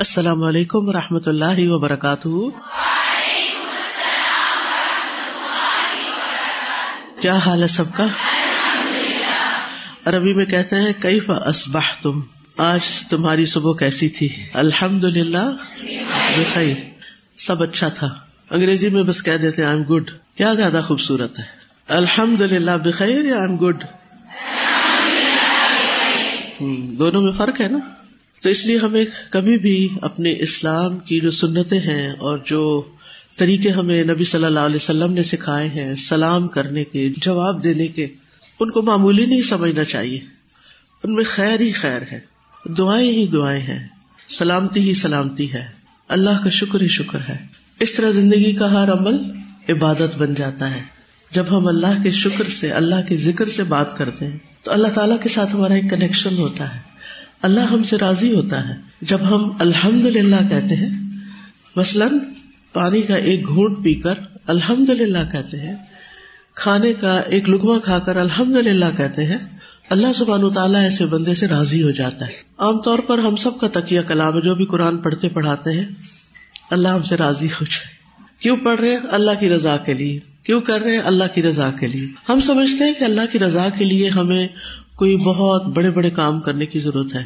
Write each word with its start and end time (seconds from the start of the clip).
السلام 0.00 0.42
علیکم 0.42 0.88
و 0.88 0.92
رحمۃ 0.92 1.26
اللہ 1.26 1.58
وبرکاتہ۔ 1.58 2.28
کیا 7.20 7.34
حال 7.34 7.62
ہے 7.62 7.68
سب 7.68 7.84
کا؟ 7.96 8.06
عربی 10.04 10.34
میں 10.34 10.44
کہتے 10.44 10.76
ہیں 10.76 10.92
کئی 11.00 11.20
اسبح 11.46 11.80
تم 12.02 12.20
آج 12.56 12.80
تمہاری 13.10 13.46
صبح 13.46 13.72
کیسی 13.72 14.08
تھی؟ 14.08 14.28
الحمد 14.54 15.04
للہ 15.04 15.50
بخیر 16.36 16.74
سب 17.38 17.62
اچھا 17.62 17.88
تھا۔ 17.88 18.08
انگریزی 18.50 18.88
میں 18.88 19.02
بس 19.02 19.22
کہہ 19.22 19.36
دیتے 19.36 19.64
آئی 19.64 19.76
ایم 19.76 19.94
گڈ 19.94 20.10
کیا 20.36 20.54
زیادہ 20.54 20.80
خوبصورت 20.88 21.38
ہے۔ 21.38 21.44
الحمد 21.88 22.40
للہ 22.40 22.76
بخیر 22.84 23.24
یا 23.24 23.38
آئی 23.40 23.48
ایم 23.48 23.56
گڈ 23.56 23.84
دونوں 26.98 27.22
میں 27.22 27.32
فرق 27.38 27.60
ہے 27.60 27.68
نا؟ 27.68 27.78
تو 28.42 28.48
اس 28.48 28.66
لیے 28.66 28.78
ہمیں 28.78 29.04
کبھی 29.30 29.58
بھی 29.58 29.88
اپنے 30.02 30.32
اسلام 30.32 30.98
کی 30.98 31.20
جو 31.20 31.30
سنتیں 31.30 31.80
ہیں 31.80 32.10
اور 32.10 32.38
جو 32.46 32.82
طریقے 33.38 33.70
ہمیں 33.70 34.04
نبی 34.04 34.24
صلی 34.24 34.44
اللہ 34.44 34.60
علیہ 34.60 34.76
وسلم 34.76 35.12
نے 35.12 35.22
سکھائے 35.22 35.68
ہیں 35.68 35.94
سلام 35.94 36.48
کرنے 36.48 36.84
کے، 36.84 37.12
جواب 37.16 37.64
دینے 37.64 37.86
کے، 37.86 38.08
ان 38.60 38.70
کو 38.70 38.82
معمولی 38.82 39.26
نہیں 39.26 39.42
سمجھنا 39.42 39.84
چاہیے۔ 39.84 40.20
ان 41.04 41.14
میں 41.14 41.24
خیر 41.24 41.60
ہی 41.60 41.72
خیر 41.72 42.02
ہے، 42.12 42.20
دعائیں 42.64 43.12
ہی 43.12 43.26
دعائیں 43.26 43.60
ہیں، 43.60 43.88
سلامتی 44.28 44.80
ہی 44.80 44.94
سلامتی 44.94 45.52
ہے، 45.52 45.66
اللہ 46.08 46.44
کا 46.44 46.50
شکر 46.50 46.80
ہی 46.80 46.88
شکر 46.88 47.18
ہے۔ 47.28 47.46
اس 47.80 47.92
طرح 47.92 48.10
زندگی 48.10 48.52
کا 48.52 48.72
ہر 48.72 48.92
عمل 48.92 49.16
عبادت 49.68 50.18
بن 50.18 50.34
جاتا 50.34 50.74
ہے۔ 50.74 50.82
جب 51.30 51.44
ہم 51.50 51.66
اللہ 51.66 52.02
کے 52.02 52.10
شکر 52.10 52.44
سے، 52.44 52.70
اللہ 52.70 53.08
کے 53.08 53.16
ذکر 53.16 53.44
سے 53.44 53.62
بات 53.62 53.98
کرتے 53.98 54.26
ہیں، 54.26 54.38
تو 54.62 54.72
اللہ 54.72 54.88
تعالیٰ 54.88 55.16
کے 55.22 55.28
ساتھ 55.28 55.54
ہمارا 55.54 55.74
ایک 55.74 55.90
کنیکشن 55.90 56.38
ہوتا 56.38 56.74
ہے۔ 56.74 56.89
اللہ 57.42 57.60
ہم 57.60 57.82
سے 57.82 57.96
راضی 57.98 58.34
ہوتا 58.34 58.68
ہے۔ 58.68 58.74
جب 59.00 59.18
ہم 59.30 59.52
الحمد 59.58 60.06
للہ 60.06 60.48
کہتے 60.48 60.74
ہیں، 60.74 61.10
مثلاً 61.76 62.18
پانی 62.72 63.02
کا 63.02 63.14
ایک 63.14 63.48
گھونٹ 63.48 63.84
پی 63.84 63.94
کر 63.94 64.14
الحمد 64.46 64.90
للہ 64.90 65.32
کہتے 65.32 65.60
ہیں، 65.60 65.74
کھانے 66.54 66.92
کا 66.92 67.20
ایک 67.20 67.48
لکما 67.48 67.78
کھا 67.78 67.98
کر 67.98 68.16
الحمد 68.16 68.56
للہ 68.56 68.84
کہتے 68.96 69.24
ہیں، 69.24 69.38
اللہ 69.90 70.12
سبحان 70.14 70.50
تعالیٰ 70.50 70.80
ایسے 70.80 71.06
بندے 71.06 71.34
سے 71.34 71.46
راضی 71.46 71.82
ہو 71.82 71.90
جاتا 71.90 72.26
ہے۔ 72.26 72.32
عام 72.58 72.78
طور 72.78 72.98
پر 72.98 73.18
ہم 73.18 73.36
سب 73.36 73.58
کا 73.58 73.66
تکیہ 73.72 74.00
کلام 74.00 74.36
ہے، 74.36 74.40
جو 74.40 74.54
بھی 74.54 74.64
قرآن 74.64 74.96
پڑھتے 74.96 75.28
پڑھاتے 75.28 75.72
ہیں، 75.72 75.86
اللہ 76.70 76.88
ہم 76.88 77.02
سے 77.02 77.16
راضی 77.16 77.46
ہو 77.46 77.64
جائے 77.64 78.00
کیوں 78.40 78.56
پڑھ 78.56 78.80
رہے 78.80 78.90
ہیں؟ 78.90 78.96
اللہ 79.10 79.30
کی 79.40 79.50
رضا 79.50 79.76
کے 79.76 79.94
لیے۔ 79.94 80.20
کیوں 80.42 80.60
کر 80.60 80.80
رہے 80.80 80.90
ہیں؟ 80.90 80.98
اللہ 80.98 81.24
کی 81.34 81.42
رضا 81.42 81.70
کے 81.80 81.86
لیے۔ 81.86 82.08
ہم 82.28 82.40
سمجھتے 82.40 82.84
ہیں 82.84 82.92
کہ 82.98 83.04
اللہ 83.04 83.20
کی 83.32 83.38
رضا 83.38 83.68
کے 83.78 83.84
لیے 83.84 84.08
ہمیں 84.08 84.48
کوئی 85.00 85.16
بہت 85.16 85.66
بڑے 85.66 85.90
بڑے 85.90 86.10
کام 86.10 86.40
کرنے 86.40 86.66
کی 86.66 86.78
ضرورت 86.78 87.14
ہے۔ 87.14 87.24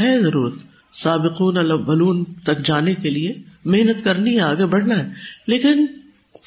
ہے 0.00 0.20
ضرورت۔ 0.20 0.54
سابقون 0.92 1.54
بلون 1.84 2.24
تک 2.24 2.66
جانے 2.66 2.94
کے 2.94 3.10
لیے 3.10 3.34
محنت 3.64 4.04
کرنی 4.04 4.36
ہے، 4.36 4.40
آگے 4.40 4.66
بڑھنا 4.66 4.98
ہے۔ 4.98 5.12
لیکن 5.46 5.86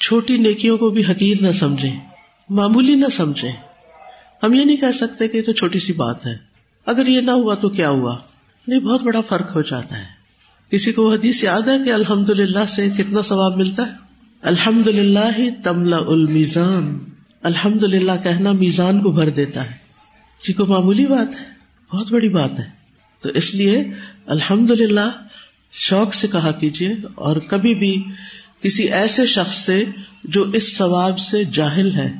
چھوٹی 0.00 0.36
نیکیوں 0.36 0.78
کو 0.78 0.90
بھی 0.90 1.02
حقیر 1.10 1.36
نہ 1.40 1.52
سمجھے 1.52 1.90
معمولی 2.48 2.94
نہ 2.94 3.06
سمجھے 3.12 3.48
ہم 4.42 4.54
یہ 4.54 4.64
نہیں 4.64 4.76
کہہ 4.76 4.92
سکتے 4.94 5.28
کہ 5.28 5.36
یہ 5.36 5.42
تو 5.42 5.52
چھوٹی 5.52 5.78
سی 5.78 5.92
بات 5.92 6.26
ہے۔ 6.26 6.36
اگر 6.86 7.06
یہ 7.06 7.20
نہ 7.20 7.30
ہوا 7.30 7.54
تو 7.54 7.68
کیا 7.68 7.90
ہوا؟ 7.90 8.18
نہیں 8.68 8.80
بہت 8.80 9.02
بڑا 9.02 9.20
فرق 9.20 9.56
ہو 9.56 9.60
جاتا 9.60 9.98
ہے۔ 9.98 10.04
کسی 10.70 10.92
کو 10.92 11.12
حدیث 11.12 11.44
یاد 11.44 11.62
ہے 11.62 11.84
کہ 11.84 11.92
الحمد 11.92 12.30
للہ 12.30 12.64
سے 12.68 12.88
کتنا 12.96 13.22
ثواب 13.22 13.56
ملتا 13.56 13.86
ہے؟ 13.86 13.92
الحمد 14.42 14.86
للہ 14.86 15.38
ہی 15.38 15.50
تملا 15.62 15.96
المیزان۔ 15.96 16.98
الحمد 17.42 17.82
للہ 17.82 18.12
کہنا 18.22 18.52
میزان 18.52 19.02
کو 19.02 19.10
بھر 19.10 19.30
دیتا 19.30 19.70
ہے۔ 19.70 19.81
جی 20.46 20.52
کو 20.52 20.66
معمولی 20.66 21.06
بات 21.06 21.40
ہے؟ 21.40 21.44
بہت 21.96 22.12
بڑی 22.12 22.28
بات 22.28 22.58
ہے۔ 22.58 22.64
تو 23.20 23.28
اس 23.28 23.54
لیے 23.54 23.84
الحمد 24.26 24.70
للہ 24.70 25.10
شوق 25.72 26.14
سے 26.14 26.28
کہا 26.28 26.52
کیجیے 26.52 26.94
اور 27.14 27.36
کبھی 27.36 27.74
بھی 27.74 28.04
کسی 28.62 28.82
ایسے 28.82 29.26
شخص 29.26 29.64
سے 29.64 29.84
جو 30.24 30.42
اس 30.42 30.76
ثواب 30.76 31.18
سے 31.18 31.44
جاہل 31.44 31.94
ہے، 31.94 32.12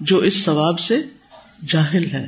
جو 0.00 0.18
اس 0.18 0.44
ثواب 0.44 0.80
سے 0.80 0.98
جاہل 1.68 2.06
ہے، 2.12 2.26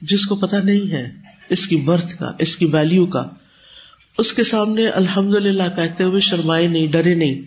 جس 0.00 0.26
کو 0.26 0.36
پتا 0.36 0.56
نہیں 0.64 0.92
ہے 0.92 1.10
اس 1.48 1.66
کی 1.66 1.76
برتھ 1.76 2.18
کا، 2.18 2.32
اس 2.38 2.56
کی 2.56 2.66
ویلو 2.66 3.06
کا۔ 3.06 3.24
اس 4.18 4.32
کے 4.32 4.44
سامنے 4.44 4.88
الحمد 4.88 5.34
للہ 5.34 5.62
کہتے 5.76 6.04
ہوئے 6.04 6.20
شرمائے 6.20 6.66
نہیں، 6.66 6.86
ڈرے 6.86 7.14
نہیں۔ 7.14 7.42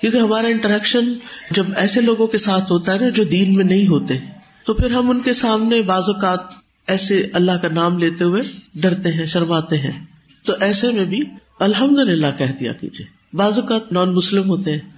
کیونکہ 0.00 0.16
ہمارا 0.16 0.46
انٹریکشن 0.46 1.12
جب 1.50 1.66
ایسے 1.76 2.00
لوگوں 2.00 2.26
کے 2.26 2.38
ساتھ 2.38 2.72
ہوتا 2.72 2.94
ہے 2.94 2.98
نا 2.98 3.08
جو 3.08 3.24
دین 3.24 3.54
میں 3.54 3.64
نہیں 3.64 3.86
ہوتے۔ 3.86 4.41
تو 4.64 4.74
پھر 4.74 4.90
ہم 4.90 5.10
ان 5.10 5.20
کے 5.20 5.32
سامنے 5.32 5.82
بعض 5.82 6.02
اوقات 6.06 6.40
ایسے 6.86 7.26
اللہ 7.32 7.52
کا 7.52 7.68
نام 7.68 7.98
لیتے 7.98 8.24
ہوئے 8.24 8.42
ڈرتے 8.74 9.12
ہیں، 9.12 9.26
شرماتے 9.26 9.78
ہیں۔ 9.78 10.06
تو 10.46 10.52
ایسے 10.60 10.90
میں 10.90 11.04
بھی 11.04 11.24
الحمد 11.60 11.98
للہ 11.98 12.26
کہہ 12.38 12.52
دیا 12.60 12.72
کیجیے۔ 12.72 13.06
بعض 13.36 13.58
اوقات 13.58 13.92
نان 13.92 14.14
مسلم 14.14 14.48
ہوتے 14.48 14.72
ہیں، 14.72 14.90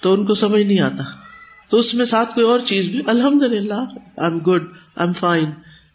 تو 0.00 0.12
ان 0.12 0.26
کو 0.26 0.34
سمجھ 0.34 0.62
نہیں 0.62 0.80
آتا۔ 0.80 1.04
تو 1.68 1.76
اس 1.76 1.94
میں 1.94 2.06
ساتھ 2.06 2.34
کوئی 2.34 2.46
اور 2.46 2.60
چیز 2.60 2.88
بھی 2.88 3.02
الحمد 3.06 3.42
للہ 3.42 3.74
I 3.74 3.98
am 4.16 4.38
good 4.38 4.62
I 4.62 4.96
am 4.96 5.12
fine 5.12 5.50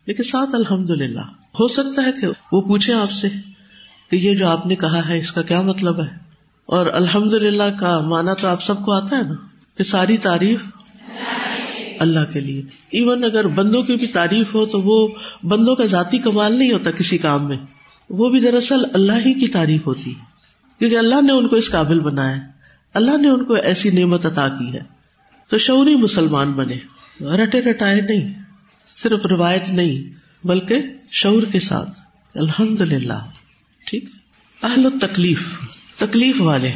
لیکن 0.05 0.23
ساتھ 0.23 0.55
الحمد 0.55 0.89
للہ 0.89 1.21
ہو 1.59 1.67
سکتا 1.67 2.01
ہے 2.01 2.11
کہ 2.11 2.27
وہ 2.51 2.61
پوچھے 2.61 2.93
آپ 2.93 3.11
سے 3.11 3.27
کہ 4.11 4.15
یہ 4.15 4.35
جو 4.35 4.47
آپ 4.47 4.67
نے 4.67 4.75
کہا 4.75 5.09
ہے، 5.09 5.19
اس 5.19 5.31
کا 5.31 5.41
کیا 5.41 5.61
مطلب 5.61 6.01
ہے؟ 6.01 6.07
اور 6.65 6.85
الحمد 6.85 7.33
للہ 7.33 7.79
کا 7.79 7.99
مانا 7.99 8.33
تو 8.33 8.47
آپ 8.47 8.63
سب 8.63 8.85
کو 8.85 8.91
آتا 8.91 9.17
ہے 9.17 9.23
نا 9.23 9.33
کہ 9.77 9.83
ساری 9.83 10.17
تعریف 10.17 10.61
اللہ 12.01 12.33
کے 12.33 12.39
لیے۔ 12.39 12.61
ایون 12.91 13.23
اگر 13.23 13.47
بندوں 13.47 13.83
کی 13.83 13.95
بھی 13.95 14.07
تعریف 14.07 14.53
ہو 14.53 14.65
تو 14.65 14.81
وہ 14.81 15.07
بندوں 15.43 15.75
کا 15.75 15.85
ذاتی 15.85 16.17
کمال 16.17 16.53
نہیں 16.53 16.71
ہوتا 16.71 16.91
کسی 16.91 17.17
کام 17.17 17.47
میں۔ 17.47 17.57
وہ 18.09 18.29
بھی 18.29 18.39
دراصل 18.39 18.85
اللہ 18.93 19.11
ہی 19.11 19.33
کی 19.33 19.47
تعریف 19.47 19.87
ہوتی۔ 19.87 20.13
کیونکہ 20.79 20.97
اللہ 20.97 21.21
نے 21.21 21.31
ان 21.31 21.47
کو 21.47 21.55
اس 21.55 21.71
قابل 21.71 21.99
بنایا۔ 21.99 22.37
اللہ 22.93 23.17
نے 23.17 23.29
ان 23.29 23.45
کو 23.45 23.53
ایسی 23.53 23.89
نعمت 23.89 24.25
عطا 24.25 24.47
کی 24.47 24.73
ہے۔ 24.73 24.81
تو 25.49 25.57
شعوری 25.57 25.95
مسلمان 25.95 26.51
بنے۔ 26.51 26.77
رٹے 27.25 27.61
رٹائے 27.61 28.01
نہیں۔ 28.01 28.43
صرف 28.85 29.25
روایت 29.25 29.69
نہیں، 29.69 30.15
بلکہ 30.47 30.75
شعور 31.11 31.43
کے 31.51 31.59
ساتھ۔ 31.59 32.01
الحمد 32.35 32.81
للہ 32.81 33.25
ٹھیک۔ 33.85 34.05
اہل 34.63 34.87
تکلیف 35.01 35.39
تکلیف 35.97 36.41
والے۔ 36.41 36.71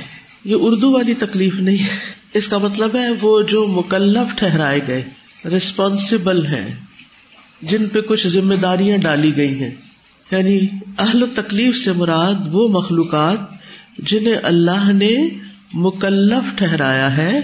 یہ 0.45 0.55
اردو 0.59 0.91
والی 0.91 1.13
تکلیف 1.13 1.55
نہیں 1.55 1.77
ہے۔ 1.77 1.97
اس 2.33 2.47
کا 2.47 2.57
مطلب 2.57 2.95
ہے 2.95 3.07
وہ 3.21 3.41
جو 3.41 3.67
مکلف 3.67 4.39
ٹھہرائے 4.39 4.79
گئے 4.87 5.03
ریسپانسبل 5.45 6.45
ہے 6.45 6.75
جن 7.61 7.89
پہ 7.89 8.01
کچھ 8.01 8.27
ذمہ 8.27 8.55
داریاں 8.55 8.97
ڈالی 8.97 9.35
گئی 9.35 9.59
ہیں۔ 9.59 9.71
یعنی 10.31 10.59
اہل 10.97 11.23
تکلیف 11.35 11.77
سے 11.77 11.91
مراد 11.91 12.33
وہ 12.51 12.67
مخلوقات 12.67 13.37
جنہیں 13.99 14.35
اللہ 14.43 14.91
نے 14.91 15.29
مکلف 15.73 16.57
ٹھہرایا 16.57 17.17
ہے 17.17 17.39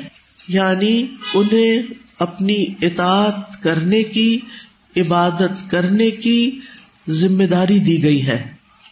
یعنی 0.47 1.07
انہیں 1.34 1.84
اپنی 2.19 2.66
اطاعت 2.81 3.63
کرنے 3.63 4.03
کی، 4.03 4.40
عبادت 4.97 5.72
کرنے 5.72 6.11
کی 6.11 6.59
ذمہ 7.09 7.44
داری 7.44 7.79
دی 7.79 8.03
گئی 8.03 8.28
ہے۔ 8.28 8.51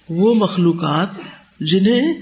وہ 0.10 0.36
مخلوقات 0.36 1.08
جنہیں 1.60 2.14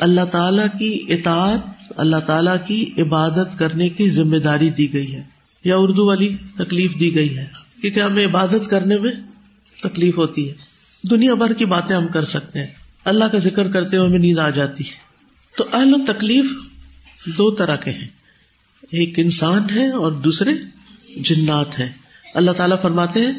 اللہ 0.00 0.24
تعالی 0.24 0.62
کی 0.78 1.14
اطاعت، 1.14 1.92
اللہ 1.96 2.16
تعالی 2.16 2.50
کی 2.66 3.02
عبادت 3.02 3.58
کرنے 3.58 3.88
کی 3.88 4.10
ذمہ 4.10 4.36
داری 4.36 4.70
دی 4.70 4.92
گئی 4.92 5.14
ہے، 5.14 5.22
یا 5.64 5.76
اردو 5.76 6.06
والی 6.06 6.36
تکلیف 6.54 7.00
دی 7.00 7.14
گئی 7.14 7.38
ہے، 7.38 7.46
کیونکہ 7.80 8.00
ہمیں 8.00 8.26
عبادت 8.26 8.70
کرنے 8.70 8.98
میں 8.98 9.12
تکلیف 9.82 10.18
ہوتی 10.18 10.48
ہے۔ 10.48 10.54
دنیا 11.10 11.34
بھر 11.34 11.52
کی 11.52 11.64
باتیں 11.64 11.96
ہم 11.96 12.08
کر 12.08 12.24
سکتے 12.24 12.58
ہیں، 12.58 12.66
اللہ 13.04 13.24
کا 13.24 13.38
ذکر 13.38 13.68
کرتے 13.68 13.96
ہوئے 13.96 14.08
ہمیں 14.08 14.18
نیند 14.18 14.38
آ 14.38 14.50
جاتی 14.50 14.84
ہے۔ 14.84 15.08
تو 15.56 15.64
اہل 15.72 15.94
تکلیف 16.06 16.44
دو 17.26 17.50
طرح 17.50 17.76
کے 17.76 17.90
ہیں۔ 17.90 18.08
ایک 18.90 19.18
انسان 19.18 19.62
ہے 19.74 19.90
اور 19.90 20.12
دوسرے 20.12 20.50
جنات 21.16 21.78
ہے 21.78 21.92
اللہ 22.34 22.50
تعالیٰ 22.50 22.76
فرماتے 22.82 23.20
ہیں، 23.20 23.32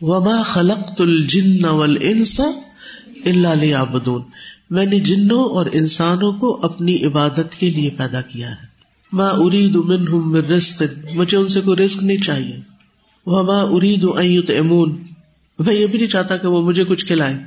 وما 0.00 0.42
خلق 0.42 1.00
الجن 1.00 1.64
والانس 1.64 2.40
الا 3.24 3.54
ليعبدون۔ 3.54 4.22
میں 4.70 4.86
نے 4.86 5.00
جنوں 5.00 5.44
اور 5.44 5.66
انسانوں 5.72 6.32
کو 6.32 6.60
اپنی 6.62 7.06
عبادت 7.06 7.54
کے 7.58 7.70
لیے 7.70 7.90
پیدا 7.90 8.20
کیا 8.20 8.50
ہے۔ 8.50 8.66
ماں 9.12 9.30
ارید 9.34 9.74
منہم 9.74 10.30
من 10.30 10.40
رزق، 10.40 10.82
مجھے 11.14 11.38
ان 11.38 11.48
سے 11.48 11.60
کوئی 11.60 11.84
رزق 11.84 12.02
نہیں 12.02 12.22
چاہیے۔ 12.22 12.56
وما 13.26 13.60
ارید 13.60 14.04
ان 14.48 14.96
میں 15.66 15.74
یہ 15.74 15.86
بھی 15.86 15.98
نہیں 15.98 16.08
چاہتا 16.08 16.36
کہ 16.36 16.48
وہ 16.48 16.62
مجھے 16.62 16.84
کچھ 16.84 17.06
کھلائے 17.06 17.38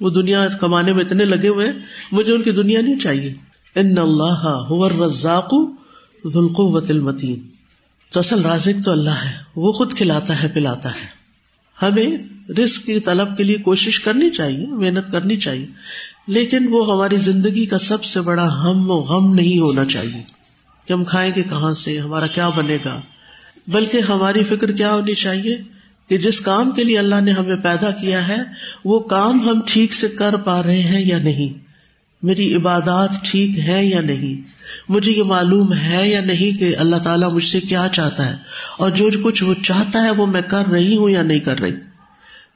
وہ 0.00 0.10
دنیا 0.10 0.48
کمانے 0.48 0.92
میں 0.92 1.04
اتنے 1.04 1.24
لگے 1.24 1.48
ہوئے 1.48 1.72
مجھے 2.12 2.34
ان 2.34 2.42
کی 2.42 2.50
دنیا 2.50 2.80
نہیں 2.80 2.98
چاہیے۔ 2.98 3.34
ان 3.74 3.98
اللہ 3.98 4.66
هو 4.70 4.84
الرزاق 4.84 5.54
ذوالقوت 6.32 6.90
المتین۔ 6.90 7.40
تو 8.12 8.20
اصل 8.20 8.42
رازق 8.42 8.84
تو 8.84 8.90
اللہ 8.90 9.10
ہے، 9.10 9.32
وہ 9.56 9.72
خود 9.72 9.94
کھلاتا 9.94 10.42
ہے، 10.42 10.48
پلاتا 10.48 10.90
ہے۔ 10.90 11.16
ہمیں 11.82 12.16
رسک 12.52 12.86
کی 12.86 13.00
طلب 13.00 13.36
کے 13.36 13.42
لیے 13.44 13.56
کوشش 13.56 14.00
کرنی 14.00 14.30
چاہیے، 14.30 14.66
محنت 14.66 15.12
کرنی 15.12 15.36
چاہیے۔ 15.36 15.66
لیکن 16.26 16.66
وہ 16.70 16.92
ہماری 16.92 17.16
زندگی 17.16 17.66
کا 17.66 17.78
سب 17.78 18.04
سے 18.04 18.20
بڑا 18.20 18.64
ہم 18.64 18.90
و 18.90 18.94
غم 18.94 19.34
نہیں 19.34 19.58
ہونا 19.58 19.84
چاہیے 19.84 20.22
کہ 20.86 20.92
ہم 20.92 21.04
کھائیں 21.04 21.32
گے 21.36 21.42
کہاں 21.42 21.72
سے، 21.72 22.00
ہمارا 22.00 22.26
کیا 22.26 22.48
بنے 22.48 22.78
گا؟ 22.84 23.00
بلکہ 23.68 24.00
ہماری 24.08 24.44
فکر 24.44 24.72
کیا 24.72 24.94
ہونی 24.94 25.14
چاہیے 25.14 25.58
کہ 26.08 26.18
جس 26.18 26.40
کام 26.40 26.70
کے 26.70 26.84
لیے 26.84 26.98
اللہ 26.98 27.20
نے 27.20 27.30
ہمیں 27.30 27.56
پیدا 27.56 27.90
کیا 27.90 28.28
ہے، 28.28 28.36
وہ 28.84 28.98
کام 28.98 29.48
ہم 29.48 29.60
ٹھیک 29.66 29.94
سے 29.94 30.08
کر 30.08 30.36
پا 30.36 30.62
رہے 30.62 30.80
ہیں 30.80 31.06
یا 31.06 31.18
نہیں؟ 31.18 31.66
میری 32.22 32.54
عبادات 32.54 33.08
ٹھیک 33.22 33.58
ہے 33.58 33.84
یا 33.84 34.00
نہیں؟ 34.00 34.48
مجھے 34.88 35.12
یہ 35.12 35.22
معلوم 35.22 35.74
ہے 35.74 36.08
یا 36.08 36.20
نہیں 36.20 36.58
کہ 36.58 36.76
اللہ 36.76 36.96
تعالیٰ 36.96 37.32
مجھ 37.32 37.44
سے 37.44 37.60
کیا 37.60 37.86
چاہتا 37.92 38.30
ہے؟ 38.30 38.36
اور 38.78 38.90
جو 38.90 39.08
کچھ 39.24 39.44
وہ 39.44 39.54
چاہتا 39.64 40.02
ہے 40.02 40.10
وہ 40.10 40.26
میں 40.26 40.42
کر 40.42 40.66
رہی 40.66 40.96
ہوں 40.96 41.10
یا 41.10 41.22
نہیں 41.22 41.38
کر 41.38 41.60
رہی؟ 41.60 41.72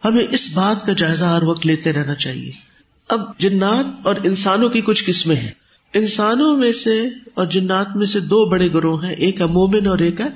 ہمیں 0.05 0.25
اس 0.31 0.51
بات 0.55 0.87
کا 0.87 0.93
جائزہ 0.93 1.25
ہر 1.25 1.43
وقت 1.43 1.67
لیتے 1.67 1.93
رہنا 1.93 2.15
چاہیے۔ 2.15 2.70
اب 3.11 3.39
جنات 3.39 4.07
اور 4.07 4.15
انسانوں 4.25 4.69
کی 4.69 4.81
کچھ 4.81 5.05
قسمیں 5.07 5.37
ہیں۔ 5.37 5.51
انسانوں 5.95 6.57
میں 6.57 6.73
سے 6.73 7.09
اور 7.35 7.47
جنات 7.47 7.97
میں 7.97 8.07
سے 8.07 8.21
دو 8.21 8.51
بڑے 8.51 8.73
گروہ 8.73 9.05
ہیں، 9.05 9.15
ایک 9.15 9.41
ہے 9.41 9.47
مومن 9.47 9.87
اور 9.87 9.99
ایک 9.99 10.21
ہے 10.21 10.29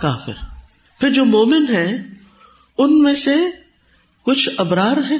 کافر۔ 0.00 0.32
پھر 1.00 1.10
جو 1.10 1.24
مومن 1.24 1.64
ہے 1.68 2.02
ان 2.78 3.02
میں 3.02 3.14
سے 3.14 3.34
کچھ 4.22 4.48
ابرار 4.56 4.96
ہیں، 5.10 5.18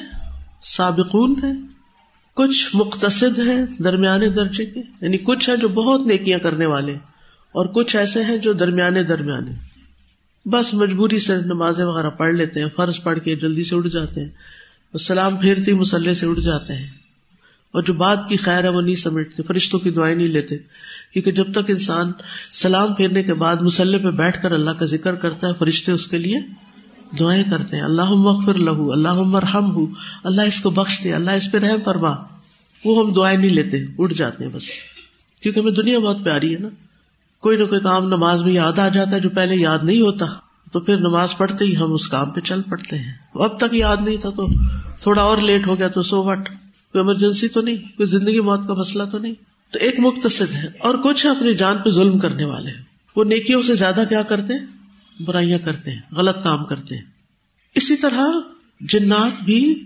سابقون 0.61 1.35
ہیں، 1.43 1.53
کچھ 2.35 2.77
مختصد 2.77 3.39
ہیں 3.39 3.83
درمیانے 3.85 4.29
درجے 4.29 4.67
کے۔ 4.67 4.81
یعنی 5.01 5.19
کچھ 5.19 5.51
ہے 5.51 5.57
جو 5.57 5.69
بہت 5.69 6.07
نیکیاں 6.07 6.39
کرنے 6.39 6.67
والے 6.67 6.93
اور 7.53 7.67
کچھ 7.67 7.97
ایسے 7.97 8.25
ہیں 8.25 8.37
جو 8.37 8.53
درمیانے 8.53 9.03
درمیانے۔ 9.03 9.51
بس 10.49 10.75
مجبوری 10.75 11.19
سے 11.19 11.37
نمازیں 11.37 11.85
وغیرہ 11.85 12.11
پڑھ 12.11 12.35
لیتے 12.35 12.61
ہیں، 12.61 12.69
فرض 12.77 13.03
پڑھ 13.03 13.19
کے 13.19 13.37
جلدی 13.37 13.63
سے 13.63 13.77
اٹھ 13.77 13.89
جاتے 13.89 14.21
ہیں، 14.21 14.29
سلام 14.99 15.37
پھیرتی 15.37 15.73
مسلح 15.73 16.13
سے 16.13 16.27
اٹھ 16.27 16.41
جاتے 16.41 16.73
ہیں۔ 16.73 17.02
اور 17.73 17.83
جو 17.83 17.93
بات 17.93 18.29
کی 18.29 18.37
خیر 18.37 18.65
ہے 18.65 18.69
وہ 18.69 18.81
نہیں 18.81 18.95
سمیٹتے، 18.95 19.43
فرشتوں 19.43 19.81
کی 19.81 19.91
دعائیں 19.91 20.17
نہیں 20.17 20.29
لیتے۔ 20.29 20.57
کیونکہ 21.13 21.33
جب 21.33 21.53
تک 21.53 21.65
انسان 21.69 22.13
سلام 22.53 22.95
پھیرنے 22.95 23.23
کے 23.23 23.35
بعد 23.35 23.57
مسلح 23.57 23.99
پہ 23.99 24.11
بیٹھ 24.11 24.43
کر 24.43 24.53
اللہ 24.53 24.71
کا 24.71 24.85
ذکر 24.85 25.15
کرتا 25.15 25.49
ہے، 25.49 25.53
فرشتے 25.59 25.93
اس 25.93 26.07
کے 26.07 26.19
لیے 26.19 26.39
دعائیں 27.19 27.45
کرتے 27.51 27.77
ہیں۔ 27.77 27.85
اللہ 27.85 28.11
مغفر 28.11 28.55
لہو 28.55 28.93
اللہ 28.93 29.13
مرحم 29.13 29.77
ہو 29.77 29.87
اللہ 30.25 30.43
اس 30.43 30.61
کو 30.61 30.71
بخش 30.71 31.01
دے 31.05 31.13
اللہ 31.13 31.31
اس 31.31 31.53
پہ 31.53 31.59
رحم 31.59 31.79
فرما۔ 31.85 32.15
وہ 32.85 33.07
ہم 33.07 33.13
دعائیں 33.13 33.39
نہیں 33.39 33.51
لیتے، 33.51 33.77
اٹھ 33.99 34.15
جاتے 34.15 34.45
ہیں 34.45 34.51
بس۔ 34.51 34.63
کیونکہ 35.43 35.61
ہمیں 35.61 35.73
دنیا 35.73 35.99
بہت 35.99 36.17
پیاری 36.25 36.55
ہے 36.55 36.59
نا۔ 36.59 36.69
کوئی 37.41 37.57
نہ 37.57 37.65
کوئی 37.65 37.81
کام 37.81 38.07
نماز 38.07 38.43
میں 38.43 38.53
یاد 38.53 38.79
آ 38.79 38.89
جاتا 38.89 39.11
ہے، 39.11 39.21
جو 39.21 39.31
پہلے 39.31 39.55
یاد 39.55 39.79
نہیں 39.83 40.01
ہوتا، 40.01 40.27
تو 40.73 40.81
پھر 40.81 40.97
نماز 40.97 41.37
پڑھتے 41.37 41.65
ہی 41.65 41.77
ہم 41.77 41.93
اس 41.93 42.09
کام 42.09 42.31
پہ 42.31 42.41
چل 42.41 42.63
پڑتے 42.63 42.99
ہیں۔ 42.99 43.13
اب 43.35 43.59
تک 43.59 43.75
یاد 43.75 43.97
نہیں 44.01 44.17
تھا 44.17 44.31
تو 44.31 44.47
تھوڑا 45.01 45.23
اور 45.23 45.39
لیٹ 45.39 45.67
ہو 45.67 45.79
گیا 45.79 45.89
تو 45.89 46.03
سو 46.03 46.25
وٹ۔ 46.25 46.49
کوئی 46.93 47.05
ایمرجنسی 47.05 47.49
تو 47.49 47.61
نہیں، 47.61 47.77
کوئی 47.77 48.07
زندگی 48.07 48.41
موت 48.41 48.67
کا 48.67 48.75
مسئلہ 48.75 49.03
تو 49.13 49.19
نہیں۔ 49.19 49.35
تو 49.71 49.79
ایک 49.79 49.95
مختصر 49.99 50.49
ہے، 50.53 50.69
اور 50.79 50.95
کچھ 50.95 51.27
اپنی 51.27 51.55
جان 51.55 51.77
پہ 51.85 51.91
ظلم 51.91 52.19
کرنے 52.19 52.45
والے 52.45 52.71
ہیں۔ 52.71 52.83
وہ 53.17 53.25
نیکیوں 53.25 53.63
سے 53.63 53.75
زیادہ 53.75 54.05
کیا 54.09 54.23
کرتے 54.23 54.55
ہیں؟ 54.55 54.67
برائیاں 55.23 55.59
کرتے 55.59 55.91
ہیں، 55.91 56.15
غلط 56.15 56.43
کام 56.45 56.65
کرتے 56.65 56.95
ہیں۔ 56.95 57.05
اسی 57.75 57.97
طرح 57.97 58.27
جنات 58.81 59.45
بھی 59.45 59.85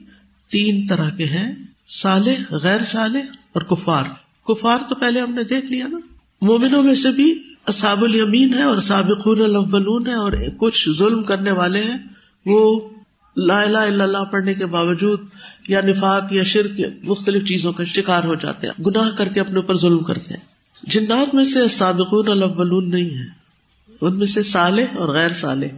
تین 0.51 0.87
طرح 0.87 1.11
کے 1.11 1.25
ہیں 1.25 1.55
سالے 1.87 2.37
غیر 2.51 2.85
سالے 2.85 3.19
اور 3.19 3.63
کفار۔ 3.63 4.05
کفار 4.47 4.79
تو 4.89 4.95
پہلے 4.95 5.21
ہم 5.21 5.35
نے 5.35 5.43
دیکھ 5.45 5.67
لیا 5.67 5.87
نا۔ 5.87 5.99
مومنوں 6.43 6.83
میں 6.83 6.95
سے 6.95 7.11
بھی 7.11 7.43
اصاب 7.67 8.05
الیمین 8.05 8.55
ہے 8.55 8.63
اور 8.63 8.77
سابقون 8.77 9.41
الاولون 9.41 10.07
ہے 10.07 10.15
اور 10.15 10.33
کچھ 10.59 10.91
ظلم 10.91 11.23
کرنے 11.23 11.53
والے 11.53 11.83
ہیں۔ 11.83 11.99
وہ 12.47 12.89
لا 13.37 13.61
الہ 13.61 13.79
الا 13.79 14.05
اللہ 14.05 14.25
پڑھنے 14.33 14.55
کے 14.55 14.67
باوجود 14.67 15.21
یا 15.69 15.81
نفاق 15.81 16.33
یا 16.33 16.43
شرک 16.43 16.81
مختلف 17.03 17.49
چیزوں 17.49 17.73
کا 17.73 17.85
شکار 17.85 18.25
ہو 18.25 18.35
جاتے 18.35 18.67
ہیں، 18.67 18.85
گناہ 18.87 19.11
کر 19.11 19.29
کے 19.29 19.41
اپنے 19.41 19.57
اوپر 19.57 19.77
ظلم 19.77 19.99
کرتے 19.99 20.35
ہیں۔ 20.35 20.41
جنات 20.83 21.35
میں 21.35 21.45
سے 21.45 21.69
سابقون 21.69 22.29
الاولون 22.29 22.91
نہیں 22.91 23.19
ہے 23.19 23.25
ان 24.01 24.19
میں 24.19 24.27
سے 24.27 24.43
سالے 24.43 24.83
اور 24.83 25.15
غیر 25.15 25.33
سالے 25.33 25.69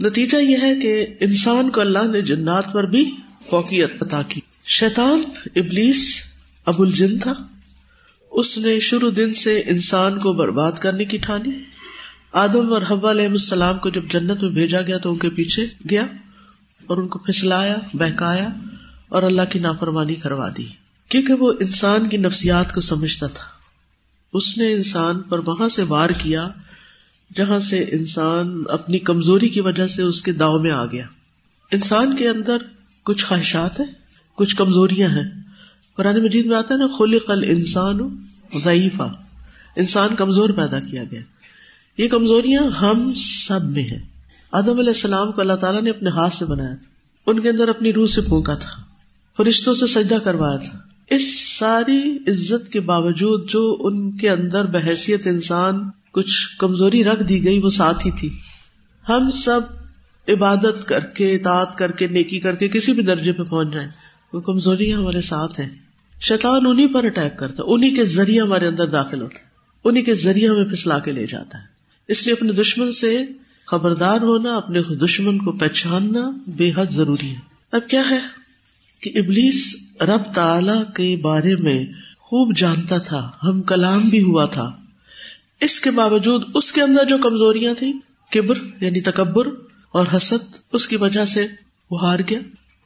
نتیجہ 0.00 0.36
یہ 0.36 0.56
ہے 0.62 0.74
کہ 0.74 1.06
انسان 1.20 1.70
کو 1.70 1.80
اللہ 1.80 2.06
نے 2.06 2.22
جنات 2.22 2.72
پر 2.72 2.86
بھی 2.86 3.10
فوقیت 3.50 4.02
عطا 4.02 4.22
کی۔ 4.28 4.40
شیطان 4.64 5.22
ابلیس 5.56 6.22
ابو 6.66 6.82
الجن 6.82 7.18
تھا۔ 7.18 7.32
اس 8.30 8.58
نے 8.58 8.80
شروع 8.80 9.10
دن 9.16 9.34
سے 9.34 9.62
انسان 9.66 10.18
کو 10.18 10.32
برباد 10.32 10.72
کرنے 10.72 11.04
کی 11.04 11.16
ٹھانی۔ 11.16 11.50
آدم 12.32 12.72
اور 12.72 12.82
حبا 12.90 13.10
علیہ 13.10 13.26
السلام 13.26 13.78
کو 13.78 13.90
جب 13.90 14.02
جنت 14.08 14.42
میں 14.42 14.50
بھیجا 14.50 14.82
گیا 14.82 14.98
تو 14.98 15.12
ان 15.12 15.18
کے 15.18 15.30
پیچھے 15.30 15.66
گیا۔ 15.90 16.06
اور 16.90 16.98
ان 16.98 17.08
کو 17.08 17.18
پھسلایا، 17.18 17.76
بہکایا 17.92 18.48
اور 19.08 19.22
اللہ 19.22 19.42
کی 19.50 19.58
نافرمانی 19.58 20.14
کروا 20.14 20.48
دی۔ 20.56 20.66
کیونکہ 21.08 21.32
وہ 21.32 21.52
انسان 21.60 22.08
کی 22.08 22.16
نفسیات 22.16 22.74
کو 22.74 22.80
سمجھتا 22.80 23.26
تھا۔ 23.26 23.44
اس 24.32 24.58
نے 24.58 24.72
انسان 24.72 25.20
پر 25.20 25.38
وہاں 25.38 25.68
سے 25.68 25.82
وار 25.82 26.10
کیا 26.10 26.48
جہاں 27.36 27.58
سے 27.58 27.78
انسان 27.78 28.62
اپنی 28.68 28.98
کمزوری 28.98 29.48
کی 29.48 29.60
وجہ 29.60 29.86
سے 29.86 30.02
اس 30.02 30.22
کے 30.22 30.32
داؤ 30.32 30.58
میں 30.58 30.70
آ 30.70 30.84
گیا۔ 30.84 31.06
انسان 31.72 32.16
کے 32.16 32.28
اندر 32.28 32.56
کچھ 33.02 33.24
خواہشات 33.24 33.80
ہیں، 33.80 33.86
کچھ 34.34 34.56
کمزوریاں 34.56 35.08
ہیں۔ 35.08 35.42
قرآن 35.96 36.22
مجید 36.22 36.46
میں 36.46 36.56
آتا 36.56 36.74
ہے 36.74 36.78
نا 36.78 36.86
خلی 36.86 37.18
قل 37.18 37.44
انسان 37.44 38.18
ضعیفہ 38.64 39.14
انسان 39.76 40.14
کمزور 40.14 40.50
پیدا 40.50 40.80
کیا 40.80 41.04
گیا۔ 41.04 41.20
یہ 41.98 42.08
کمزوریاں 42.08 42.62
ہم 42.62 43.12
سب 43.16 43.64
میں 43.64 43.82
ہیں۔ 43.82 44.09
آدم 44.52 44.78
علیہ 44.78 44.88
السلام 44.88 45.32
کو 45.32 45.40
اللہ 45.40 45.52
تعالیٰ 45.52 45.82
نے 45.82 45.90
اپنے 45.90 46.10
ہاتھ 46.10 46.34
سے 46.34 46.44
بنایا 46.44 46.74
تھا۔ 46.74 46.84
ان 47.26 47.40
کے 47.40 47.48
اندر 47.48 47.68
اپنی 47.68 47.92
روح 47.92 48.06
سے 48.06 48.20
پھونکا 48.20 48.54
تھا۔ 48.54 48.82
فرشتوں 49.36 49.74
سے 49.74 49.86
سجدہ 49.86 50.14
کروایا 50.14 50.56
تھا۔ 50.56 50.78
اس 51.10 51.58
ساری 51.58 52.18
عزت 52.28 52.72
کے 52.72 52.80
باوجود 52.80 53.50
جو 53.50 53.76
ان 53.80 54.16
کے 54.16 54.30
اندر 54.30 54.64
بحثیت 54.64 55.26
انسان 55.26 55.90
کچھ 56.12 56.56
کمزوری 56.58 57.04
رکھ 57.04 57.22
دی 57.22 57.44
گئی، 57.44 57.58
وہ 57.58 57.70
ساتھ 57.70 58.06
ہی 58.06 58.10
تھی۔ 58.10 58.30
ہم 59.08 59.30
سب 59.30 59.60
عبادت 60.28 60.84
کر 60.84 61.00
کے، 61.00 61.36
اطاعت 61.36 61.76
کر 61.76 61.92
کے، 61.92 62.06
نیکی 62.06 62.40
کر 62.40 62.54
کے 62.54 62.68
کسی 62.68 62.92
بھی 62.92 63.02
درجے 63.02 63.32
پہ 63.32 63.42
پہنچ 63.42 63.74
جائیں، 63.74 63.88
وہ 64.32 64.40
کمزوری 64.40 64.94
ہمارے 64.94 65.20
ساتھ 65.20 65.60
ہیں۔ 65.60 65.68
شیطان 66.20 66.66
انہیں 66.66 66.94
پر 66.94 67.04
اٹیک 67.04 67.38
کرتا 67.38 67.62
انہیں 67.66 67.96
کے 67.96 68.04
ذریعے 68.04 68.40
ہمارے 68.40 68.66
اندر 68.66 68.86
داخل 68.86 69.22
ہوتا 69.22 69.38
ہے 69.38 69.44
انہیں 69.84 70.04
کے 70.04 70.14
ذریعے 70.14 70.48
ہمیں 70.48 70.64
پھسلا 70.64 70.98
کے 70.98 71.12
لے 71.12 71.26
جاتا 71.26 71.58
ہے۔ 71.58 71.64
اس 72.08 72.26
لیے 72.26 72.32
اپنے 72.32 72.52
دشمن 72.52 72.92
سے 72.92 73.22
خبردار 73.70 74.20
ہونا، 74.20 74.56
اپنے 74.56 74.82
دشمن 74.82 75.38
کو 75.38 75.52
پہچاننا 75.52 76.30
بے 76.46 76.70
حد 76.76 76.86
ضروری 76.90 77.30
ہے۔ 77.30 77.40
اب 77.72 77.80
کیا 77.88 78.02
ہے 78.10 78.20
کہ 79.00 79.18
ابلیس 79.18 79.76
رب 80.00 80.34
تعلی 80.34 80.82
کے 80.94 81.16
بارے 81.22 81.56
میں 81.56 81.86
خوب 82.18 82.56
جانتا 82.56 82.98
تھا، 82.98 83.30
ہم 83.42 83.62
کلام 83.62 84.00
بھی 84.00 84.22
ہوا 84.22 84.44
تھا۔ 84.44 84.72
اس 85.60 85.80
کے 85.80 85.90
باوجود 85.90 86.42
اس 86.54 86.72
کے 86.72 86.82
اندر 86.82 87.04
جو 87.04 87.18
کمزوریاں 87.18 87.74
تھیں، 87.74 87.92
کبر 88.32 88.58
یعنی 88.80 89.00
تکبر 89.00 89.46
اور 89.92 90.06
حسد، 90.16 90.56
اس 90.72 90.88
کی 90.88 90.96
وجہ 90.96 91.24
سے 91.24 91.46
وہ 91.90 92.06
ہار 92.06 92.18
گیا۔ 92.30 92.38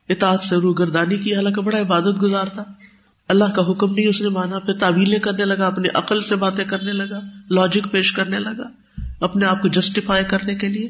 اطاعت 0.08 0.42
سے 0.42 0.56
روح 0.56 0.74
گردانی 0.78 1.18
کی، 1.18 1.34
حالانکہ 1.34 1.60
بڑا 1.60 1.80
عبادت 1.80 2.22
گزارتا 2.22 2.62
اللہ 3.28 3.44
کا 3.44 3.70
حکم 3.70 3.94
نہیں 3.94 4.06
اس 4.06 4.20
نے 4.20 4.28
مانا، 4.28 4.58
پھر 4.58 4.72
تعویلیں 4.72 5.18
کرنے 5.18 5.44
لگا، 5.44 5.66
اپنی 5.66 5.88
عقل 5.94 6.22
سے 6.22 6.36
باتیں 6.36 6.64
کرنے 6.64 6.92
لگا 6.92 7.20
لاجک 7.50 7.92
پیش 7.92 8.12
کرنے 8.12 8.38
لگا۔ 8.38 8.83
اپنے 9.20 9.46
آپ 9.46 9.62
کو 9.62 9.68
جسٹیفائی 9.68 10.24
کرنے 10.24 10.54
کے 10.54 10.68
لیے، 10.68 10.88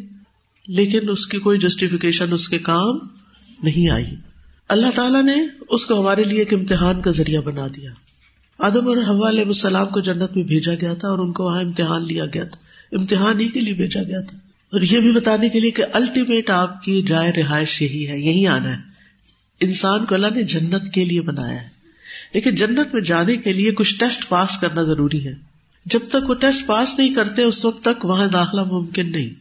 لیکن 0.66 1.10
اس 1.10 1.26
کی 1.26 1.38
کوئی 1.38 1.58
جسٹیفیکیشن 1.58 2.32
اس 2.32 2.48
کے 2.48 2.58
کام 2.58 2.98
نہیں 3.62 3.90
آئی۔ 3.90 4.14
اللہ 4.68 4.86
تعالیٰ 4.94 5.22
نے 5.22 5.34
اس 5.68 5.86
کو 5.86 6.00
ہمارے 6.00 6.22
لیے 6.22 6.38
ایک 6.38 6.54
امتحان 6.54 7.00
کا 7.00 7.10
ذریعہ 7.10 7.40
بنا 7.40 7.66
دیا۔ 7.66 7.90
آدم 8.58 8.88
اور 8.88 8.96
حوا 8.96 9.28
علیہ 9.28 9.44
السلام 9.44 9.86
کو 9.86 10.00
جنت 10.00 10.36
میں 10.36 10.44
بھیجا 10.44 10.74
گیا 10.74 10.94
تھا 10.94 11.08
اور 11.08 11.18
ان 11.18 11.32
کو 11.32 11.44
وہاں 11.44 11.60
امتحان 11.60 12.06
لیا 12.06 12.26
گیا 12.26 12.44
تھا۔ 12.44 12.56
امتحان 12.96 13.40
ہی 13.40 13.48
کے 13.48 13.60
لیے 13.60 13.74
بھیجا 13.74 14.02
گیا 14.02 14.20
تھا۔ 14.20 14.38
اور 14.72 14.80
یہ 14.80 15.00
بھی 15.00 15.12
بتانے 15.12 15.48
کے 15.48 15.60
لیے 15.60 15.70
کہ 15.70 15.84
الٹیمیٹ 15.92 16.50
آپ 16.50 16.82
کی 16.82 17.02
جائے 17.02 17.32
رہائش 17.32 17.82
یہی 17.82 18.08
ہے، 18.08 18.18
یہی 18.18 18.46
آنا 18.46 18.70
ہے۔ 18.70 18.82
انسان 19.60 20.04
کو 20.04 20.14
اللہ 20.14 20.26
نے 20.34 20.42
جنت 20.42 20.94
کے 20.94 21.04
لیے 21.04 21.20
بنایا 21.20 21.62
ہے۔ 21.62 21.68
لیکن 22.34 22.54
جنت 22.54 22.94
میں 22.94 23.02
جانے 23.02 23.36
کے 23.36 23.52
لیے 23.52 23.72
کچھ 23.72 23.98
ٹیسٹ 23.98 24.28
پاس 24.28 24.58
کرنا 24.58 24.82
ضروری 24.82 25.28
ہے۔ 25.28 25.53
جب 25.84 26.00
تک 26.08 26.30
وہ 26.30 26.34
ٹیسٹ 26.34 26.66
پاس 26.66 26.98
نہیں 26.98 27.14
کرتے، 27.14 27.42
اس 27.42 27.64
وقت 27.64 27.84
تک 27.84 28.04
وہاں 28.04 28.26
داخلہ 28.26 28.60
ممکن 28.64 29.12
نہیں۔ 29.12 29.34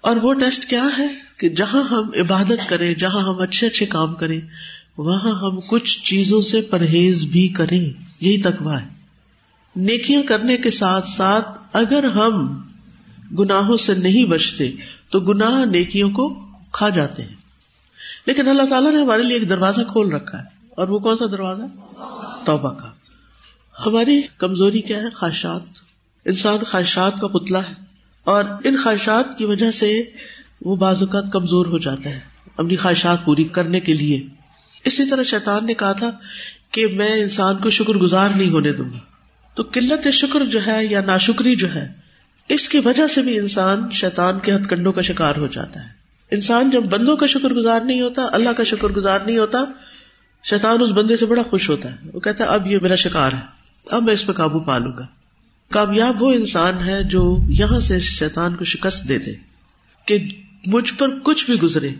اور 0.00 0.16
وہ 0.16 0.34
ٹیسٹ 0.34 0.64
کیا 0.64 0.88
ہے؟ 0.98 1.08
کہ 1.36 1.48
جہاں 1.48 1.82
ہم 1.82 2.10
عبادت 2.16 2.68
کریں، 2.68 2.94
جہاں 2.94 3.20
ہم 3.20 3.40
اچھے 3.40 3.66
اچھے 3.66 3.86
کام 3.86 4.14
کریں، 4.14 4.40
وہاں 4.98 5.32
ہم 5.32 5.60
کچھ 5.68 6.02
چیزوں 6.02 6.40
سے 6.40 6.60
پرہیز 6.60 7.24
بھی 7.24 7.48
کریں۔ 7.48 7.92
یہی 8.20 8.42
تکوا 8.42 8.82
ہے۔ 8.82 8.88
نیکیاں 9.76 10.22
کرنے 10.22 10.56
کے 10.56 10.70
ساتھ 10.70 11.10
ساتھ 11.10 11.48
اگر 11.72 12.04
ہم 12.04 12.62
گناہوں 13.38 13.76
سے 13.76 13.94
نہیں 13.94 14.24
بچتے، 14.24 14.72
تو 15.10 15.20
گناہ 15.20 15.64
نیکیوں 15.64 16.10
کو 16.10 16.40
کھا 16.72 16.88
جاتے 16.88 17.22
ہیں۔ 17.22 17.34
لیکن 18.26 18.48
اللہ 18.48 18.62
تعالیٰ 18.62 18.92
نے 18.92 18.98
ہمارے 18.98 19.22
لیے 19.22 19.38
ایک 19.38 19.48
دروازہ 19.48 19.82
کھول 19.82 20.12
رکھا 20.12 20.38
ہے۔ 20.38 20.44
اور 20.70 20.88
وہ 20.88 20.98
کون 20.98 21.16
سا 21.16 21.24
دروازہ؟ 21.26 21.62
توبہ 22.44 22.72
کا۔ 22.72 22.95
ہماری 23.86 24.22
کمزوری 24.38 24.80
کیا 24.80 24.98
ہے؟ 24.98 25.10
خواہشات۔ 25.10 25.62
انسان 26.24 26.58
خواہشات 26.64 27.20
کا 27.20 27.26
پتلا 27.26 27.58
ہے 27.58 27.72
اور 28.24 28.44
ان 28.64 28.76
خواہشات 28.82 29.38
کی 29.38 29.44
وجہ 29.44 29.70
سے 29.70 30.02
وہ 30.60 30.76
بعض 30.76 31.02
اوقات 31.02 31.24
کمزور 31.32 31.66
ہو 31.66 31.78
جاتا 31.78 32.10
ہے 32.10 32.20
اپنی 32.56 32.76
خواہشات 32.76 33.24
پوری 33.24 33.44
کرنے 33.44 33.80
کے 33.80 33.92
لیے۔ 33.92 34.26
اسی 34.84 35.06
طرح 35.06 35.22
شیطان 35.22 35.66
نے 35.66 35.74
کہا 35.74 35.92
تھا 35.92 36.10
کہ 36.70 36.86
میں 36.86 37.12
انسان 37.12 37.56
کو 37.56 37.70
شکر 37.70 37.92
گزار 37.92 38.28
نہیں 38.36 38.50
ہونے 38.50 38.72
دوں 38.72 38.84
گا۔ 38.84 38.98
تو 39.54 39.62
قلت 39.62 40.08
شکر 40.08 40.44
جو 40.44 40.58
ہے 40.66 40.84
یا 40.84 41.00
ناشکری 41.06 41.56
جو 41.56 41.74
ہے، 41.74 41.92
اس 42.48 42.68
کی 42.68 42.78
وجہ 42.78 43.06
سے 43.06 43.22
بھی 43.22 43.38
انسان 43.38 43.90
شیطان 43.92 44.38
کے 44.38 44.54
ہتھ 44.54 44.68
کنڈوں 44.68 44.92
کا 44.92 45.00
شکار 45.00 45.36
ہو 45.36 45.46
جاتا 45.46 45.84
ہے۔ 45.84 45.88
انسان 46.30 46.70
جب 46.70 46.82
بندوں 46.82 47.16
کا 47.16 47.26
شکر 47.26 47.48
گزار 47.48 47.80
نہیں 47.80 48.00
ہوتا، 48.00 48.22
اللہ 48.32 48.50
کا 48.56 48.62
شکر 48.62 48.88
گزار 48.88 49.18
نہیں 49.26 49.38
ہوتا، 49.38 49.58
شیطان 50.44 50.82
اس 50.82 50.90
بندے 50.90 51.16
سے 51.16 51.26
بڑا 51.26 51.42
خوش 51.42 51.70
ہوتا 51.70 51.90
ہے۔ 51.90 51.96
وہ 52.12 52.20
کہتا 52.20 52.44
ہے، 52.44 52.48
اب 52.48 52.66
یہ 52.66 52.78
میرا 52.82 52.94
شکار 52.94 53.32
ہے۔ 53.32 53.55
اب 53.90 54.02
میں 54.02 54.12
اس 54.12 54.26
پہ 54.26 54.32
قابو 54.32 54.60
پا 54.60 54.78
لوں 54.78 54.92
گا۔ 54.98 55.06
کامیاب 55.70 56.22
وہ 56.22 56.32
انسان 56.32 56.88
ہے 56.88 57.02
جو 57.02 57.38
یہاں 57.48 57.80
سے 57.80 57.98
شیطان 57.98 58.56
کو 58.56 58.64
شکست 58.64 59.08
دے 59.08 59.18
دے 59.18 59.32
کہ 60.06 60.28
مجھ 60.66 60.94
پر 60.94 61.18
کچھ 61.18 61.46
بھی 61.46 61.54
گزرے، 61.54 61.90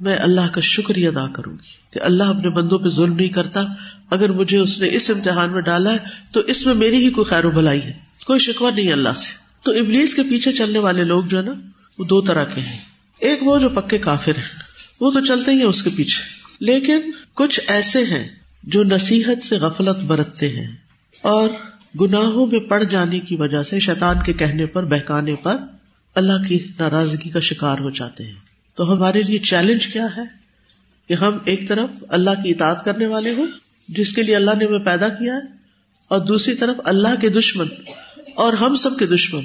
میں 0.00 0.16
اللہ 0.16 0.48
کا 0.52 0.60
شکریہ 0.60 1.08
ادا 1.08 1.26
کروں 1.32 1.52
گی 1.52 1.90
کہ 1.90 2.00
اللہ 2.02 2.22
اپنے 2.22 2.48
بندوں 2.48 2.78
پہ 2.78 2.88
ظلم 2.88 3.14
نہیں 3.14 3.28
کرتا۔ 3.28 3.64
اگر 4.10 4.28
مجھے 4.32 4.58
اس 4.58 4.80
نے 4.80 4.88
اس 4.92 5.10
امتحان 5.10 5.52
میں 5.52 5.62
ڈالا 5.62 5.92
ہے، 5.92 5.98
تو 6.32 6.40
اس 6.40 6.66
میں 6.66 6.74
میری 6.74 6.96
ہی 6.96 7.10
کوئی 7.10 7.24
خیر 7.24 7.44
و 7.44 7.50
بلائی 7.50 7.82
ہے۔ 7.82 7.92
کوئی 8.26 8.38
شکوا 8.38 8.70
نہیں 8.70 8.92
اللہ 8.92 9.08
سے۔ 9.16 9.32
تو 9.62 9.72
ابلیس 9.72 10.14
کے 10.14 10.22
پیچھے 10.22 10.52
چلنے 10.52 10.78
والے 10.78 11.04
لوگ 11.04 11.24
جو 11.24 11.38
ہے 11.38 11.42
نا، 11.42 11.52
وہ 11.98 12.04
دو 12.04 12.20
طرح 12.20 12.44
کے 12.44 12.60
ہیں۔ 12.60 12.78
ایک 13.18 13.42
وہ 13.42 13.58
جو 13.58 13.68
پکے 13.68 13.98
کافر 13.98 14.32
ہیں، 14.36 14.62
وہ 15.00 15.10
تو 15.10 15.20
چلتے 15.20 15.50
ہی 15.50 15.56
ہیں 15.56 15.64
اس 15.64 15.82
کے 15.82 15.90
پیچھے۔ 15.96 16.22
لیکن 16.60 17.00
کچھ 17.34 17.60
ایسے 17.66 18.04
ہیں 18.04 18.28
جو 18.62 18.84
نصیحت 18.84 19.42
سے 19.42 19.58
غفلت 19.58 20.04
برتتے 20.04 20.48
ہیں۔ 20.48 20.83
اور 21.22 21.48
گناہوں 22.00 22.46
میں 22.46 22.60
پڑ 22.60 22.82
جانے 22.82 23.20
کی 23.20 23.36
وجہ 23.36 23.62
سے 23.62 23.78
شیطان 23.78 24.16
کے 24.24 24.32
کہنے 24.32 24.66
پر، 24.66 24.84
بہکانے 24.84 25.34
پر 25.34 25.56
اللہ 26.14 26.48
کی 26.48 26.58
ناراضگی 26.78 27.30
کا 27.30 27.40
شکار 27.40 27.78
ہو 27.78 27.90
جاتے 27.90 28.24
ہیں۔ 28.24 28.34
تو 28.74 28.92
ہمارے 28.92 29.22
لیے 29.22 29.38
چیلنج 29.38 29.86
کیا 29.86 30.06
ہے 30.16 30.22
کہ 31.08 31.14
ہم 31.14 31.38
ایک 31.44 31.68
طرف 31.68 31.90
اللہ 32.08 32.30
کی 32.30 32.50
اطاعت 32.50 32.84
کرنے 32.84 33.06
والے 33.06 33.34
ہوں، 33.34 33.46
جس 33.88 34.12
کے 34.12 34.22
لیے 34.22 34.36
اللہ 34.36 34.50
نے 34.58 34.64
ہمیں 34.64 34.78
پیدا 34.78 35.08
کیا 35.08 35.32
ہے، 35.32 35.64
اور 36.08 36.20
دوسری 36.20 36.54
طرف 36.54 36.76
اللہ 36.84 37.20
کے 37.20 37.28
دشمن 37.28 37.66
اور 38.34 38.52
ہم 38.52 38.74
سب 38.74 38.98
کے 38.98 39.06
دشمن۔ 39.06 39.42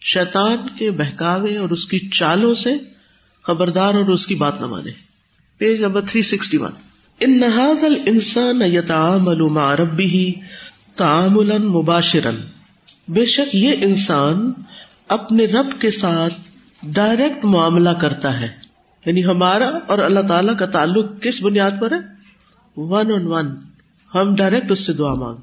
شیطان 0.00 0.56
کے 0.78 0.90
بہکاوے 0.90 1.56
اور 1.56 1.70
اس 1.70 1.86
کی 1.86 1.98
چالوں 1.98 2.54
سے 2.54 2.70
خبردار 3.42 3.94
اور 3.94 4.08
اس 4.08 4.26
کی 4.26 4.34
بات 4.34 4.60
نہ 4.60 4.66
مانے۔ 4.66 4.90
Page 5.58 5.80
number 5.80 6.00
three 6.00 6.22
sixty 6.22 6.56
one 6.56 6.72
ان 7.20 7.40
نہاد 7.40 7.84
انسان 8.06 8.62
یتعامل 8.62 9.40
مع 9.40 9.76
ربه 9.76 10.30
تعاملا 11.00 11.56
مباشرا۔ 11.56 12.30
بے 13.08 13.24
شک 13.24 13.54
یہ 13.54 13.72
انسان 13.80 14.52
اپنے 15.08 15.44
رب 15.44 15.80
کے 15.80 15.90
ساتھ 15.90 16.34
ڈائریکٹ 16.82 17.44
معاملہ 17.44 17.90
کرتا 17.90 18.40
ہے۔ 18.40 18.48
یعنی 19.06 19.24
ہمارا 19.24 19.70
اور 19.86 19.98
اللہ 19.98 20.20
تعالی 20.20 20.52
کا 20.58 20.66
تعلق 20.66 21.22
کس 21.22 21.42
بنیاد 21.42 21.70
پر 21.80 21.92
ہے؟ 21.92 21.98
ون 22.76 23.12
آن 23.12 23.26
ون 23.26 23.46
ہم 24.14 24.34
ڈائریکٹ 24.34 24.70
اس 24.70 24.86
سے 24.86 24.92
دعا 24.92 25.14
مانگ 25.14 25.36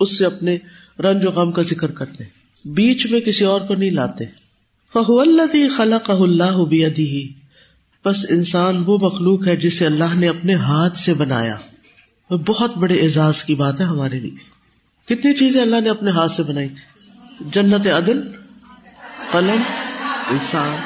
اس 0.00 0.18
سے 0.18 0.26
اپنے 0.26 0.58
رنج 0.98 1.26
و 1.26 1.30
غم 1.30 1.50
کا 1.50 1.62
ذکر 1.62 1.90
کرتے 1.90 2.24
بیچ 2.64 3.06
میں 3.06 3.20
کسی 3.20 3.44
اور 3.44 3.60
کو 3.60 3.74
نہیں 3.74 3.90
لاتے۔ 3.90 4.24
فہو 4.92 5.20
اللہ 5.20 5.76
خلا 5.76 5.98
اللہ 6.08 6.64
بھی 6.64 7.32
بس 8.04 8.26
انسان 8.28 8.82
وہ 8.86 8.98
مخلوق 9.02 9.46
ہے 9.46 9.56
جسے 9.56 9.86
اللہ 9.86 10.14
نے 10.14 10.28
اپنے 10.28 10.54
ہاتھ 10.54 10.98
سے 10.98 11.14
بنایا۔ 11.14 11.56
بہت 12.30 12.76
بڑے 12.76 12.94
اعزاز 12.94 13.44
کی 13.44 13.54
بات 13.54 13.80
ہے 13.80 13.84
ہمارے 13.86 14.20
لیے۔ 14.20 14.59
کتنی 15.04 15.34
چیزیں 15.34 15.62
اللہ 15.62 15.80
نے 15.80 15.90
اپنے 15.90 16.10
ہاتھ 16.10 16.32
سے 16.32 16.42
بنائی 16.42 16.68
تھی؟ 16.68 17.04
جنت 17.52 17.86
عدل، 17.86 18.20
قلم، 19.32 19.62
انسان، 20.30 20.76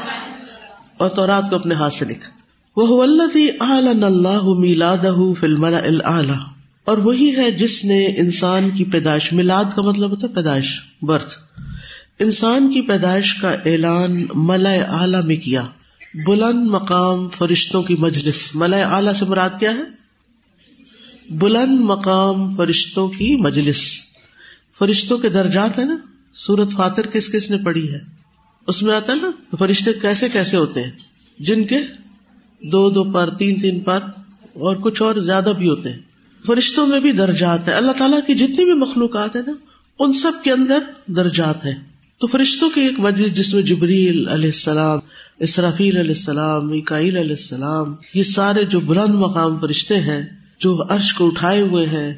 اور 0.97 1.09
تورات 1.09 1.51
کو 1.51 1.57
اپنے 1.57 1.75
ہاتھ 1.75 1.95
سے 1.95 2.05
لکھا۔ 2.05 2.31
وہ 2.77 3.03
اللہ 3.03 4.59
میلاد 4.59 5.07
فلم 5.41 5.67
اور 6.85 6.99
وہی 6.99 7.37
ہے 7.37 7.51
جس 7.51 7.85
نے 7.85 8.07
انسان 8.07 8.71
کی 8.71 8.85
پیدائش 8.85 9.33
میلاد 9.33 9.65
کا 9.77 9.83
مطلب 9.83 10.11
ہوتا 10.11 10.27
ہے 10.27 10.33
پیدائش، 10.33 10.81
برتھ۔ 11.03 11.39
انسان 12.19 12.73
کی 12.73 12.83
پیدائش 12.83 13.35
کا 13.35 13.51
اعلان 13.51 14.27
ملا 14.35 14.71
اعلی 14.71 15.27
میں 15.27 15.37
کیا۔ 15.37 15.67
بلند 16.27 16.71
مقام 16.71 17.29
فرشتوں 17.29 17.83
کی 17.83 17.97
مجلس۔ 17.99 18.51
ملا 18.55 18.77
اعلی 18.77 19.15
سے 19.15 19.25
مراد 19.25 19.51
کیا 19.61 19.75
ہے؟ 19.75 20.04
بلند 21.39 21.81
مقام 21.81 22.57
فرشتوں 22.57 23.09
کی 23.09 23.37
مجلس۔ 23.37 23.83
فرشتوں 24.79 25.19
کے 25.19 25.29
درجات 25.29 25.79
ہے 25.79 25.85
نا۔ 25.85 25.97
سورت 26.33 26.73
فاتر 26.73 27.07
کس 27.07 27.33
کس 27.33 27.51
نے 27.51 27.57
پڑھی 27.65 27.95
ہے؟ 27.95 27.99
اس 28.67 28.83
میں 28.83 28.95
آتا 28.95 29.13
ہے 29.13 29.19
نا، 29.23 29.57
فرشتے 29.59 29.93
کیسے 29.93 30.29
کیسے 30.29 30.57
ہوتے 30.57 30.83
ہیں؟ 30.83 30.91
جن 31.39 31.65
کے 31.65 31.77
دو 32.63 32.91
دو 32.91 33.05
پر 33.05 33.31
تین 33.31 33.61
تین 33.61 33.81
پر 33.81 33.99
اور 34.55 34.77
کچھ 34.77 35.03
اور 35.03 35.15
زیادہ 35.15 35.53
بھی 35.59 35.69
ہوتے 35.69 35.93
ہیں۔ 35.93 35.99
فرشتوں 36.47 36.87
میں 36.87 37.01
بھی 37.01 37.13
درجات 37.13 37.69
ہیں۔ 37.69 37.75
اللہ 37.75 37.93
تعالیٰ 37.93 38.19
کی 38.27 38.35
جتنی 38.35 38.65
بھی 38.65 38.75
مخلوقات 38.75 39.37
ہیں 39.37 39.43
نا، 39.47 39.53
ان 39.99 40.13
سب 40.13 40.33
کے 40.45 40.53
اندر 40.53 40.79
درجات 41.07 41.67
ہیں۔ 41.67 41.85
تو 42.19 42.27
فرشتوں 42.27 42.71
کی 42.71 42.81
ایک 42.81 43.01
وجہ 43.01 43.29
جس 43.29 43.55
میں 43.55 43.63
جبریل 43.63 44.29
علیہ 44.29 44.49
السلام، 44.49 44.99
اسرافیل 45.39 45.97
علیہ 45.97 46.11
السلام 46.11 46.71
علیہ 46.71 47.21
السلام، 47.21 47.95
یہ 48.15 48.23
سارے 48.23 48.65
جو 48.65 48.81
بلند 48.81 49.15
مقام 49.15 49.59
فرشتے 49.61 50.01
ہیں 50.01 50.44
جو 50.59 50.95
عرش 50.95 51.15
کو 51.15 51.27
اٹھائے 51.27 51.61
ہوئے 51.61 51.87
ہیں 51.87 52.15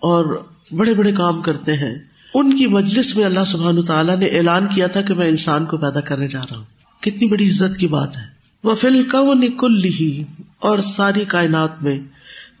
اور 0.00 0.44
بڑے 0.72 0.94
بڑے 0.94 1.12
کام 1.12 1.42
کرتے 1.42 1.72
ہیں، 1.72 1.98
ان 2.34 2.56
کی 2.56 2.66
مجلس 2.66 3.16
میں 3.16 3.24
اللہ 3.24 3.44
سبحان 3.46 3.82
تعالیٰ 3.82 4.16
نے 4.16 4.26
اعلان 4.26 4.66
کیا 4.74 4.86
تھا 4.86 5.00
کہ 5.00 5.14
میں 5.14 5.26
انسان 5.26 5.66
کو 5.66 5.76
پیدا 5.76 6.00
کرنے 6.00 6.26
جا 6.26 6.40
رہا 6.50 6.56
ہوں۔ 6.56 6.64
کتنی 7.00 7.30
بڑی 7.30 7.48
عزت 7.48 7.76
کی 7.76 7.86
بات 7.86 8.16
ہے۔ 8.16 8.40
وہ 8.64 8.74
فل 8.74 9.02
کو 9.02 9.34
نکل 9.34 9.80
لی 9.80 10.24
اور 10.58 10.78
ساری 10.78 11.24
کائنات 11.24 11.82
میں 11.82 12.00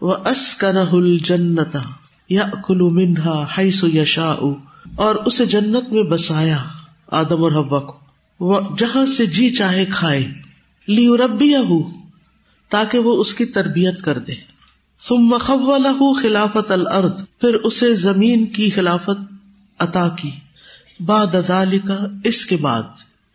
وہ 0.00 0.14
اس 0.14 0.54
کا 0.54 0.72
نہ 0.72 1.16
جنتا 1.24 1.78
یا 2.28 2.44
کلو 2.66 2.90
منہا 2.90 3.42
ہائی 3.42 3.70
سو 3.70 3.86
یا 3.86 4.04
شاہ 4.04 4.36
اور 4.96 5.14
اسے 5.14 5.46
جنت 5.46 5.92
میں 5.92 6.02
بسایا 6.02 6.56
آدم 7.06 7.42
اور 7.42 7.52
ہوا 7.52 7.80
کو۔ 7.80 7.98
وہ 8.40 8.60
جہاں 8.78 9.06
سے 9.06 9.26
جی 9.26 9.50
چاہے 9.50 9.86
کھائے۔ 9.86 10.32
لی 10.88 11.08
ربی 11.24 11.54
ہو 11.54 11.88
تاکہ 12.68 12.98
وہ 12.98 13.20
اس 13.20 13.34
کی 13.34 13.44
تربیت 13.44 14.02
کر 14.02 14.18
دے۔ 14.18 14.32
تم 15.08 15.16
مخو 15.16 16.12
خلافت 16.12 16.70
الرد 16.70 17.20
پھر 17.40 17.54
اسے 17.54 17.94
زمین 17.94 18.46
کی 18.46 18.70
خلافت 18.70 19.32
عطا 19.78 20.08
کی۔ 20.08 20.30
باد 21.00 21.34
ادال 21.34 21.78
کا 21.78 22.06
اس 22.24 22.46
کے 22.46 22.56
بعد 22.56 22.82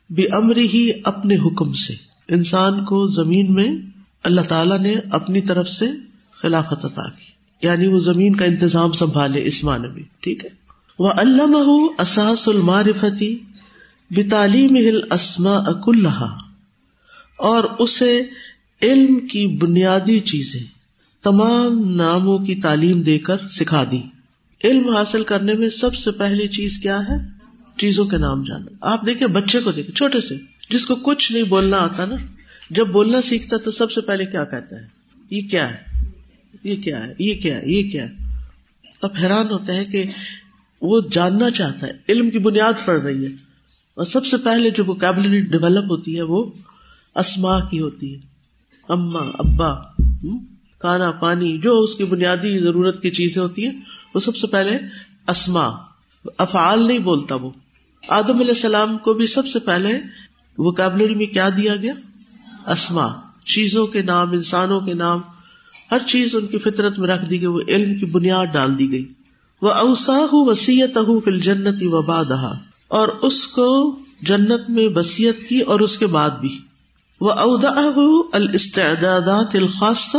بے 0.10 0.24
امری 0.32 0.68
ہی 0.68 0.92
اپنے 1.04 1.36
حکم 1.36 1.74
سے۔ 1.74 1.94
انسان 2.28 2.86
کو 2.86 3.08
زمین 3.08 3.54
میں 3.54 3.76
اللہ 4.24 4.42
تعالی 4.42 4.78
نے 4.78 4.96
اپنی 5.12 5.42
طرف 5.42 5.70
سے 5.70 5.86
خلافت 6.34 6.86
عطا 6.86 7.10
کی۔ 7.10 7.26
یعنی 7.68 7.88
وہ 7.88 8.00
زمین 8.00 8.36
کا 8.36 8.46
انتظام 8.46 8.92
سنبھالے 8.92 9.46
اس 9.46 9.64
معنی 9.64 9.88
میں، 9.88 10.04
ٹھیک 10.20 10.46
ہے؟ 10.46 10.50
وہ 11.00 11.10
اللہ 11.18 12.02
اساس 12.02 12.48
المارفتی 12.48 13.40
بے 14.12 14.24
تعلیم 14.24 14.78
اسما 15.12 15.52
اک 15.52 15.84
اللہ 15.88 16.38
اور 17.38 17.64
اسے 17.80 18.22
علم 18.82 19.28
کی 19.28 19.48
بنیادی 19.48 20.20
چیزیں 20.20 20.75
تمام 21.26 21.96
ناموں 21.96 22.38
کی 22.38 22.56
تعلیم 22.56 23.02
دے 23.02 23.20
کر 23.20 23.48
سکھا 23.48 23.84
دی۔ 23.92 24.02
علم 24.64 24.90
حاصل 24.90 25.24
کرنے 25.24 25.54
میں 25.54 25.70
سب 25.70 25.96
سے 25.96 26.12
پہلی 26.12 26.48
چیز 26.48 26.80
کیا 26.80 27.00
ہے؟ 27.00 27.28
چیزوں 27.78 28.06
کے 28.06 28.18
نام 28.18 28.44
جانا۔ 28.44 28.66
آپ 28.82 29.06
دیکھیں 29.06 29.28
بچے 29.28 29.62
کو 29.62 29.72
دیکھیں، 29.72 29.96
چھوٹے 29.96 30.20
سے۔ 30.20 30.36
جس 30.70 30.86
کو 30.86 30.96
کچھ 30.96 31.32
نہیں 31.32 31.44
بولنا 31.44 31.78
آتا 31.78 32.06
نا، 32.06 32.16
جب 32.70 32.88
بولنا 32.88 33.22
سیکھتا 33.22 33.58
تو 33.58 33.72
سب 33.72 33.92
سے 33.92 34.02
پہلے 34.02 34.26
کیا 34.26 34.44
کہتا 34.44 34.76
ہے؟ 34.76 34.88
یہ 35.30 35.42
کیا 35.42 35.72
ہے؟ 35.72 36.08
یہ 36.64 36.76
کیا 36.76 37.08
ہے؟ 37.08 37.14
یہ 37.20 37.34
کیا 37.36 37.58
ہے؟ 37.58 37.62
یہ 37.66 37.90
کیا 37.90 38.06
ہے؟ 38.06 38.38
اب 39.02 39.10
حیران 39.22 39.50
ہوتا 39.50 39.74
ہے 39.74 39.84
کہ 39.84 40.04
وہ 40.82 41.02
جاننا 41.12 41.50
چاہتا 41.50 41.88
ہے، 41.88 41.92
علم 42.10 42.30
کی 42.30 42.40
بنیاد 42.40 42.86
پڑ 42.86 43.02
رہی 43.02 43.26
ہے۔ 43.26 43.32
اور 43.96 44.06
سب 44.06 44.26
سے 44.26 44.38
پہلے 44.38 44.70
جو 44.70 44.84
ووکیبلری 44.88 45.42
ڈیولپ 45.42 45.92
ہوتی 45.92 46.18
ہے 46.18 46.22
وہ 46.22 46.52
اسما 47.16 47.60
کی 47.60 47.80
ہوتی 47.80 48.16
ہے۔ 48.16 48.20
اما، 48.90 49.20
ابا 49.20 49.74
کھانا 50.86 51.12
پانی، 51.12 51.58
جو 51.58 51.78
اس 51.78 51.96
کی 51.96 52.04
بنیادی 52.04 52.60
ضرورت 52.60 53.02
کی 53.02 53.12
چیزیں 53.12 53.42
ہوتی 53.42 53.66
ہیں، 53.66 53.82
وہ 54.16 54.20
سب 54.20 54.36
سے 54.36 54.48
پہلے 54.48 54.78
اسما، 55.28 55.70
افعال 56.38 56.88
نہیں 56.88 57.00
بولتا 57.00 57.36
وہ۔ 57.36 57.50
آدم 58.08 58.40
علیہ 58.40 58.56
السلام 58.56 58.98
کو 58.98 59.14
بھی 59.14 59.28
سب 59.28 59.48
سے 59.48 59.60
پہلے 59.60 59.94
ووکیبلری 60.58 61.16
میں 61.16 61.26
کیا 61.26 61.50
دیا 61.50 61.76
گیا؟ 61.76 61.94
اسما، 62.68 63.08
چیزوں 63.44 63.88
کے 63.88 64.02
نام، 64.02 64.32
انسانوں 64.32 64.80
کے 64.80 64.94
نام، 64.94 65.22
ہر 65.92 65.98
چیز 66.06 66.36
ان 66.36 66.46
کی 66.46 66.58
فطرت 66.58 67.00
میں 67.00 67.08
رکھ 67.08 67.26
دی 67.30 67.38
گئی، 67.40 67.48
وہ 67.48 67.62
علم 67.68 68.00
کی 68.00 68.06
بنیاد 68.06 68.46
ڈال 68.54 68.80
دی 68.80 68.92
گئی۔ 68.92 69.06
وہ 69.62 69.72
اوسا 69.72 70.26
وسیعت 70.32 70.98
فل 71.26 71.40
جنت 71.40 71.84
و 71.84 72.02
بادہ 72.02 72.54
اور 72.88 73.08
اس 73.08 73.48
کو 73.48 74.00
جنت 74.22 74.70
میں 74.70 74.88
بسیت 74.88 75.50
کی 75.50 75.60
اور 75.60 75.80
اس 75.80 75.98
کے 75.98 76.08
بعد 76.08 76.30
بھی۔ 76.30 76.60
وہ 77.22 77.32
اودا 77.32 77.70
الاستعدادات 78.34 79.56
الخاص 79.56 80.16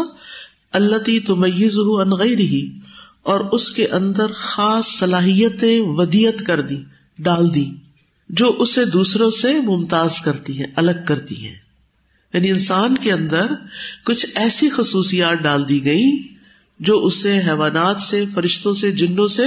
اللہ 0.73 1.27
تمیز 1.27 1.79
انغیر 1.79 2.39
ہی 2.39 2.79
اور 3.23 3.41
اس 3.41 3.71
کے 3.71 3.87
اندر 3.87 4.33
خاص 4.33 4.87
صلاحیتیں 4.87 5.81
ودیت 5.81 6.47
کر 6.47 6.61
دی، 6.61 6.83
ڈال 7.19 7.55
دی، 7.55 7.71
جو 8.29 8.57
اسے 8.59 8.85
دوسروں 8.85 9.31
سے 9.31 9.61
ممتاز 9.61 10.21
کرتی 10.21 10.59
ہے 10.59 10.65
الگ 10.77 11.05
کرتی 11.07 11.47
ہے 11.47 11.55
یعنی 12.35 12.51
انسان 12.51 12.97
کے 12.97 13.13
اندر 13.13 13.55
کچھ 14.05 14.27
ایسی 14.35 14.71
خصوصیات 14.71 15.39
ڈال 15.39 15.69
دی 15.69 15.85
گئی 15.85 16.23
جو 16.81 16.99
اسے 17.05 17.39
حیوانات 17.39 18.01
سے، 18.01 18.25
فرشتوں 18.35 18.75
سے، 18.75 18.93
جنوں 18.93 19.27
سے 19.27 19.45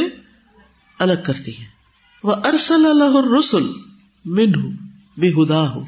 الگ 1.00 1.22
کرتی 1.26 1.60
ہے 1.60 1.66
وہ 2.24 2.36
ارسل 2.46 2.86
اللہ 2.86 3.40
رسول 3.40 3.72
من 4.26 4.56
ہوں 4.56 4.72
بے 5.18 5.30
ہدا 5.30 5.76
ہو 5.76 5.84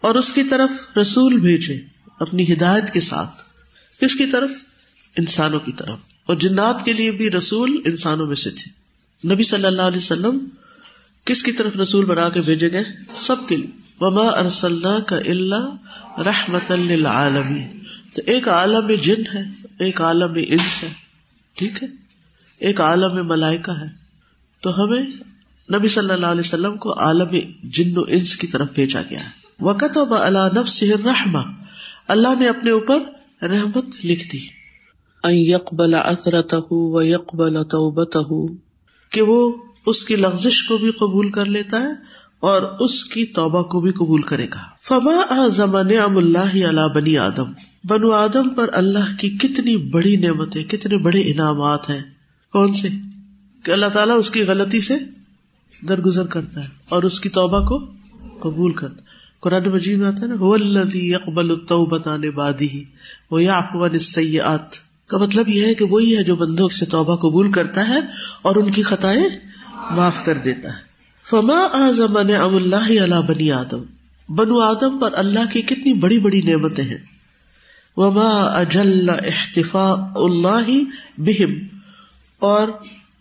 اور 0.00 0.14
اس 0.14 0.32
کی 0.32 0.42
طرف 0.42 0.98
رسول 0.98 1.40
بھیجے، 1.40 1.80
اپنی 2.20 2.52
ہدایت 2.52 2.92
کے 2.92 3.00
ساتھ۔ 3.00 3.53
کس 4.00 4.14
کی 4.14 4.26
طرف؟ 4.26 4.50
انسانوں 5.16 5.60
کی 5.60 5.72
طرف۔ 5.72 5.98
اور 6.26 6.36
جنات 6.36 6.84
کے 6.84 6.92
لیے 6.92 7.10
بھی 7.10 7.30
رسول 7.30 7.82
انسانوں 7.84 8.26
میں 8.26 8.36
سے 8.36 8.50
تھے۔ 8.50 8.84
نبی 9.34 9.42
صلی 9.42 9.66
اللہ 9.66 9.82
علیہ 9.82 9.98
وسلم 9.98 10.48
کس 11.24 11.42
کی 11.42 11.52
طرف 11.52 11.76
رسول 11.76 12.04
بنا 12.04 12.28
کے 12.28 12.40
بھیجے 12.40 12.72
گئے؟ 12.72 12.84
سب 13.16 13.48
کے 13.48 13.56
لیے۔ 13.56 13.80
وما 14.00 14.28
ارسلنا 14.28 14.98
کا 14.98 15.16
اللہ 15.16 15.76
رحمت 16.18 16.70
للعالمین 16.70 17.78
تو 18.14 18.22
ایک 18.26 18.48
عالم 18.48 18.92
جن 19.02 19.22
ہے، 19.34 19.42
ایک 19.78 20.00
عالم 20.02 20.32
انس 20.36 20.82
ہے۔ 20.82 20.88
ٹھیک 21.54 21.82
ہے؟ 21.82 21.88
ایک 22.60 22.80
عالم 22.80 23.26
ملائکہ 23.26 23.70
ہے۔ 23.70 23.86
تو 24.60 24.84
ہمیں 24.84 25.02
نبی 25.78 25.88
صلی 25.88 26.10
اللہ 26.10 26.26
علیہ 26.26 26.40
وسلم 26.40 26.76
کو 26.76 26.98
عالم 26.98 27.38
جن 27.64 27.98
و 27.98 28.02
انس 28.08 28.36
کی 28.36 28.46
طرف 28.46 28.68
بھیجا 28.74 29.02
گیا 29.02 29.24
ہے۔ 29.24 29.30
وقت 29.60 29.98
اللہ 30.10 30.60
نفس 30.60 30.82
رحما 30.82 31.42
اللہ 32.08 32.28
نے 32.38 32.48
اپنے 32.48 32.70
اوپر 32.70 32.98
رحمت 33.42 33.84
لکھ 34.04 34.32
دی۔ 34.32 34.38
یقبل 35.24 35.94
اثرت 35.94 36.54
و 36.70 37.02
یقبل 37.02 37.64
توبت 37.64 38.16
کہ 39.10 39.22
وہ 39.22 39.52
اس 39.86 40.04
کی 40.04 40.16
لفزش 40.16 40.62
کو 40.62 40.76
بھی 40.76 40.90
قبول 40.90 41.30
کر 41.30 41.44
لیتا 41.44 41.82
ہے 41.82 41.92
اور 42.40 42.62
اس 42.80 43.04
کی 43.04 43.26
توبہ 43.26 43.62
کو 43.62 43.80
بھی 43.80 43.92
قبول 43.92 44.22
کرے 44.22 44.46
گا۔ 44.46 44.60
فما 44.82 45.48
زمان 45.48 45.98
ام 46.04 46.16
اللہ 46.16 46.68
علیہ 46.68 46.88
بنی 46.94 47.18
آدم۔ 47.18 47.52
بنو 47.84 48.10
آدم 48.10 48.48
پر 48.48 48.70
اللہ 48.72 49.16
کی 49.18 49.30
کتنی 49.30 49.76
بڑی 49.76 50.16
نعمتیں، 50.16 50.64
کتنے 50.64 50.96
بڑے 50.96 51.20
انعامات 51.20 51.90
ہیں۔ 51.90 52.02
کون 52.52 52.72
سے؟ 52.72 52.88
کہ 53.64 53.70
اللہ 53.70 53.86
تعالیٰ 53.86 54.18
اس 54.18 54.30
کی 54.30 54.42
غلطی 54.42 54.80
سے 54.80 54.94
درگزر 55.88 56.26
کرتا 56.26 56.62
ہے 56.62 56.68
اور 56.88 57.02
اس 57.02 57.20
کی 57.20 57.28
توبہ 57.28 57.60
کو 57.60 57.86
قبول 58.40 58.72
کرتا 58.72 58.96
ہے۔ 58.96 59.03
قرآن 59.44 59.70
مجید 59.70 59.98
میں 59.98 60.06
آتا 60.06 60.22
ہے 60.22 60.26
نا 60.26 60.34
وہ 60.38 60.54
اللہ 60.54 61.16
اقبال 61.16 61.50
بتانے 61.86 62.30
بادی 62.30 62.84
کا 65.06 65.18
مطلب 65.18 65.48
یہ 65.48 65.66
ہے 65.66 65.74
کہ 65.74 65.84
وہی 65.84 66.16
ہے 66.16 66.24
جو 66.24 66.36
بندوں 66.36 66.68
سے 66.68 66.86
توبہ 66.86 67.16
قبول 67.16 67.52
کرتا 67.52 67.88
ہے 67.88 67.98
اور 68.42 68.56
ان 68.56 68.72
کی 68.72 68.82
خطائیں 68.82 69.24
معاف 69.90 70.24
کر 70.24 70.34
دیتا 70.34 70.68
ہے۔ 70.68 70.82
فما 71.24 71.58
اعظم 71.72 72.16
ام 72.16 72.56
اللہ 72.56 73.02
علی 73.02 73.22
بنی 73.26 73.52
آدم۔ 73.52 73.82
بنو 74.28 74.60
آدم 74.60 74.98
پر 74.98 75.10
اللہ 75.12 75.52
کی 75.52 75.62
کتنی 75.62 75.92
بڑی 75.92 76.18
بڑی 76.18 76.40
نعمتیں 76.40 76.84
ہیں۔ 76.84 76.98
وما 77.96 78.30
اجل 78.30 79.10
احتفاء 79.10 79.94
اللہ 80.14 80.70
بہم۔ 81.18 81.78
اور 82.38 82.68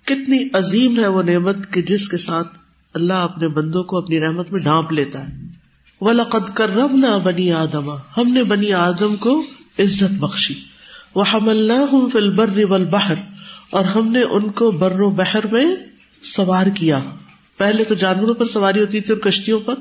کتنی 0.05 0.49
عظیم 0.53 0.99
ہے 0.99 1.07
وہ 1.07 1.23
نعمت 1.23 1.73
کہ 1.73 1.81
جس 1.81 2.09
کے 2.09 2.17
ساتھ 2.17 2.57
اللہ 2.93 3.13
اپنے 3.13 3.47
بندوں 3.47 3.83
کو 3.83 3.97
اپنی 3.97 4.19
رحمت 4.19 4.51
میں 4.51 4.59
ڈھانپ 4.59 4.91
لیتا 4.91 5.29
ہے۔ 5.29 5.62
وَلَقَدْ 6.03 6.53
كَرَّمْنَا 6.53 7.17
بنی 7.17 7.51
آدم۔ 7.51 7.91
ہم 7.91 8.33
نے 8.33 8.43
بنی 8.43 8.73
آدم 8.73 9.15
کو 9.15 9.43
عزت 9.79 10.13
بخشی۔ 10.19 10.53
وہ 11.15 11.23
حملناہم 11.33 12.09
فی 12.09 12.17
البر 12.17 12.49
والبحر۔ 12.69 13.13
اور 13.69 13.85
ہم 13.85 14.07
نے 14.07 14.21
ان 14.21 14.51
کو 14.51 14.71
بر 14.71 14.99
و 14.99 15.09
بحر 15.09 15.45
میں 15.51 15.75
سوار 16.23 16.67
کیا۔ 16.67 16.99
پہلے 17.57 17.83
تو 17.83 17.95
جانوروں 17.95 18.33
پر 18.33 18.45
سواری 18.45 18.79
ہوتی 18.79 19.01
تھی 19.01 19.13
اور 19.13 19.21
کشتیوں 19.21 19.59
پر۔ 19.59 19.73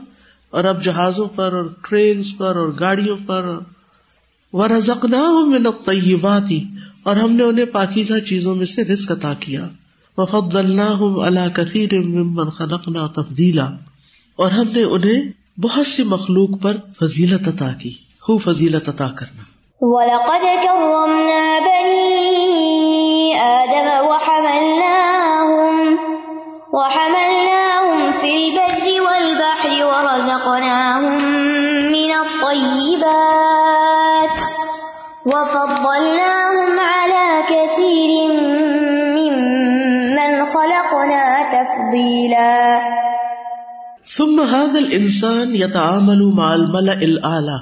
اور 0.50 0.64
اب 0.64 0.84
جہازوں 0.84 1.26
پر 1.26 1.52
اور 1.52 1.74
ٹرین 1.88 2.22
پر 2.38 2.56
اور 2.56 2.76
گاڑیوں 2.80 3.16
پر۔ 3.26 3.58
وہ 4.52 4.66
رزق 4.66 5.04
نہ 5.04 5.66
اور 7.02 7.16
ہم 7.16 7.32
نے 7.32 7.44
انہیں 7.44 7.66
پاکیزہ 7.66 8.18
چیزوں 8.18 8.54
میں 8.54 8.66
سے 8.66 8.84
رزق 8.84 9.12
عطا 9.12 9.34
کیا۔ 9.40 9.68
وفد 10.16 10.56
اللہ 10.56 11.02
اللہ 11.02 11.48
کثیر 11.54 12.00
ممن 12.00 12.50
خلقنا 12.50 13.06
تفدیلا 13.06 13.64
اور 14.36 14.50
ہم 14.50 14.64
نے 14.74 14.82
انہیں 14.82 15.41
بہت 15.60 15.86
سی 15.86 16.02
مخلوق 16.02 16.50
پر 16.62 16.76
فضیلت 17.00 17.48
عطا 17.48 17.72
کی 17.72 17.90
ہو 18.28 18.38
فضیلت 18.38 18.88
عطا 18.88 19.08
کرنا۔ 19.08 19.42
وَلَقَدْ 19.80 20.42
كَرَّمْنَا 20.42 21.71
ثم 44.42 44.54
هذا 44.54 44.78
الانسان 44.78 45.56
يتعامل 45.56 46.20
مع 46.22 46.52
الملأ 46.52 47.56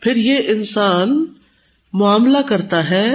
پھر 0.00 0.16
یہ 0.16 0.38
انسان 0.46 1.24
معاملہ 1.92 2.38
کرتا 2.46 2.90
ہے 2.90 3.14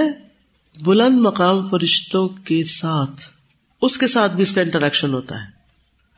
بلند 0.84 1.18
مقام 1.18 1.68
فرشتوں 1.68 2.28
کے 2.28 2.64
ساتھ. 2.64 3.20
اس 3.82 3.98
کے 3.98 4.06
ساتھ 4.06 4.32
بھی 4.32 4.42
اس 4.42 4.52
کا 4.52 4.60
انٹریکشن 4.60 5.14
ہوتا 5.14 5.36
ہے. 5.36 5.46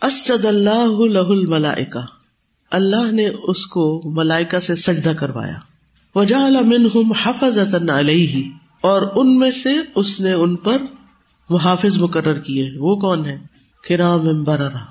اسجد 0.07 0.45
اللہ 0.45 1.05
لہ 1.13 1.29
الملائکہ. 1.29 2.07
اللہ 2.71 3.13
نے 3.13 3.29
اس 3.29 3.67
کو 3.67 4.03
ملائکہ 4.05 4.59
سے 4.59 4.75
سجدہ 4.75 5.11
کروایا. 5.11 5.59
وجہ 6.15 6.37
منہم 6.37 7.13
حفظ 7.13 7.59
علیہ. 7.91 8.51
اور 8.81 9.03
ان 9.17 9.39
میں 9.39 9.51
سے 9.51 9.75
اس 9.95 10.21
نے 10.21 10.33
ان 10.33 10.57
پر 10.57 10.79
محافظ 11.51 11.99
مقرر 11.99 12.41
کیے. 12.41 12.79
وہ 12.79 12.97
کون 12.97 13.27
ہے 13.27 13.39
کرام 13.89 14.45
بررا 14.45 14.85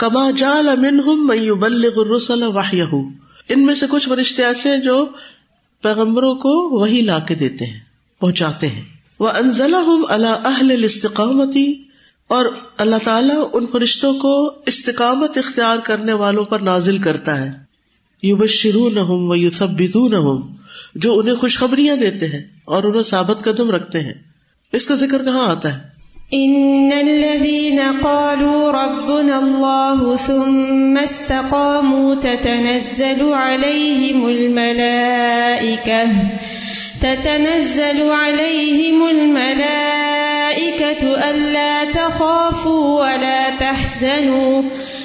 کما 0.00 0.30
جال 0.30 0.68
منہم 0.78 1.26
من 1.26 1.42
یبلغ 1.42 2.00
الرسل 2.00 2.42
وحیہ۔ 2.42 2.84
ان 3.48 3.66
میں 3.66 3.74
سے 3.74 3.86
کچھ 3.90 4.08
فرشتے 4.08 4.44
ایسے 4.44 4.68
ہیں 4.68 4.76
جو 4.76 5.06
پیغمبروں 5.82 6.34
کو 6.34 6.78
وہی 6.80 7.00
لا 7.00 7.18
کے 7.18 7.34
دیتے 7.34 7.64
ہیں، 7.64 7.80
پہنچاتے 8.20 8.68
ہیں۔ 8.68 8.82
وہ 9.20 9.28
انزلہ 9.28 9.76
اللہ 10.08 10.26
اہل 10.26 10.84
استقامتی 10.84 11.74
اور 12.28 12.44
اللہ 12.78 12.96
تعالیٰ 13.04 13.48
ان 13.52 13.66
فرشتوں 13.66 14.14
کو 14.14 14.54
استقامت 14.66 15.38
اختیار 15.38 15.78
کرنے 15.84 16.12
والوں 16.12 16.44
پر 16.44 16.58
نازل 16.58 16.98
کرتا 16.98 17.40
ہے۔ 17.40 17.50
یو 18.22 18.36
بشرو 18.36 18.88
نہ 18.88 19.00
ہوں 19.00 19.28
وہ 19.28 19.38
یو 19.38 19.50
سب 19.50 19.68
نہ 20.08 20.16
ہوں 20.16 20.54
جو 20.94 21.18
انہیں 21.18 21.34
خوشخبریاں 21.34 21.96
دیتے 21.96 22.26
ہیں 22.26 22.42
اور 22.64 22.84
انہیں 22.84 23.02
ثابت 23.02 23.44
قدم 23.44 23.70
رکھتے 23.70 24.00
ہیں۔ 24.00 24.14
اس 24.72 24.86
کا 24.86 24.94
ذکر 24.94 25.24
کہاں 25.24 25.48
آتا 25.48 25.74
ہے؟ 25.74 25.95
ان 26.34 26.92
الذين 26.92 27.80
قالوا 27.80 28.70
ربنا 28.70 29.38
الله 29.38 30.16
ثم 30.16 30.98
استقاموا 30.98 32.14
تتنزل 32.14 33.32
عليهم 33.32 34.28
الملائكه 34.28 36.08
تتنزل 37.02 38.10
عليهم 38.10 39.08
الملائكه 39.08 40.10
الا 41.30 41.84
تخافوا 41.90 43.00
ولا 43.00 43.50
تحزنوا 43.50 44.62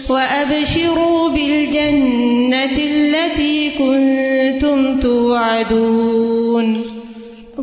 وابشروا 0.10 1.30
بالجنه 1.30 2.78
التي 2.78 3.70
كنتم 3.70 5.00
توعدون 5.00 6.91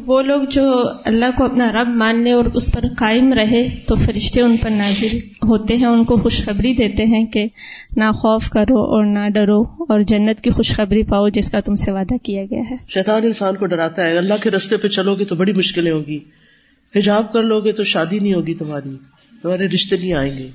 وہ 0.06 0.22
لوگ 0.22 0.42
جو 0.50 0.82
اللہ 1.04 1.24
کو 1.36 1.44
اپنا 1.44 1.72
رب 1.72 1.88
مان 1.88 2.24
لے 2.24 2.32
اور 2.32 2.44
اس 2.44 2.72
پر 2.72 2.84
قائم 2.98 3.32
رہے 3.32 3.68
تو 3.86 3.94
فرشتے 3.94 4.40
ان 4.40 4.56
پر 4.56 4.70
نازل 4.70 5.16
ہوتے 5.16 5.76
ہیں، 5.76 5.86
ان 5.86 6.04
کو 6.04 6.16
خوشخبری 6.16 6.74
دیتے 6.74 7.04
ہیں 7.04 7.26
کہ 7.26 7.46
نہ 7.96 8.04
خوف 8.04 8.50
کرو 8.50 8.78
اور 8.78 9.04
نہ 9.04 9.28
ڈرو 9.28 9.62
اور 9.62 10.00
جنت 10.00 10.40
کی 10.40 10.50
خوشخبری 10.50 11.02
پاؤ 11.02 11.28
جس 11.28 11.50
کا 11.50 11.60
تم 11.60 11.74
سے 11.74 11.90
وعدہ 11.92 12.14
کیا 12.22 12.44
گیا 12.44 12.62
ہے۔ 12.70 12.76
شیطان 12.88 13.22
انسان 13.24 13.56
کو 13.56 13.66
ڈراتا 13.66 14.04
ہے، 14.04 14.18
اللہ 14.18 14.34
کے 14.42 14.50
رستے 14.50 14.76
پہ 14.76 14.88
چلو 14.88 15.14
گے 15.14 15.24
تو 15.24 15.34
بڑی 15.34 15.52
مشکلیں 15.52 15.92
ہوگی۔ 15.92 16.18
حجاب 16.96 17.32
کر 17.32 17.42
لو 17.42 17.60
گے 17.60 17.72
تو 17.72 17.84
شادی 17.84 18.18
نہیں 18.18 18.34
ہوگی 18.34 18.54
تمہاری، 18.54 18.96
تمہارے 19.42 19.66
رشتے 19.66 19.96
نہیں 19.96 20.14
آئیں 20.14 20.38
گے، 20.38 20.48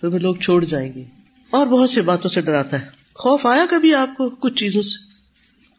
تمہیں 0.00 0.18
لوگ 0.18 0.34
چھوڑ 0.34 0.64
جائیں 0.64 0.92
گے۔ 0.94 1.02
اور 1.50 1.66
بہت 1.66 1.90
سی 1.90 2.00
باتوں 2.00 2.30
سے 2.30 2.40
ڈراتا 2.40 2.80
ہے۔ 2.80 2.86
خوف 3.14 3.46
آیا 3.46 3.66
کبھی 3.70 3.94
آپ 3.94 4.16
کو 4.16 4.28
کچھ 4.28 4.54
چیزوں 4.54 4.82
سے؟ 4.82 5.10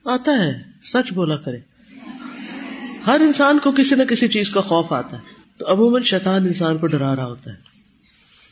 آتا 0.06 0.32
ہے، 0.46 0.54
سچ 0.84 1.14
بولا 1.14 1.36
کرے۔ 1.36 1.71
ہر 3.08 3.20
انسان 3.20 3.60
کو 3.60 3.72
کسی 3.72 3.96
نہ 3.96 4.04
کسی 4.04 4.28
چیز 4.28 4.50
کا 4.50 4.62
خوف 4.62 4.94
آتا 4.94 5.18
ہے۔ 5.18 5.22
تو 5.58 5.74
عموماً 5.74 6.02
شیطان 6.02 6.46
انسان 6.46 6.78
کو 6.78 6.88
ڈرا 6.88 7.16
رہا 7.16 7.26
ہوتا 7.26 7.52
ہے۔ 7.52 7.56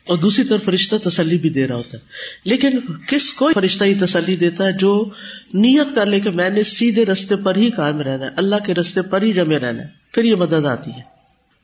اور 0.07 0.17
دوسری 0.17 0.45
طرف 0.45 0.63
فرشتہ 0.63 1.09
تسلی 1.09 1.38
بھی 1.38 1.49
دے 1.49 1.67
رہا 1.67 1.75
ہوتا 1.75 1.97
ہے۔ 1.97 2.03
لیکن 2.45 2.69
کس 3.09 3.33
کو 3.33 3.49
فرشتہ 3.53 3.83
ہی 3.83 3.95
تسلی 3.95 4.35
دیتا 4.35 4.65
ہے 4.65 4.71
جو 4.73 5.09
نیت 5.53 5.95
کر 5.95 6.05
لے 6.05 6.19
کہ 6.19 6.29
میں 6.29 6.49
نے 6.49 6.63
سیدھے 6.63 7.05
رستے 7.05 7.35
پر 7.35 7.55
ہی 7.55 7.69
قائم 7.71 8.01
رہنا 8.01 8.25
ہے، 8.25 8.29
اللہ 8.38 8.55
کے 8.65 8.73
رستے 8.73 9.01
پر 9.01 9.21
ہی 9.21 9.33
جمے 9.33 9.57
رہنا 9.57 9.81
ہے۔ 9.81 9.88
پھر 10.12 10.23
یہ 10.23 10.35
مدد 10.35 10.65
آتی 10.65 10.91
ہے۔ 10.91 11.01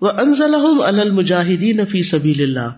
وہ 0.02 0.10
انزل 0.10 0.56
المجاہدین 0.84 1.86
فی 1.86 2.04
سبیل 2.04 2.42
اللہ 2.42 2.74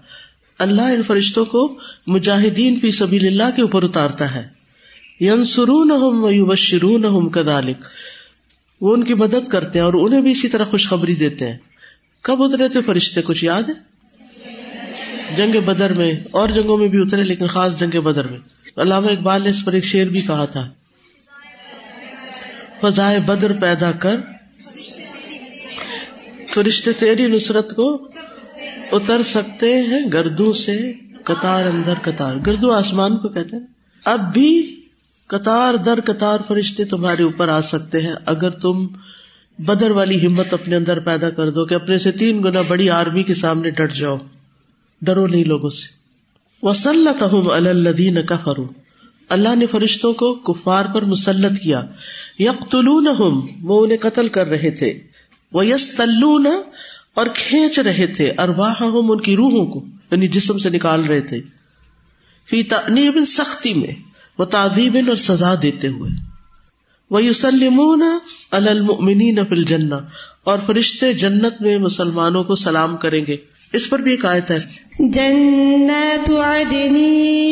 اللہ 0.59 0.81
ان 0.81 1.03
فرشتوں 1.07 1.45
کو 1.45 1.79
مجاہدین 2.07 2.79
فی 2.79 2.91
سبیل 2.91 3.27
اللہ 3.27 3.55
کے 3.55 3.61
اوپر 3.61 3.83
اتارتا 3.83 4.35
ہے۔ 4.35 4.47
ینسرون 5.21 5.91
ویبشرون 5.91 7.29
کذالک 7.29 7.77
وہ 8.81 8.93
ان 8.93 9.03
کی 9.03 9.13
مدد 9.13 9.47
کرتے 9.49 9.79
ہیں 9.79 9.85
اور 9.85 9.93
انہیں 9.93 10.21
بھی 10.21 10.31
اسی 10.31 10.47
طرح 10.47 10.65
خوشخبری 10.65 11.15
دیتے 11.15 11.49
ہیں۔ 11.49 11.57
کب 12.21 12.43
اترے 12.43 12.69
تھے 12.69 12.81
فرشتے؟ 12.81 13.21
کچھ 13.21 13.45
یاد 13.45 13.63
ہے؟ 13.63 13.97
جنگ 15.35 15.59
بدر 15.59 15.93
میں، 15.93 16.13
اور 16.31 16.49
جنگوں 16.49 16.77
میں 16.77 16.87
بھی 16.87 17.01
اترے، 17.01 17.23
لیکن 17.23 17.47
خاص 17.47 17.79
جنگ 17.79 18.01
بدر 18.01 18.27
میں۔ 18.27 18.39
علامہ 18.77 19.07
اقبال 19.07 19.41
نے 19.41 19.49
اس 19.49 19.65
پر 19.65 19.73
ایک 19.73 19.83
شعر 19.83 20.05
بھی 20.05 20.21
کہا 20.21 20.45
تھا۔ 20.45 20.69
فضائے 22.81 23.19
بدر 23.19 23.53
پیدا 23.61 23.91
کر۔ 23.91 24.15
فرشتے 26.49 26.93
تیری 26.93 27.27
نصرت 27.27 27.75
کو 27.75 28.07
اتر 28.91 29.21
سکتے 29.21 29.81
ہیں 29.81 29.99
گردوں 30.13 30.51
سے، 30.51 30.93
قطار 31.23 31.65
اندر 31.65 31.93
قطار۔ 32.01 32.35
گردو 32.35 32.71
آسمان 32.71 33.17
کو 33.17 33.29
کہتے 33.29 33.55
ہیں۔ 33.55 33.63
اب 34.05 34.33
بھی 34.33 34.81
قطار 35.27 35.73
در 35.73 35.99
قطار 36.05 36.39
فرشتے 36.47 36.85
تمہارے 36.85 37.23
اوپر 37.23 37.47
آ 37.47 37.61
سکتے 37.61 38.01
ہیں۔ 38.01 38.15
اگر 38.25 38.49
تم 38.49 38.87
بدر 39.59 39.91
والی 39.91 40.27
ہمت 40.27 40.53
اپنے 40.53 40.75
اندر 40.75 40.99
پیدا 40.99 41.29
کر 41.29 41.49
دو 41.49 41.65
کہ 41.65 41.75
اپنے 41.75 41.97
سے 41.97 42.11
تین 42.11 42.43
گنا 42.43 42.61
بڑی 42.67 42.89
آرمی 42.89 43.23
کے 43.23 43.33
سامنے 43.33 43.69
ڈٹ 43.69 43.93
جاؤ، 43.93 44.17
ڈرو 45.01 45.27
نہیں 45.27 45.43
لوگوں 45.43 45.69
سے۔ 45.69 45.97
وسلط 46.63 47.23
الدین 47.23 48.25
کفرو 48.25 48.65
اللہ 49.29 49.55
نے 49.55 49.65
فرشتوں 49.65 50.13
کو 50.13 50.33
کفار 50.33 50.85
پر 50.85 51.01
مسلط 51.01 51.59
کیا۔ 51.59 51.81
یقتلون 52.39 53.07
وہ 53.63 53.83
انہیں 53.83 53.97
قتل 53.97 54.27
کر 54.27 54.47
رہے 54.47 54.71
تھے۔ 54.71 54.99
وہ 55.53 55.65
یس 55.65 55.91
تلون 55.97 56.47
اور 57.13 57.25
کھینچ 57.35 57.79
رہے 57.79 58.07
تھے 58.07 58.31
ارواہ 58.37 58.81
ان 58.81 59.21
کی 59.21 59.35
روحوں 59.35 59.65
کو 59.65 59.85
یعنی 60.11 60.27
جسم 60.27 60.57
سے 60.57 60.69
نکال 60.69 61.05
رہے 61.05 61.21
تھے۔ 61.21 61.41
فی 62.49 62.63
تنیب 62.63 63.17
سختی 63.27 63.73
میں 63.73 64.06
وہ 64.39 64.45
تعدیب 64.45 64.97
اور 65.07 65.15
سزا 65.15 65.55
دیتے 65.61 65.87
ہوئے۔ 65.87 66.11
وہ 67.09 67.23
یوسلمون 67.23 68.03
المؤمنین 68.51 69.35
فی 69.35 69.55
الجنہ 69.55 69.95
اور 70.43 70.57
فرشتے 70.65 71.13
جنت 71.13 71.61
میں 71.61 71.77
مسلمانوں 71.77 72.43
کو 72.43 72.55
سلام 72.55 72.97
کریں 72.97 73.25
گے۔ 73.27 73.35
اس 73.73 73.89
پر 73.89 73.99
بھی 73.99 74.11
ایک 74.11 74.25
آیت 74.25 74.51
ہے۔ 74.51 74.59
جنات 74.99 76.29
عدن 76.29 76.95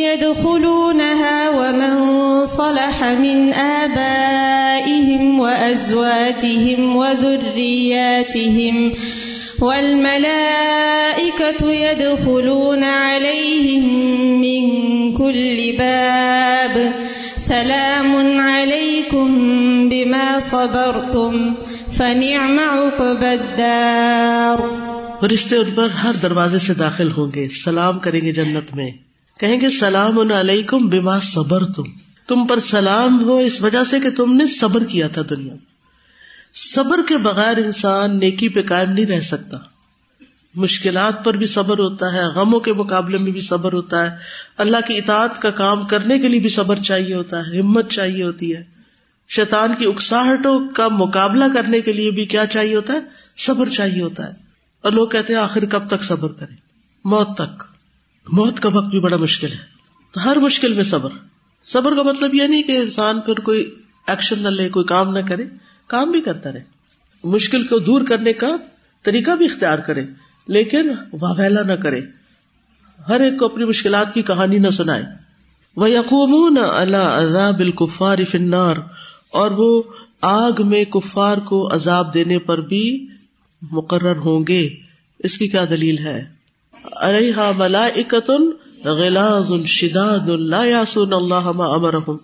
يدخلونها 0.03 1.49
ومن 1.53 2.15
صلح 2.45 3.03
من 3.19 3.53
آبائهم 3.53 5.39
وأزواجهم 5.39 6.95
وذرياتهم 6.97 8.89
والملائكة 9.61 10.35
يدخلون 11.71 12.83
عليهم 12.83 13.93
من 14.39 14.69
كل 15.17 15.71
باب. 15.77 16.79
سلام 17.37 18.15
عليكم 18.39 19.27
بما 19.89 20.39
صبرتم، 20.41 21.53
فنعم 21.91 22.59
عقب 22.59 23.21
الدار. 23.21 24.57
فرشتے 25.21 25.55
ان 25.55 25.71
پر 25.75 25.89
ہر 25.89 26.13
دروازے 26.13 26.59
سے 26.59 26.73
داخل 26.73 27.11
ہوں 27.11 27.27
گے، 27.35 27.47
سلام 27.47 27.99
کریں 27.99 28.21
گے 28.21 28.31
جنت 28.31 28.75
میں۔ 28.75 28.91
کہیں 29.39 29.61
گے 29.61 29.69
سلام 29.69 30.31
علیکم 30.31 30.87
بما 30.87 31.19
صبر 31.19 31.65
تم 31.65 31.83
تم 32.27 32.47
پر 32.47 32.59
سلام 32.59 33.23
ہو 33.23 33.35
اس 33.35 33.61
وجہ 33.61 33.83
سے 33.83 33.99
کہ 33.99 34.09
تم 34.09 34.33
نے 34.33 34.47
صبر 34.47 34.83
کیا 34.83 35.07
تھا 35.07 35.21
دنیا۔ 35.29 35.53
صبر 36.55 36.99
کے 37.07 37.17
بغیر 37.17 37.57
انسان 37.57 38.19
نیکی 38.19 38.49
پہ 38.49 38.61
قائم 38.63 38.91
نہیں 38.91 39.05
رہ 39.05 39.19
سکتا۔ 39.19 39.57
مشکلات 40.55 41.25
پر 41.25 41.33
بھی 41.33 41.45
صبر 41.45 41.79
ہوتا 41.79 42.13
ہے، 42.13 42.23
غموں 42.23 42.59
کے 42.59 42.73
مقابلے 42.73 43.17
میں 43.17 43.31
بھی 43.31 43.41
صبر 43.41 43.73
ہوتا 43.73 44.11
ہے۔ 44.11 44.17
اللہ 44.57 44.77
کی 44.87 44.97
اطاعت 44.97 45.41
کا 45.41 45.49
کام 45.49 45.87
کرنے 45.87 46.19
کے 46.19 46.27
لیے 46.27 46.39
بھی 46.39 46.49
صبر 46.49 46.75
چاہیے 46.75 47.15
ہوتا 47.15 47.39
ہے، 47.39 47.59
ہمت 47.59 47.91
چاہیے 47.91 48.23
ہوتی 48.23 48.55
ہے۔ 48.55 48.63
شیطان 49.29 49.75
کی 49.75 49.85
اکساہٹوں 49.85 50.69
کا 50.69 50.87
مقابلہ 50.87 51.43
کرنے 51.53 51.81
کے 51.81 51.91
لیے 51.91 52.11
بھی 52.11 52.25
کیا 52.25 52.45
چاہیے 52.45 52.75
ہوتا 52.75 52.93
ہے؟ 52.93 52.99
صبر 53.37 53.69
چاہیے 53.69 54.01
ہوتا 54.01 54.27
ہے۔ 54.27 54.33
اور 54.81 54.91
لوگ 54.91 55.07
کہتے 55.07 55.33
ہیں، 55.33 55.41
آخر 55.41 55.65
کب 55.65 55.87
تک 55.87 56.03
صبر 56.03 56.31
کریں؟ 56.31 56.55
موت 57.05 57.37
تک۔ 57.37 57.63
موت 58.31 58.59
کا 58.59 58.69
وقت 58.69 58.89
بھی 58.89 58.99
بڑا 58.99 59.17
مشکل 59.17 59.51
ہے۔ 59.51 59.57
تو 60.11 60.31
ہر 60.31 60.35
مشکل 60.35 60.73
میں 60.73 60.83
صبر۔ 60.83 61.09
صبر 61.65 61.95
کا 61.95 62.01
مطلب 62.01 62.35
یہ 62.35 62.43
نہیں 62.43 62.63
کہ 62.63 62.77
انسان 62.77 63.21
پھر 63.21 63.33
کوئی 63.33 63.75
ایکشن 64.07 64.43
نہ 64.43 64.49
لے، 64.49 64.69
کوئی 64.69 64.85
کام 64.85 65.17
نہ 65.17 65.19
کرے۔ 65.19 65.43
کام 65.87 66.11
بھی 66.11 66.21
کرتا 66.21 66.51
رہے۔ 66.51 66.63
مشکل 67.23 67.63
کو 67.67 67.79
دور 67.79 68.01
کرنے 68.01 68.33
کا 68.33 68.47
طریقہ 69.03 69.31
بھی 69.31 69.45
اختیار 69.45 69.77
کرے، 69.77 70.03
لیکن 70.47 70.89
واویلا 71.13 71.61
نہ 71.61 71.73
کرے۔ 71.73 72.01
ہر 73.09 73.19
ایک 73.19 73.39
کو 73.39 73.45
اپنی 73.45 73.65
مشکلات 73.65 74.13
کی 74.13 74.21
کہانی 74.21 74.57
نہ 74.57 74.69
سنائے۔ 74.69 75.03
وہ 75.75 75.89
یقوم 75.89 76.59
اللہ 76.63 76.97
عذاب 76.97 77.59
الکفار 77.59 78.17
فنار 78.31 78.75
اور 79.31 79.51
وہ 79.51 79.83
آگ 80.21 80.51
میں 80.59 80.85
کفار 80.85 81.37
کو 81.37 81.73
عذاب 81.73 82.13
دینے 82.13 82.39
پر 82.39 82.61
بھی 82.61 83.07
مقرر 83.71 84.15
ہوں 84.15 84.45
گے۔ 84.47 84.69
اس 85.19 85.37
کی 85.37 85.47
کیا 85.47 85.65
دلیل 85.69 85.97
ہے؟ 85.97 86.23
علیہ 87.01 87.51
ملائکتن 87.57 88.51
غلاظ 88.83 89.65
شداد 89.65 90.27
لا 90.27 90.63
یاسون 90.63 91.13
اللہ 91.13 91.51
ما 91.51 91.65
امرهم 91.65 92.17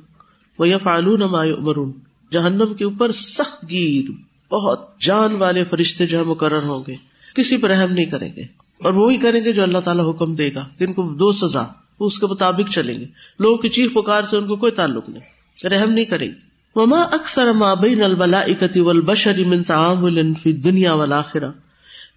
ویفعلون 0.60 1.20
ما 1.20 1.44
یؤمرون 1.44 1.92
جہنم 2.32 2.74
کے 2.74 2.86
اوپر 2.86 3.12
سخت 3.12 3.70
گیر، 3.70 4.12
بہت 4.54 5.02
جان 5.02 5.36
والے 5.36 5.64
فرشتے 5.64 6.06
جو 6.06 6.18
ہے 6.18 6.24
مقرر 6.24 6.64
ہوں 6.64 6.84
گے۔ 6.88 6.96
کسی 7.36 7.58
پر 7.58 7.70
رحم 7.70 7.92
نہیں 7.92 8.06
کریں 8.06 8.34
گے۔ 8.36 8.44
اور 8.84 8.94
وہی 8.94 9.18
کریں 9.18 9.44
گے 9.44 9.54
جو 9.54 9.64
اللہ 9.64 9.78
تعالیٰ 9.78 10.10
حکم 10.10 10.36
دے 10.36 10.54
گا 10.54 10.66
ان 10.80 10.94
کو 10.94 11.04
دو 11.04 11.32
سزا، 11.32 11.64
وہ 12.00 12.06
اس 12.06 12.20
کے 12.20 12.28
مطابق 12.28 12.72
چلیں 12.72 13.00
گے۔ 13.00 13.06
لوگوں 13.40 13.58
کی 13.58 13.70
چیخ 13.70 13.94
پکار 13.94 14.24
سے 14.24 14.38
ان 14.38 14.48
کو 14.48 14.56
کوئی 14.56 14.72
تعلق 14.72 15.10
نہیں۔ 15.10 15.68
رحم 15.68 15.92
نہیں 15.92 16.06
کریں 16.06 16.28
گے۔ 16.28 16.52
وما 16.76 17.02
اکثر 17.02 17.52
ما 17.52 17.74
بین 17.74 18.04
الملائکۃ 18.04 18.78
والبشر 18.78 19.46
من 19.46 19.64
تعامل 19.64 20.34
فی 20.34 20.52
الدنیا 20.52 20.94
والآخرہ۔ 20.94 21.52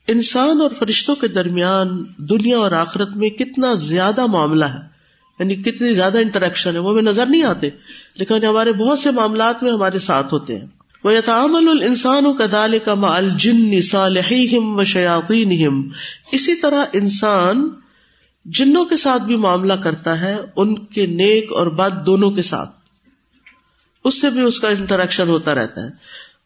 انسان 0.09 0.61
اور 0.61 0.71
فرشتوں 0.79 1.17
کے 1.17 1.29
درمیان 1.29 2.05
دنیا 2.17 2.59
اور 2.59 2.73
آخرت 2.73 3.17
میں 3.17 3.31
کتنا 3.31 3.75
زیادہ 3.75 4.27
معاملہ 4.27 4.65
ہے۔ 4.65 4.94
یعنی 5.39 5.57
کتنی 5.57 5.95
زیادہ 5.95 6.19
انٹریکشن 6.19 6.75
ہے، 6.75 6.81
وہ 6.81 6.91
ہمیں 6.91 7.03
نظر 7.03 7.27
نہیں 7.27 7.43
آتے۔ 7.43 7.71
لیکن 8.17 8.45
ہمارے 8.45 8.73
بہت 8.73 8.99
سے 8.99 9.11
معاملات 9.11 9.63
میں 9.63 9.73
ہمارے 9.73 9.99
ساتھ 9.99 10.35
ہوتے 10.35 10.59
ہیں۔ 10.59 10.67
وہ 11.05 11.15
یتعامل 11.15 11.69
الانسان 11.69 12.37
کدال 12.37 12.79
کا 12.79 12.95
مع 12.95 13.17
الجن 13.17 13.81
صالحیہم 13.81 14.79
و 14.79 14.85
شیاطینہم 14.85 15.89
اسی 16.33 16.55
طرح 16.55 16.85
انسان 16.93 17.69
جنوں 18.45 18.85
کے 18.85 18.97
ساتھ 18.97 19.23
بھی 19.23 19.37
معاملہ 19.37 19.73
کرتا 19.73 20.21
ہے، 20.21 20.37
ان 20.57 20.85
کے 20.85 21.07
نیک 21.07 21.53
اور 21.53 21.67
بد 21.67 22.07
دونوں 22.07 22.31
کے 22.31 22.43
ساتھ۔ 22.43 22.71
اس 24.05 24.21
سے 24.21 24.31
بھی 24.31 24.41
اس 24.41 24.61
کا 24.61 24.69
انٹریکشن 24.69 25.29
ہوتا 25.29 25.55
رہتا 25.55 25.85
ہے۔ 25.85 25.89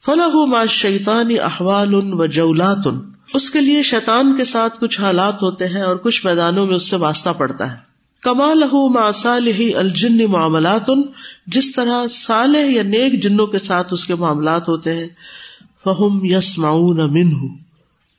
فلاح 0.05 0.45
ما 0.47 0.65
شیطانی 0.65 1.39
احوال 1.39 1.95
ان 1.95 2.13
و 2.13 2.27
جولات 2.27 2.89
اس 3.35 3.51
کے 3.51 3.61
لیے 3.61 3.83
شیطان 3.83 4.37
کے 4.37 4.45
ساتھ 4.45 4.81
کچھ 4.81 5.01
حالات 5.01 5.43
ہوتے 5.43 5.67
ہیں 5.67 5.83
اور 5.83 5.97
کچھ 5.97 6.27
میدانوں 6.27 6.67
میں 6.67 6.75
اس 6.75 6.91
سے 6.91 6.97
واسطہ 6.97 7.31
پڑتا 7.31 7.73
ہے۔ 7.73 7.88
کمال 8.23 8.65
ما 8.73 9.13
صالح 9.13 9.79
الجن 9.79 10.25
معاملات 10.25 10.91
جس 11.47 11.73
طرح 11.73 12.07
صالح 12.11 12.59
یا 12.59 12.83
نیک 12.83 13.23
جنوں 13.23 13.47
کے 13.47 13.59
ساتھ 13.59 13.93
اس 13.93 14.05
کے 14.05 14.15
معاملات 14.15 14.69
ہوتے 14.69 14.95
ہیں، 14.95 15.09
فہم 15.85 16.19
یس 16.23 16.59
معاون 16.59 17.31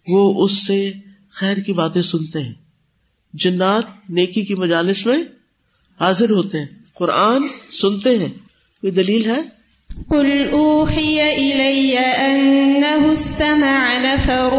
وہ 0.07 0.43
اس 0.43 0.67
سے 0.67 0.91
خیر 1.31 1.57
کی 1.57 1.73
باتیں 1.73 2.01
سنتے 2.01 2.39
ہیں۔ 2.39 2.53
جنات 3.33 3.83
نیکی 4.09 4.41
کی 4.41 4.55
مجالس 4.55 5.05
میں 5.05 5.23
حاضر 5.99 6.29
ہوتے 6.29 6.59
ہیں، 6.59 6.65
قرآن 6.93 7.41
سنتے 7.81 8.17
ہیں۔ 8.17 8.37
کوئی 8.81 8.91
دلیل 8.91 9.25
ہے؟ 9.25 9.41
قل 10.07 10.49
اوحی 10.51 11.21
الی 11.21 11.97
انه 11.97 13.11
استمع 13.11 13.99
نفر 13.99 14.51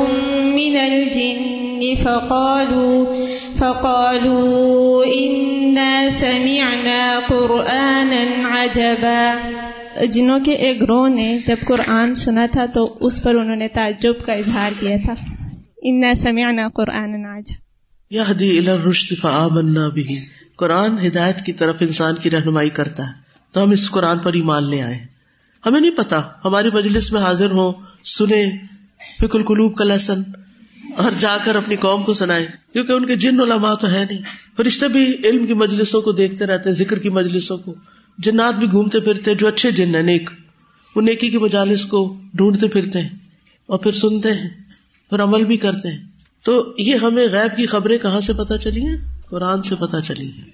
من 0.43 0.77
الجن۔ 0.81 1.60
فقالوا 2.03 3.15
فقالوا 3.57 5.05
انا 5.07 6.09
سمعنا 6.13 7.21
قرآنا 7.29 8.63
عجبا۔ 8.63 9.35
جنوں 10.11 10.41
کے 10.41 10.53
ایک 10.53 10.83
گروہ 10.83 11.09
نے 11.09 11.39
جب 11.47 11.57
قرآن 11.65 12.15
سنا 12.15 12.47
تھا 12.53 12.67
تو 12.67 12.99
اس 13.01 13.23
پر 13.23 13.35
انہوں 13.35 13.57
نے 13.57 13.69
تعجب 13.69 14.15
کا 14.25 14.33
اظہار 14.33 14.71
کیا 14.81 14.97
تھا۔ 15.05 15.15
انا 15.83 16.15
سمعنا 16.15 16.69
قرآنا 16.69 17.37
عجبا۔ 17.37 17.61
یہدی 18.11 18.59
الى 18.59 18.71
الرشد 18.71 19.21
فآمنا 19.21 19.89
به۔ 19.89 20.15
قرآن 20.57 21.07
ہدایت 21.07 21.41
کی 21.41 21.53
طرف 21.53 21.77
انسان 21.81 22.15
کی 22.15 22.31
رہنمائی 22.31 22.71
کرتا 22.71 23.07
ہے۔ 23.07 23.13
تو 23.53 23.63
ہم 23.63 23.71
اس 23.71 23.91
قرآن 23.91 24.19
پر 24.19 24.35
ہی 24.35 24.43
مان 24.43 24.71
لے 24.71 24.83
آئے 24.83 24.99
ہمیں 25.67 25.81
نہیں 25.81 25.91
پتا 25.91 26.21
ہماری 26.45 26.69
مجلس 26.73 27.13
میں 27.13 27.21
حاضر 27.21 27.51
ہوں 27.51 27.73
سنے 28.05 28.51
فکر 29.19 29.39
القلوب 29.39 29.77
کا 29.77 29.85
لہسن 29.85 30.23
اور 30.97 31.13
جا 31.19 31.37
کر 31.45 31.57
اپنی 31.57 31.77
قوم 31.77 32.03
کو 32.03 32.13
سنائے، 32.13 32.47
کیونکہ 32.73 32.93
ان 32.93 33.07
کے 33.07 33.17
جن 33.17 33.41
علماء 33.41 33.75
تو 33.75 33.91
ہے 33.91 34.05
نہیں۔ 34.11 34.23
فرشتے 34.57 34.89
بھی 34.89 35.17
علم 35.25 35.47
کی 35.47 35.55
مجلسوں 35.55 36.01
کو 36.01 36.13
دیکھتے 36.13 36.47
رہتے 36.47 36.73
ذکر 36.73 36.99
کی 36.99 37.09
مجلسوں 37.09 37.59
کو۔ 37.59 37.75
جنات 38.19 38.59
بھی 38.59 38.67
گھومتے 38.71 39.01
پھرتے 39.01 39.35
جو 39.35 39.49
اچھے 39.49 39.71
جن 39.71 39.95
ہیں، 39.95 40.03
نیک۔ 40.03 40.31
وہ 40.97 41.03
نیکی 41.03 41.31
کی 41.31 41.39
مجالس 41.39 41.85
کو 41.85 42.17
ڈھونڈتے 42.35 42.69
پھرتے 42.69 43.01
ہیں 43.01 43.09
اور 43.67 43.79
پھر 43.79 43.93
سنتے 43.93 44.33
ہیں، 44.33 44.49
پھر 45.11 45.23
عمل 45.23 45.45
بھی 45.45 45.57
کرتے 45.57 45.89
ہیں۔ 45.89 46.05
تو 46.45 46.75
یہ 46.79 46.95
ہمیں 46.95 47.27
غیب 47.33 47.57
کی 47.57 47.67
خبریں 47.67 47.99
کہاں 47.99 48.21
سے 48.21 48.33
پتا 48.33 48.59
چلی 48.59 48.81
ہیں؟ 48.81 48.97
قرآن 49.29 49.63
سے 49.63 49.75
پتا 49.75 50.01
چلی 50.01 50.27
ہیں۔ 50.27 50.45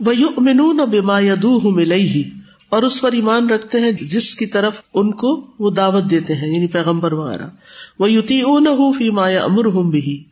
وہ 0.00 0.16
یو 0.16 0.28
امنون 0.36 0.76
بما 0.76 1.20
یدو 1.20 1.56
ہوں 1.56 1.70
ملئی 1.70 2.08
ہی 2.08 2.30
اور 2.68 2.82
اس 2.82 3.00
پر 3.00 3.12
ایمان 3.12 3.50
رکھتے 3.50 3.80
ہیں 3.80 3.92
جس 3.92 4.34
کی 4.34 4.46
طرف 4.46 4.80
ان 4.94 5.12
کو 5.12 5.46
وہ 5.58 5.70
دعوت 5.70 6.10
دیتے 6.10 6.34
ہیں 6.34 6.54
یعنی 6.54 6.66
پیغمبر 6.66 7.12
وغیرہ۔ 7.12 7.46
وہ 7.98 8.10
یوتی 8.10 8.40
اون 8.40 8.66
فی 8.98 9.10
مایا 9.10 9.44
امر 9.44 9.64
ہوں 9.64 9.90
بھی 9.90 10.24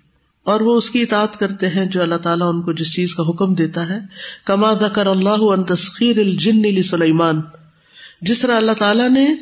اور 0.44 0.61
وہ 0.61 0.77
اس 0.77 0.90
کی 0.90 1.03
اطاعت 1.03 1.38
کرتے 1.38 1.68
ہیں 1.68 1.87
جو 1.87 2.03
اللہ 2.03 2.14
تعالیٰ 2.14 2.49
ان 2.55 2.62
کو 2.62 2.72
جس 2.72 2.94
چیز 2.94 3.14
کا 3.14 3.22
حکم 3.29 3.55
دیتا 3.55 3.88
ہے۔ 3.88 3.99
کما 4.44 4.72
دکر 4.72 5.07
اللہ 5.07 5.40
ان 5.40 5.64
تسخیر 5.64 6.18
الجن 6.18 6.83
سلیمان 6.83 7.40
جس 8.20 8.38
طرح 8.38 8.57
اللہ 8.57 8.72
تعالیٰ 8.72 9.09
نے 9.09 9.35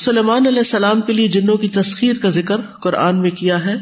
سلیمان 0.00 0.46
علیہ 0.46 0.58
السلام 0.58 1.00
کے 1.00 1.12
لیے 1.12 1.28
جنوں 1.28 1.56
کی 1.56 1.68
تسخیر 1.68 2.16
کا 2.22 2.28
ذکر 2.28 2.60
قرآن 2.82 3.16
میں 3.16 3.30
کیا 3.30 3.64
ہے۔ 3.64 3.74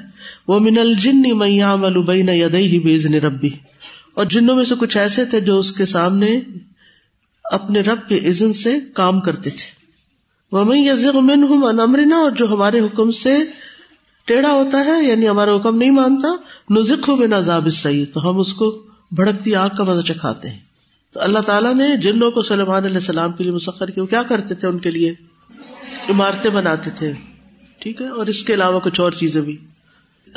وہ 0.49 0.59
من 0.59 0.79
الجن 0.79 1.39
میام 1.39 1.85
البین 1.85 2.29
یدئی 2.29 2.79
بےزن 2.79 3.15
ربی 3.15 3.51
اور 4.15 4.25
جنوں 4.25 4.57
میں 4.57 4.65
سے 4.65 4.75
کچھ 4.79 4.97
ایسے 4.97 5.25
تھے 5.25 5.41
جو 5.41 5.59
اس 5.59 5.73
کے 5.73 5.85
سامنے 5.85 6.41
اپنے 7.53 7.81
رب 7.81 8.09
کے 8.09 8.29
عزن 8.29 8.53
سے 8.53 8.75
کام 8.95 9.21
کرتے 9.21 9.51
تھے۔ 9.51 9.83
وہ 10.53 10.65
میں 10.65 10.93
یزغ 10.93 11.19
منہم 11.21 11.65
ان 11.65 11.81
امرنا 11.81 12.17
اور 12.17 12.31
جو 12.31 12.53
ہمارے 12.53 12.81
حکم 12.81 13.11
سے 13.11 13.37
ٹیڑھا 14.25 14.53
ہوتا 14.53 14.85
ہے 14.85 15.05
یعنی 15.05 15.29
ہمارا 15.29 15.57
حکم 15.57 15.77
نہیں 15.77 15.91
مانتا 15.91 16.29
نزق 16.71 17.09
ہو 17.09 17.17
بنا 17.17 17.39
عذاب 17.39 17.65
السعیر 17.65 18.05
تو 18.15 18.31
ہم 18.31 18.39
اس 18.39 18.55
کو 18.55 18.83
بھڑکتی 19.17 19.55
آگ 19.55 19.69
کا 19.79 19.85
مزہ 19.85 20.01
چکھاتے 20.01 20.51
ہیں۔ 20.51 20.59
تو 21.13 21.21
اللہ 21.21 21.39
تعالیٰ 21.39 21.75
نے 21.75 21.97
جنوں 21.97 22.31
کو 22.31 22.43
سلیمان 22.43 22.85
علیہ 22.85 22.95
السلام 22.95 23.33
کے 23.33 23.45
لیے 23.45 23.53
مسخر 23.53 23.87
کیا، 23.87 24.03
وہ 24.03 24.09
کیا 24.09 24.23
کرتے 24.23 24.55
تھے 24.55 24.69
ان 24.69 24.79
کے 24.79 24.91
لیے؟ 24.91 25.11
عمارتیں 26.09 26.51
بناتے 26.51 26.91
تھے۔ 26.95 27.13
ٹھیک 27.79 28.03
ہے؟ 28.03 28.09
اور 28.09 28.27
اس 28.27 28.45
کے 28.45 28.55
علاوہ 28.55 28.81
کچھ 28.81 29.01
اور 29.01 29.13
چیزیں 29.13 29.41
بھی۔ 29.41 29.57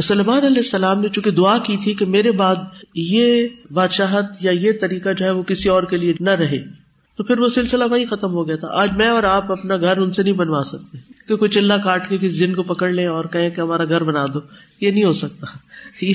سلمان 0.03 0.37
علیہ 0.37 0.57
السلام 0.57 1.01
نے 1.01 1.09
چونکہ 1.09 1.31
دعا 1.31 1.57
کی 1.57 1.77
تھی 1.77 1.93
کہ 1.93 2.05
میرے 2.05 2.31
بعد 2.31 2.55
یہ 2.95 3.47
بادشاہت 3.73 4.25
یا 4.41 4.51
یہ 4.51 4.71
طریقہ 4.81 5.09
جو 5.09 5.25
ہے 5.25 5.31
وہ 5.31 5.43
کسی 5.43 5.69
اور 5.69 5.83
کے 5.83 5.97
لیے 5.97 6.13
نہ 6.19 6.29
رہے۔ 6.29 6.84
تو 7.15 7.23
پھر 7.23 7.37
وہ 7.37 7.49
سلسلہ 7.49 7.83
وہی 7.83 8.05
ختم 8.05 8.31
ہو 8.31 8.47
گیا 8.47 8.55
تھا۔ 8.55 8.67
آج 8.71 8.91
میں 8.95 9.07
اور 9.07 9.23
آپ 9.23 9.51
اپنا 9.51 9.77
گھر 9.77 9.97
ان 9.97 10.09
سے 10.09 10.23
نہیں 10.23 10.33
بنوا 10.33 10.63
سکتے۔ 10.63 10.97
کہ 11.27 11.35
کوئی 11.35 11.51
چلا 11.51 11.77
کاٹ 11.77 12.09
کے 12.09 12.17
کسی 12.17 12.37
جن 12.37 12.53
کو 12.53 12.63
پکڑ 12.63 12.89
لیں 12.89 13.07
اور 13.07 13.25
کہیں 13.25 13.49
کہ 13.49 13.61
ہمارا 13.61 13.85
گھر 13.85 14.03
بنا 14.03 14.25
دو۔ 14.33 14.39
یہ 14.81 14.91
نہیں 14.91 15.03
ہو 15.03 15.13
سکتا۔ 15.13 15.45
یہ 16.01 16.13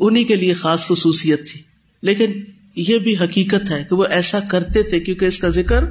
انہیں 0.00 0.24
کے 0.24 0.36
لیے 0.36 0.52
خاص 0.52 0.86
خصوصیت 0.86 1.52
تھی۔ 1.52 1.62
لیکن 2.02 2.32
یہ 2.76 2.98
بھی 2.98 3.16
حقیقت 3.16 3.70
ہے 3.70 3.84
کہ 3.88 3.94
وہ 3.94 4.04
ایسا 4.04 4.38
کرتے 4.40 4.82
تھے 4.82 5.00
کیونکہ 5.00 5.24
اس 5.24 5.38
کا 5.38 5.48
ذکر 5.48 5.86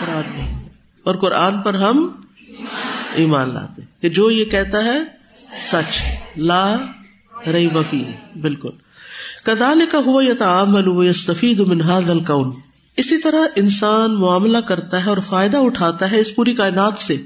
قرآن 0.00 0.38
میں۔ 0.38 0.68
اور 1.04 1.14
قرآن 1.14 1.58
پر 1.58 1.74
ہم 1.74 2.10
ایمان 3.14 3.54
لاتے۔ 3.54 3.82
کہ 4.00 4.08
جو 4.08 4.30
یہ 4.30 4.44
کہتا 4.44 4.84
ہے 4.84 4.98
سچ، 5.72 6.02
لا 6.36 6.76
رئی 7.52 7.68
بفی 7.68 8.04
بالکل۔ 8.40 8.70
کدال 9.44 9.82
کا 9.90 9.98
ہوا 9.98 10.24
یا 10.24 10.34
تعامل 10.38 11.06
یستفید 11.06 11.60
منہاز 11.60 12.10
اسی 13.00 13.18
طرح 13.18 13.46
انسان 13.56 14.14
معاملہ 14.14 14.58
کرتا 14.58 15.04
ہے 15.04 15.08
اور 15.08 15.18
فائدہ 15.18 15.56
اٹھاتا 15.56 16.10
ہے 16.10 16.20
اس 16.20 16.34
پوری 16.34 16.54
کائنات 16.54 16.98
سے۔ 16.98 17.16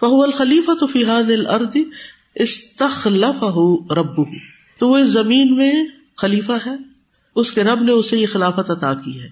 فہو 0.00 0.22
الخلیفہ 0.22 0.70
تو 0.80 0.86
فیحاد 0.86 1.30
الرد 1.30 1.76
استخلف 2.34 3.42
رب 3.92 4.16
تو 4.78 4.88
وہ 4.88 4.98
اس 4.98 5.06
زمین 5.06 5.56
میں 5.56 5.72
خلیفہ 6.16 6.52
ہے۔ 6.66 6.70
اس 7.34 7.52
کے 7.52 7.64
رب 7.64 7.82
نے 7.82 7.92
اسے 7.92 8.16
یہ 8.16 8.26
خلافت 8.32 8.70
عطا 8.70 8.94
کی 8.94 9.22
ہے۔ 9.22 9.28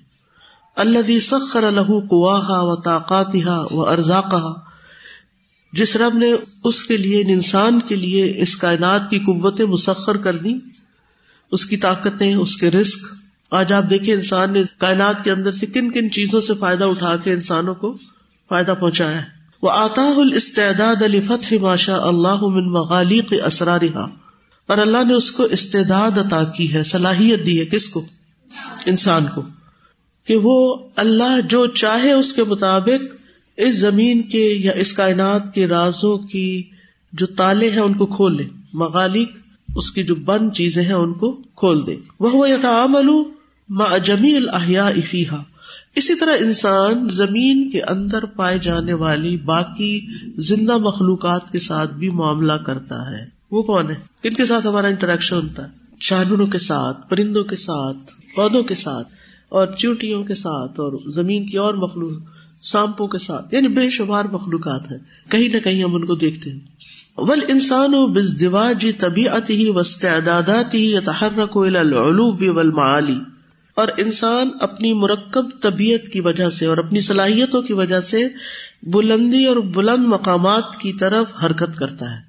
اللہ 0.77 1.19
سخر 1.19 1.65
الح 1.65 1.93
قواہا 2.11 2.61
و 2.63 2.77
طاقاتہ 2.77 3.67
و 3.71 3.89
ارزاقہ 3.89 4.55
جس 5.73 5.97
رب 5.97 6.19
نے 6.19 6.33
اس 6.65 6.85
کے 6.85 6.97
لیے 6.97 7.21
یعنی 7.21 7.33
انسان 7.33 7.81
کے 7.81 7.97
لیے 7.97 8.43
اس 8.43 8.57
کائنات 8.57 9.11
کی 9.11 9.19
قوتیں 9.19 9.67
مسخر 9.67 10.17
کر 10.17 10.37
دی 10.37 10.55
اس 11.51 11.67
کی 11.67 11.77
طاقتیں، 11.77 12.35
اس 12.35 12.57
کے 12.57 12.71
رسک 12.71 12.99
آج 13.51 13.73
آپ 13.73 13.91
دیکھیں 13.91 14.15
انسان 14.15 14.53
نے 14.53 14.63
کائنات 14.79 15.25
کے 15.25 15.31
اندر 15.31 15.51
سے 15.51 15.67
کن 15.67 15.91
کن 15.91 16.11
چیزوں 16.11 16.41
سے 16.41 16.55
فائدہ 16.55 16.85
اٹھا 16.85 17.17
کے 17.17 17.33
انسانوں 17.33 17.75
کو 17.75 17.97
فائدہ 18.49 18.75
پہنچایا 18.81 19.23
ہے۔ 19.23 19.27
وہ 19.63 19.71
آتا 19.71 20.03
الاستعداد 20.03 21.03
علی 21.03 21.21
فتح 21.21 21.55
ماشا 21.61 21.97
اللہ 21.97 22.43
من 22.43 22.73
مغالق 22.73 23.35
اسرارحا 23.47 24.05
اور 24.67 24.79
اللہ 24.79 25.05
نے 25.09 25.15
اس 25.15 25.33
کو 25.33 25.43
استعداد 25.43 26.19
عطا 26.19 26.45
کی 26.45 26.75
ہے، 26.75 26.83
صلاحیت 26.83 27.47
دی 27.47 27.61
ہے 27.61 27.65
کس 27.65 27.89
کو؟ 27.89 28.07
انسان 28.87 29.27
کو۔ 29.35 29.43
کہ 30.25 30.37
وہ 30.43 30.77
اللہ 30.97 31.41
جو 31.49 31.67
چاہے 31.67 32.13
اس 32.13 32.33
کے 32.33 32.45
مطابق 32.45 33.15
اس 33.57 33.79
زمین 33.79 34.23
کے 34.23 34.55
یا 34.59 34.73
اس 34.73 34.93
کائنات 34.93 35.55
کے 35.55 35.67
رازوں 35.67 36.19
کی 36.19 36.63
جو 37.13 37.27
تالے 37.27 37.71
ہیں 37.71 37.81
ان 37.81 37.93
کو 37.93 38.07
کھول 38.07 38.37
لے۔ 38.37 38.45
مغالک 38.73 39.31
اس 39.77 39.93
کی 39.93 40.03
جو 40.03 40.15
بند 40.15 40.53
چیزیں 40.53 40.83
ہیں 40.83 40.93
ان 40.93 41.13
کو 41.13 41.33
کھول 41.33 41.87
دے۔ 41.87 41.97
وہ 42.21 42.51
یتعامل 42.51 43.38
مع 43.69 43.97
جمی 43.97 44.37
افیحا 44.53 45.43
اسی 45.97 46.15
طرح 46.15 46.37
انسان 46.41 47.09
زمین 47.09 47.71
کے 47.71 47.83
اندر 47.83 48.25
پائے 48.25 48.59
جانے 48.59 48.93
والی 48.93 49.37
باقی 49.37 50.07
زندہ 50.37 50.77
مخلوقات 50.77 51.53
کے 51.53 51.59
ساتھ 51.59 51.91
بھی 51.91 52.11
معاملہ 52.11 52.53
کرتا 52.53 53.11
ہے۔ 53.11 53.27
وہ 53.51 53.63
کون 53.63 53.91
ہے؟ 53.91 53.95
کن 54.23 54.35
کے 54.35 54.45
ساتھ 54.45 54.67
ہمارا 54.67 54.87
انٹریکشن 54.87 55.37
ہوتا 55.37 55.63
ہے۔ 55.63 55.69
جانوروں 56.11 56.47
کے 56.47 56.59
ساتھ، 56.59 57.11
پرندوں 57.11 57.45
کے 57.45 57.57
ساتھ، 57.57 57.97
پودوں 58.37 58.63
کے 58.63 58.75
ساتھ 58.75 59.09
اور 59.49 59.67
چوٹیوں 59.79 60.25
کے 60.25 60.35
ساتھ 60.35 60.71
اور 60.71 61.11
زمین 61.11 61.47
کی 61.47 61.57
اور 61.57 61.75
مخلوق، 61.75 62.13
سانپوں 62.63 63.09
کے 63.09 63.19
ساتھ۔ 63.19 63.55
یعنی 63.55 63.69
بے 63.69 63.91
شمار 63.91 64.25
مخلوقات 64.25 64.91
ہیں۔ 64.91 64.99
کہیں 65.31 65.49
نہ 65.49 65.59
کہیں 65.59 65.85
ہم 65.85 65.95
ان 65.95 66.05
کو 66.05 66.15
دیکھتے 66.15 66.53
ہیں۔ 66.53 66.61
ول 67.17 67.41
انسان 67.49 67.95
و 67.95 68.07
بز 68.07 68.45
جی 68.79 68.93
طبیعت 68.93 69.51
ہی 69.51 69.69
وسطادات 69.69 70.75
ہی 70.75 71.01
تحرک 71.01 71.57
ول 71.57 72.71
معلی 72.71 73.19
اور 73.79 73.89
انسان 73.97 74.49
اپنی 74.61 74.93
مرکب 74.93 75.47
طبیعت 75.61 76.09
کی 76.09 76.21
وجہ 76.21 76.49
سے 76.49 76.67
اور 76.67 76.79
اپنی 76.79 77.01
صلاحیتوں 77.01 77.63
کی 77.63 77.73
وجہ 77.73 78.01
سے 78.01 78.29
بلندی 78.83 79.45
اور 79.45 79.57
بلند 79.57 80.05
مقامات 80.09 80.77
کی 80.77 80.93
طرف 80.93 81.45
حرکت 81.45 81.77
کرتا 81.77 82.11
ہے۔ 82.11 82.21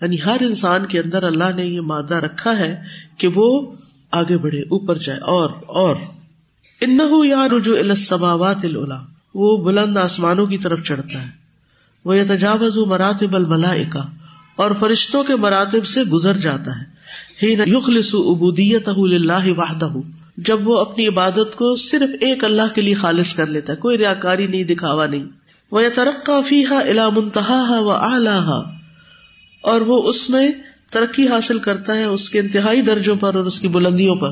یعنی 0.00 0.16
ہر 0.26 0.36
انسان 0.40 0.86
کے 0.86 1.00
اندر 1.00 1.22
اللہ 1.22 1.56
نے 1.56 1.64
یہ 1.64 1.80
مادہ 1.80 2.14
رکھا 2.14 2.58
ہے 2.58 2.82
کہ 3.18 3.28
وہ 3.34 3.72
آگے 4.10 4.38
بڑھے، 4.38 4.60
اوپر 4.60 4.98
جائے، 4.98 5.20
اور 5.20 5.50
اور۔ 5.66 5.96
ان 6.80 6.98
یا 7.24 7.46
رجوع 7.48 7.78
السماوات 7.78 8.64
الا 8.64 9.00
وہ 9.34 9.56
بلند 9.56 9.96
آسمانوں 9.96 10.46
کی 10.46 10.58
طرف 10.58 10.82
چڑھتا 10.82 11.22
ہے۔ 11.22 11.30
وہ 12.04 12.16
یہ 12.16 12.22
تجاوز 12.28 12.78
مراتب 12.78 13.36
الملا 13.36 13.74
اور 14.56 14.70
فرشتوں 14.78 15.24
کے 15.24 15.36
مراتب 15.36 15.86
سے 15.86 16.02
گزر 16.02 16.36
جاتا 16.36 16.70
ہے۔ 16.70 16.96
ابودیت 18.32 18.88
اللہ 18.88 19.50
واہدہ 19.56 19.88
جب 20.36 20.68
وہ 20.68 20.78
اپنی 20.78 21.08
عبادت 21.08 21.56
کو 21.56 21.76
صرف 21.76 22.10
ایک 22.20 22.44
اللہ 22.44 22.74
کے 22.74 22.80
لیے 22.80 22.94
خالص 22.94 23.34
کر 23.34 23.46
لیتا 23.46 23.72
ہے، 23.72 23.76
کوئی 23.76 23.98
ریاکاری 23.98 24.46
نہیں، 24.46 24.64
دکھاوا 24.64 25.06
نہیں۔ 25.06 25.24
وہ 25.70 25.82
یہ 25.82 25.88
ترقی 25.88 26.42
فی 26.46 26.64
ہا 26.66 26.78
الا 26.78 27.08
منتہا 27.08 27.78
و 27.80 27.90
آلہ 27.90 28.62
اور 29.60 29.80
وہ 29.80 30.02
اس 30.02 30.30
میں 30.30 30.48
ترقی 30.90 31.28
حاصل 31.28 31.58
کرتا 31.58 31.94
ہے 31.94 32.04
اس 32.04 32.30
کے 32.30 32.40
انتہائی 32.40 32.82
درجوں 32.82 33.16
پر 33.16 33.34
اور 33.34 33.44
اس 33.44 33.60
کی 33.60 33.68
بلندیوں 33.68 34.16
پر۔ 34.16 34.28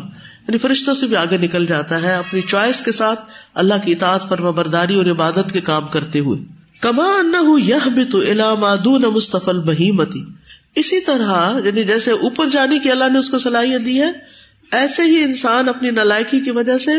یعنی 0.49 0.59
فرشتوں 0.59 0.95
سے 0.95 1.07
بھی 1.07 1.17
آگے 1.17 1.39
نکل 1.39 1.67
جاتا 1.67 2.03
ہے 2.03 2.15
اپنی 2.15 2.41
چوائس 2.41 2.81
کے 2.81 2.93
ساتھ 2.93 3.21
اللہ 3.55 3.75
کی 3.85 3.93
اطاعت 3.93 4.29
پر 4.29 4.41
برداری 4.41 4.95
اور 4.95 5.07
عبادت 5.07 5.53
کے 5.53 5.61
کام 5.61 5.87
کرتے 5.89 6.19
ہوئے۔ 6.19 6.41
کما 6.81 7.09
یہ 7.63 7.89
بھی 7.95 8.05
تو 8.05 8.21
علامہ 8.21 8.89
مستفل 9.07 9.59
بہیمتی 9.59 10.25
اسی 10.75 11.01
طرح 11.01 11.59
یعنی 11.65 11.85
جیسے 11.85 12.11
اوپر 12.11 12.47
جانے 12.49 12.79
کی 12.79 12.91
اللہ 12.91 13.05
نے 13.13 13.19
اس 13.19 13.31
کو 13.31 13.39
صلاحیت 13.39 13.87
دی 13.87 14.01
ہے 14.01 14.11
ایسے 14.75 15.03
ہی 15.03 15.23
انسان 15.23 15.69
اپنی 15.69 15.91
نلائکی 15.91 16.41
کی 16.41 16.51
وجہ 16.51 16.79
سے 16.79 16.91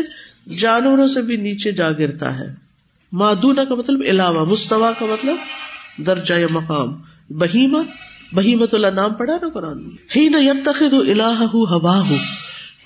جانوروں 0.56 1.06
سے 1.06 1.22
بھی 1.22 1.36
نیچے 1.36 1.72
جا 1.72 1.90
گرتا 1.90 2.38
ہے۔ 2.38 2.54
مادونا 3.12 3.64
کا 3.64 3.74
مطلب 3.74 4.00
علاوہ 4.04 4.44
مستوا 4.44 4.92
کا 4.98 5.06
مطلب 5.06 5.36
درجہ 6.06 6.34
یا 6.34 6.46
مقام۔ 6.50 6.94
بہیما 7.30 7.78
بہیمت 8.34 8.74
اللہ 8.74 8.86
نام 8.86 9.14
پڑا 9.14 9.36
نا 9.42 9.48
قرآن 9.48 9.88
ہی 10.16 10.28
نہ 10.28 10.36
یتخذ 10.36 10.94
الہ 10.94 11.44
ہوا 11.54 12.00
ہو 12.00 12.16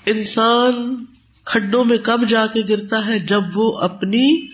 انسان 0.05 1.05
کھڈوں 1.45 1.85
میں 1.85 1.97
کب 1.97 2.27
جا 2.27 2.45
کے 2.45 2.61
گرتا 2.69 3.05
ہے؟ 3.05 3.19
جب 3.19 3.41
وہ 3.53 3.77
اپنی 3.77 4.47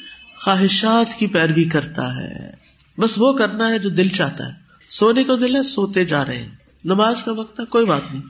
خواہشات 0.43 1.19
کی 1.19 1.27
پیروی 1.27 1.63
کرتا 1.63 2.15
ہے۔ 2.15 2.49
بس 2.97 3.13
وہ 3.17 3.33
کرنا 3.33 3.69
ہے 3.69 3.79
جو 3.79 3.89
دل 3.89 4.07
چاہتا 4.07 4.47
ہے۔ 4.47 4.51
سونے 4.89 5.23
کو 5.23 5.35
دل 5.35 5.55
ہے، 5.55 5.63
سوتے 5.63 6.05
جا 6.05 6.25
رہے 6.25 6.37
ہیں۔ 6.37 6.49
نماز 6.85 7.23
کا 7.23 7.31
وقت 7.31 7.59
ہے، 7.59 7.65
کوئی 7.65 7.85
بات 7.85 8.01
نہیں۔ 8.13 8.23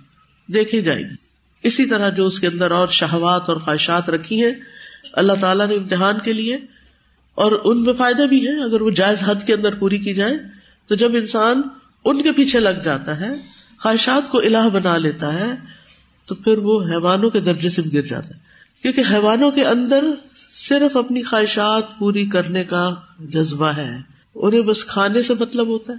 دیکھی 0.52 0.82
جائے 0.82 1.00
گی۔ 1.00 1.27
اسی 1.68 1.86
طرح 1.86 2.10
جو 2.10 2.26
اس 2.26 2.40
کے 2.40 2.48
اندر 2.48 2.72
اور 2.72 2.88
شہوات 2.88 3.50
اور 3.50 3.58
خواہشات 3.58 4.10
رکھی 4.10 4.44
ہیں، 4.44 4.54
اللہ 5.14 5.34
تعالیٰ 5.40 5.68
نے 5.68 5.76
امتحان 5.76 6.20
کے 6.20 6.34
لیے، 6.34 6.58
اور 7.36 7.52
ان 7.64 7.84
میں 7.84 7.94
فائدے 7.94 8.28
بھی 8.28 8.48
ہیں، 8.48 8.64
اگر 8.64 8.82
وہ 8.82 8.90
جائز 8.92 9.18
حد 9.24 9.46
کے 9.48 9.54
اندر 9.54 9.76
پوری 9.76 9.98
کی 9.98 10.14
جائے 10.14 10.38
تو 10.88 10.96
جب 10.96 11.16
انسان 11.16 11.62
ان 12.06 12.22
کے 12.22 12.32
پیچھے 12.32 12.60
لگ 12.60 12.82
جاتا 12.84 13.20
ہے، 13.20 13.32
خواہشات 13.80 14.30
کو 14.30 14.38
الہ 14.38 14.70
بنا 14.74 14.98
لیتا 14.98 15.34
ہے، 15.34 15.56
تو 16.26 16.36
پھر 16.36 16.58
وہ 16.58 16.82
حیوانوں 16.84 17.30
کے 17.30 17.42
درجے 17.42 17.70
سے 17.70 17.82
بھی 17.82 17.94
گر 17.94 18.02
جاتا 18.02 18.30
ہے۔ 18.30 18.40
کیونکہ 18.82 19.04
حیوانوں 19.12 19.52
کے 19.52 19.66
اندر 19.66 20.04
صرف 20.52 20.98
اپنی 20.98 21.24
خواہشات 21.24 21.98
پوری 22.00 22.26
کرنے 22.26 22.64
کا 22.64 22.90
جذبہ 23.20 23.72
ہے، 23.78 23.92
انہیں 24.36 24.62
بس 24.62 24.86
کھانے 24.86 25.22
سے 25.22 25.34
مطلب 25.40 25.68
ہوتا 25.68 25.94
ہے۔ 25.94 25.98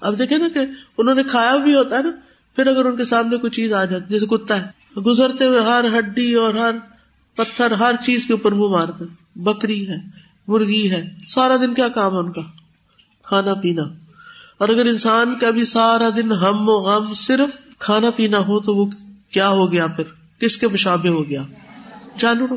اب 0.00 0.18
دیکھیں 0.18 0.38
نا 0.38 0.48
کہ 0.48 0.60
انہوں 0.98 1.14
نے 1.14 1.22
کھایا 1.22 1.56
بھی 1.56 1.74
ہوتا 1.74 1.98
ہے 1.98 2.02
نا، 2.02 2.10
پھر 2.56 2.66
اگر 2.66 2.84
ان 2.84 2.96
کے 2.96 3.04
سامنے 3.04 3.36
کوئی 3.36 3.50
چیز 3.50 3.72
آ 3.72 3.84
جاتی، 3.84 4.04
جیسے 4.08 4.26
کتا 4.26 4.60
ہے۔ 4.62 4.83
گزرتے 5.00 5.44
ہوئے 5.44 5.60
ہر 5.60 5.84
ہڈی 5.98 6.34
اور 6.34 6.54
ہر 6.54 6.70
پتھر، 7.34 7.70
ہر 7.70 7.94
چیز 8.04 8.26
کے 8.26 8.32
اوپر 8.32 8.52
منہ 8.52 8.68
مارتے 8.68 9.04
بکری 9.36 9.88
ہے، 9.88 9.96
مرغی 10.48 10.90
ہے، 10.90 11.10
سارا 11.28 11.56
دن 11.56 11.74
کیا 11.74 11.88
کام 11.88 12.12
ہے 12.12 12.18
ان 12.18 12.32
کا؟ 12.32 12.40
کھانا 13.22 13.54
پینا۔ 13.54 13.82
اور 14.58 14.68
اگر 14.68 14.86
انسان 14.86 15.38
کا 15.38 15.50
بھی 15.50 15.64
سارا 15.64 16.08
دن 16.16 16.32
ہم 16.32 16.68
و 16.68 16.72
غم 16.72 17.14
صرف 17.14 17.78
کھانا 17.78 18.10
پینا 18.10 18.38
ہو 18.38 18.60
تو 18.60 18.76
وہ 18.76 18.86
کیا 19.30 19.48
ہو 19.48 19.72
گیا 19.72 19.86
پھر؟ 19.86 20.04
کس 20.40 20.56
کے 20.56 20.68
مشابے 20.68 21.08
ہو 21.08 21.28
گیا؟ 21.28 21.42
جانوروں 22.18 22.56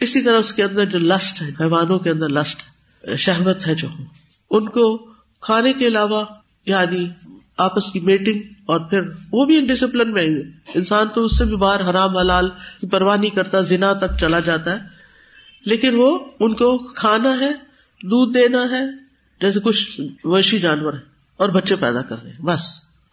اسی 0.00 0.22
طرح 0.22 0.38
اس 0.38 0.52
کے 0.52 0.62
اندر 0.62 0.84
جو 0.84 0.98
لسٹ 0.98 1.42
ہے، 1.42 1.50
حیوانوں 1.60 1.98
کے 1.98 2.10
اندر 2.10 2.28
لسٹ 2.28 2.60
ہے 3.08 3.16
شہبت 3.16 3.66
ہے 3.66 3.74
جو۔ 3.74 3.88
ان 4.50 4.68
کو 4.68 4.96
کھانے 5.40 5.72
کے 5.72 5.86
علاوہ 5.86 6.24
یعنی 6.66 7.08
آپس 7.56 7.92
کی 7.92 8.00
میٹنگ 8.00 8.40
اور 8.66 8.80
پھر 8.80 9.00
وہ 9.32 9.44
بھی 9.44 9.60
ڈسپلن 9.60 10.12
میں 10.12 10.22
ہی 10.22 10.36
انسان 10.74 11.08
تو 11.14 11.24
اس 11.24 11.38
سے 11.38 11.44
بھی 11.44 11.56
باہر 11.56 11.90
حرام 11.90 12.16
حلال 12.16 12.48
کی 12.80 12.86
پرواہ 12.86 13.16
نہیں 13.16 13.30
کرتا، 13.30 13.60
زنا 13.60 13.92
تک 13.92 14.16
چلا 14.20 14.40
جاتا 14.40 14.70
ہے۔ 14.70 14.88
لیکن 15.66 15.94
وہ 15.94 16.18
ان 16.40 16.54
کو 16.54 16.78
کھانا 16.78 17.40
ہے، 17.40 17.50
دودھ 18.02 18.34
دینا 18.34 18.62
ہے، 18.70 18.84
جیسے 19.40 19.60
کچھ 19.60 20.00
وحشی 20.24 20.58
جانور 20.58 20.92
ہے 20.92 20.98
اور 21.36 21.48
بچے 21.48 21.76
پیدا 21.76 22.02
کر 22.02 22.22
رہے 22.22 22.30
ہیں۔ 22.30 22.42
بس۔ 22.42 22.60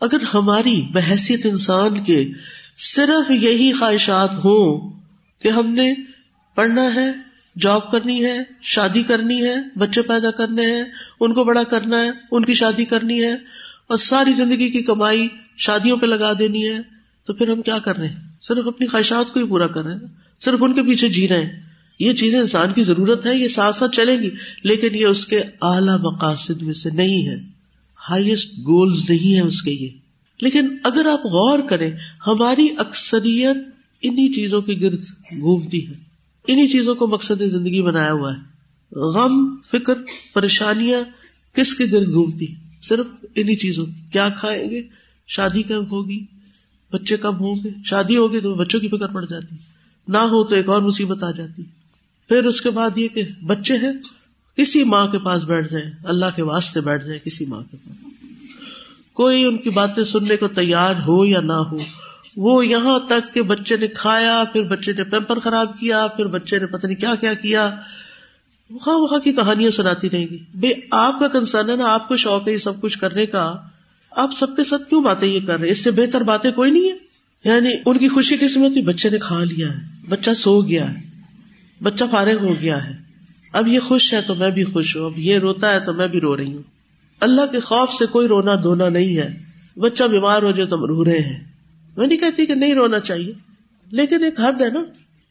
اگر 0.01 0.17
ہماری 0.33 0.87
بحثیت 0.91 1.45
انسان 1.45 2.03
کے 2.03 2.29
صرف 2.77 3.31
یہی 3.31 3.73
خواہشات 3.73 4.33
ہوں 4.33 4.99
کہ 5.39 5.47
ہم 5.47 5.73
نے 5.73 5.93
پڑھنا 6.55 6.95
ہے، 6.95 7.11
جاب 7.59 7.91
کرنی 7.91 8.25
ہے، 8.25 8.37
شادی 8.61 9.03
کرنی 9.03 9.45
ہے، 9.45 9.55
بچے 9.75 10.01
پیدا 10.01 10.31
کرنے 10.31 10.65
ہیں، 10.65 10.83
ان 11.19 11.33
کو 11.33 11.43
بڑا 11.43 11.63
کرنا 11.63 12.03
ہے، 12.03 12.09
ان 12.31 12.45
کی 12.45 12.53
شادی 12.53 12.85
کرنی 12.85 13.23
ہے 13.23 13.35
اور 13.91 13.99
ساری 13.99 14.33
زندگی 14.33 14.71
کی 14.71 14.81
کمائی 14.81 15.27
شادیوں 15.57 15.97
پہ 15.97 16.05
لگا 16.05 16.33
دینی 16.39 16.69
ہے، 16.69 16.77
تو 17.27 17.33
پھر 17.33 17.51
ہم 17.51 17.61
کیا 17.61 17.79
کر 17.79 17.97
رہے 17.97 18.07
ہیں؟ 18.07 18.15
صرف 18.41 18.67
اپنی 18.67 18.87
خواہشات 18.87 19.33
کو 19.33 19.39
ہی 19.39 19.45
پورا 19.45 19.67
کر 19.67 19.83
رہے 19.83 19.93
ہیں، 19.93 19.99
صرف 20.39 20.59
ان 20.61 20.73
کے 20.73 20.81
پیچھے 20.83 21.09
جی 21.09 21.27
رہے 21.27 21.45
ہیں۔ 21.45 21.63
یہ 21.99 22.13
چیزیں 22.13 22.39
انسان 22.39 22.73
کی 22.73 22.83
ضرورت 22.83 23.25
ہے، 23.25 23.37
یہ 23.37 23.47
ساتھ 23.47 23.77
ساتھ 23.77 23.95
چلیں 23.95 24.23
گی، 24.23 24.29
لیکن 24.63 24.95
یہ 24.95 25.05
اس 25.05 25.25
کے 25.25 25.39
اعلی 25.61 26.01
مقاصد 26.01 26.61
میں 26.61 26.73
سے 26.73 26.89
نہیں 26.89 27.27
ہے۔ 27.27 27.35
ہائیسٹ 28.09 28.57
گولز 28.57 29.09
نہیں 29.09 29.35
ہے 29.35 29.41
اس 29.41 29.61
کے 29.61 29.71
یہ۔ 29.71 29.89
لیکن 30.41 30.77
اگر 30.83 31.05
آپ 31.05 31.25
غور 31.25 31.59
کریں، 31.59 31.91
ہماری 32.27 32.67
اکثریت 32.77 33.57
انہیں 34.01 34.31
چیزوں 34.31 34.61
کے 34.61 34.73
گرد 34.73 35.01
گھومتی 35.39 35.87
ہے۔ 35.87 35.93
انہیں 36.47 36.67
چیزوں 36.67 36.95
کو 36.95 37.07
مقصد 37.07 37.41
زندگی 37.41 37.81
بنایا 37.81 38.11
ہوا 38.11 38.33
ہے۔ 38.33 38.51
غم، 38.91 39.55
فکر، 39.71 39.93
پریشانیاں 40.33 41.03
کس 41.55 41.75
کے 41.75 41.85
گرد 41.91 42.11
گھومتی 42.11 42.45
صرف 42.81 43.20
انہیں 43.35 43.55
چیزوں 43.55 43.85
کیا 44.11 44.29
کھائیں 44.29 44.69
گے؟ 44.69 44.81
شادی 45.27 45.63
کب 45.63 45.91
ہوگی؟ 45.91 46.25
بچے 46.91 47.17
کب 47.17 47.39
ہوں 47.39 47.55
گے؟ 47.63 47.69
شادی 47.85 48.17
ہوگی 48.17 48.39
تو 48.39 48.55
بچوں 48.55 48.79
کی 48.79 48.87
فکر 48.87 49.07
پڑ 49.07 49.25
جاتی۔ 49.25 49.55
نہ 50.07 50.17
ہو 50.17 50.43
تو 50.43 50.55
ایک 50.55 50.69
اور 50.69 50.81
مصیبت 50.81 51.23
آ 51.23 51.31
جاتی۔ 51.31 51.63
پھر 52.27 52.43
اس 52.43 52.61
کے 52.61 52.69
بعد 52.69 52.97
یہ 52.97 53.07
کہ 53.07 53.23
بچے 53.45 53.77
ہیں، 53.77 53.91
کسی 54.57 54.83
ماں 54.83 55.07
کے 55.07 55.19
پاس 55.19 55.43
بیٹھ 55.43 55.71
جائیں۔ 55.71 55.91
اللہ 56.03 56.25
کے 56.35 56.41
واسطے 56.41 56.81
بیٹھ 56.81 57.05
جائیں 57.05 57.25
کسی 57.25 57.45
ماں 57.45 57.61
کے 57.71 57.77
پاس۔ 57.77 57.97
کوئی 59.13 59.45
ان 59.45 59.57
کی 59.57 59.69
باتیں 59.69 60.03
سننے 60.03 60.37
کو 60.37 60.47
تیار 60.47 60.95
ہو 60.95 61.25
یا 61.25 61.39
نہ 61.39 61.53
ہو، 61.53 61.77
وہ 62.37 62.65
یہاں 62.67 62.99
تک 62.99 63.33
کہ 63.33 63.41
بچے 63.41 63.77
نے 63.77 63.87
کھایا، 63.87 64.43
پھر 64.53 64.63
بچے 64.63 64.91
نے 64.93 65.03
پیپر 65.03 65.39
خراب 65.39 65.79
کیا، 65.79 66.07
پھر 66.07 66.25
بچے 66.25 66.59
نے 66.59 66.65
پتہ 66.65 66.87
نہیں 66.87 66.97
کیا 66.97 67.15
کیا 67.15 67.33
کیا۔ 67.33 67.81
وہاں 68.71 68.97
وہاں 68.97 69.19
کی 69.19 69.33
کہانیاں 69.33 69.71
سناتی 69.71 70.09
رہیں 70.09 70.27
گی۔ 70.27 70.37
بھائی 70.53 70.73
آپ 70.91 71.19
کا 71.19 71.27
کنسرن 71.27 71.69
ہے 71.69 71.75
نا، 71.75 71.93
آپ 71.93 72.07
کو 72.07 72.15
شوق 72.15 72.47
ہے 72.47 72.53
یہ 72.53 72.57
سب 72.57 72.81
کچھ 72.81 72.99
کرنے 72.99 73.25
کا۔ 73.25 73.55
آپ 74.11 74.29
سب 74.33 74.55
کے 74.55 74.63
ساتھ 74.63 74.89
کیوں 74.89 75.03
باتیں 75.03 75.27
یہ 75.27 75.39
کر 75.47 75.59
رہے 75.59 75.69
اس 75.69 75.83
سے 75.83 75.91
بہتر 75.91 76.21
باتیں 76.21 76.51
کوئی 76.51 76.71
نہیں 76.71 76.91
ہے۔ 76.91 76.95
یعنی 77.45 77.69
ان 77.85 77.97
کی 77.97 78.07
خوشی 78.07 78.37
کس 78.37 78.57
میں 78.57 78.69
ہوتی؟ 78.69 78.81
بچے 78.81 79.09
نے 79.09 79.17
کھا 79.17 79.43
لیا 79.43 79.73
ہے، 79.73 79.79
بچہ 80.09 80.31
سو 80.35 80.61
گیا 80.61 80.93
ہے، 80.93 81.01
بچہ 81.83 82.03
فارغ 82.11 82.47
ہو 82.47 82.53
گیا 82.61 82.85
ہے۔ 82.85 82.93
اب 83.53 83.67
یہ 83.67 83.79
خوش 83.79 84.13
ہے 84.13 84.21
تو 84.21 84.35
میں 84.35 84.49
بھی 84.49 84.63
خوش 84.63 84.97
ہوں، 84.97 85.05
اب 85.05 85.19
یہ 85.19 85.37
روتا 85.37 85.71
ہے 85.71 85.79
تو 85.79 85.93
میں 85.93 86.07
بھی 86.07 86.19
رو 86.19 86.37
رہی 86.37 86.53
ہوں۔ 86.53 86.61
اللہ 87.19 87.45
کے 87.51 87.59
خوف 87.59 87.93
سے 87.93 88.05
کوئی 88.05 88.27
رونا 88.27 88.55
دھونا 88.63 88.89
نہیں 88.89 89.17
ہے۔ 89.17 89.39
بچہ 89.79 90.03
بیمار 90.03 90.41
ہو 90.41 90.51
جائے 90.51 90.69
تو 90.69 90.87
رو 90.87 91.05
رہے 91.05 91.19
ہیں۔ 91.19 91.43
میں 91.97 92.07
نہیں 92.07 92.19
کہتی 92.19 92.45
کہ 92.45 92.55
نہیں 92.55 92.73
رونا 92.73 92.99
چاہیے، 92.99 93.33
لیکن 93.91 94.23
ایک 94.23 94.39
حد 94.39 94.61
ہے 94.61 94.69
نا۔ 94.69 94.81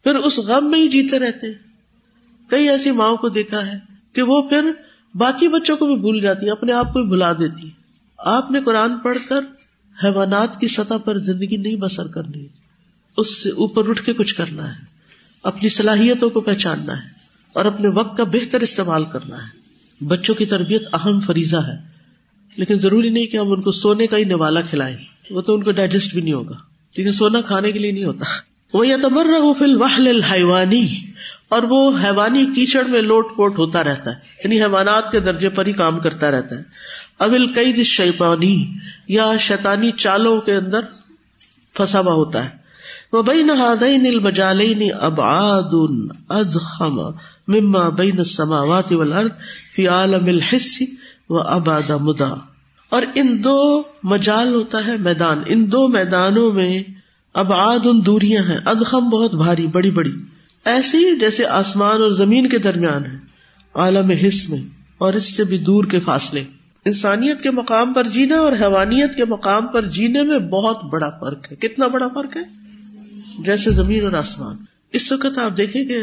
پھر 0.05 0.15
اس 0.15 0.39
غم 0.39 0.71
میں 0.71 0.79
ہی 0.79 0.89
جیتے 0.89 1.19
رہتے 1.19 1.47
ہیں۔ 1.47 1.70
کئی 2.51 2.69
ایسی 2.69 2.91
ماں 2.91 3.15
کو 3.15 3.29
دیکھا 3.29 3.67
ہے 3.67 3.79
کہ 4.13 4.23
وہ 4.23 4.43
پھر 4.43 4.71
باقی 5.15 5.49
بچوں 5.49 5.77
کو 5.77 5.87
بھی 5.87 5.97
بھول 5.97 6.21
جاتی 6.21 6.47
ہیں، 6.47 6.53
اپنے 6.53 6.73
آپ 6.73 6.93
کو 6.93 7.01
بھی 7.01 7.09
بھلا 7.09 7.33
دیتی 7.33 7.71
آپ 8.19 8.51
نے 8.51 8.61
قرآن 8.61 8.99
پڑھ 8.99 9.19
کر 9.29 9.41
حیوانات 10.05 10.61
کی 10.61 10.67
سطح 10.67 10.95
پر 11.05 11.19
زندگی 11.19 11.57
نہیں 11.57 11.77
بسر 11.77 12.07
کرنی۔ 12.07 12.47
اس 13.17 13.43
سے 13.43 13.51
اوپر 13.51 13.89
اٹھ 13.89 14.03
کے 14.05 14.13
کچھ 14.13 14.35
کرنا 14.35 14.69
ہے۔ 14.69 14.85
اپنی 15.43 15.69
صلاحیتوں 15.69 16.31
کو 16.31 16.41
پہچاننا 16.41 16.97
ہے 16.97 17.09
اور 17.53 17.65
اپنے 17.65 17.89
وقت 17.89 18.17
کا 18.17 18.25
بہتر 18.25 18.61
استعمال 18.61 19.05
کرنا 19.05 19.37
ہے۔ 19.37 19.61
بچوں 20.05 20.35
کی 20.35 20.47
تربیت 20.47 20.95
اہم 20.95 21.21
فریضہ 21.21 21.57
ہے۔ 21.57 21.77
لیکن 22.57 22.79
ضروری 22.79 23.11
نہیں 23.11 23.27
کہ 23.27 23.37
ہم 23.37 23.53
ان 23.53 23.61
کو 23.61 23.73
سونے 23.73 24.07
کا 24.07 24.17
ہی 24.17 24.25
نوالا 24.25 24.61
کھلائیں۔ 24.61 24.97
وہ 25.31 25.41
تو 25.41 25.55
ان 25.55 25.63
کو 25.63 25.71
ڈائجسٹ 25.71 26.15
بھی 26.15 26.23
نہیں 26.23 26.35
ہوگا۔ 26.35 26.57
کیونکہ 26.95 27.13
سونا 27.13 27.41
کھانے 27.41 27.73
کے 27.73 27.79
لیے 27.79 27.93
نہیں 27.93 28.05
ہوتا۔ 28.05 28.25
وہ 28.73 28.87
یا 28.87 28.97
تمر 29.03 29.25
رہو 29.25 29.55
فل 29.55 30.09
الحیوانی 30.09 30.89
اور 31.51 31.63
وہ 31.63 31.91
حیوانی 32.05 32.47
کیچڑ 32.55 32.85
میں 32.85 33.03
لوٹ 33.03 33.37
پوٹ 33.37 33.59
ہوتا 33.59 33.85
رہتا 33.85 34.11
ہے 34.11 34.17
یعنی 34.45 34.61
حیوانات 34.61 35.13
کے 35.13 35.21
درجے 35.21 35.49
پر 35.49 35.67
ہی 35.67 35.73
کام 35.73 35.99
کرتا 35.99 36.31
رہتا 36.31 36.57
ہے۔ 36.57 36.63
ابل 37.19 37.47
کئی 37.47 37.83
شیپانی 37.83 38.75
یا 39.09 39.33
شیتانی 39.39 39.91
چالوں 39.91 40.41
کے 40.41 40.55
اندر 40.55 40.81
پھنسا 41.75 42.01
ہوا 42.01 42.13
ہوتا 42.13 42.45
ہے۔ 42.45 42.51
وہ 43.13 43.23
بئی 43.23 43.43
نہ 43.43 44.19
بجالین 44.19 44.91
اب 45.01 45.21
آد 45.21 45.75
از 46.29 46.57
خم 46.61 47.01
مما 47.49 47.89
بین 47.89 48.25
سما 48.25 48.61
وات 48.61 48.93
فی 49.75 49.89
عالم 49.89 50.27
الحسی 50.27 50.87
و 51.29 51.39
اباد 51.39 51.91
مدا۔ 51.91 52.35
اور 52.89 53.03
ان 53.15 53.45
دو 53.45 53.83
مجال 54.03 54.55
ہوتا 54.55 54.87
ہے 54.87 54.97
میدان۔ 54.97 55.43
ان 55.47 55.73
دو 55.73 55.89
میدانوں 55.89 56.53
میں 56.53 56.83
اب 57.35 57.53
ان 57.53 58.07
دوریاں 58.07 58.43
ہیں۔ 58.43 58.59
ادخم 58.65 59.09
بہت 59.09 59.35
بھاری، 59.35 59.67
بڑی 59.67 59.91
بڑی۔ 59.91 60.13
ایسی 60.65 61.19
جیسے 61.21 61.47
آسمان 61.47 62.03
اور 62.03 62.11
زمین 62.11 62.49
کے 62.49 62.59
درمیان 62.59 63.05
ہے، 63.05 63.17
عالم 63.75 64.11
حص 64.11 64.49
میں 64.49 64.59
اور 64.99 65.13
اس 65.13 65.37
سے 65.37 65.45
بھی 65.45 65.59
دور 65.59 65.85
کے 65.85 66.01
فاصلے۔ 66.01 66.45
انسانیت 66.85 67.43
کے 67.43 67.51
مقام 67.51 67.93
پر 67.93 68.05
جینا 68.05 68.37
اور 68.37 68.53
حیوانیت 68.53 69.15
کے 69.15 69.25
مقام 69.25 69.67
پر 69.67 69.89
جینے 69.89 70.23
میں 70.23 70.39
بہت 70.39 70.85
بڑا 70.85 71.11
فرق 71.11 71.53
ہے۔ 71.53 71.57
کتنا 71.57 71.87
بڑا 71.87 72.09
فرق 72.09 72.37
ہے؟ 72.37 72.43
جیسے 73.39 73.71
زمین 73.71 74.05
اور 74.05 74.13
آسمان۔ 74.13 74.57
اس 74.93 75.13
وقت 75.13 75.39
آپ 75.39 75.57
دیکھیں 75.57 75.85
کہ 75.85 75.99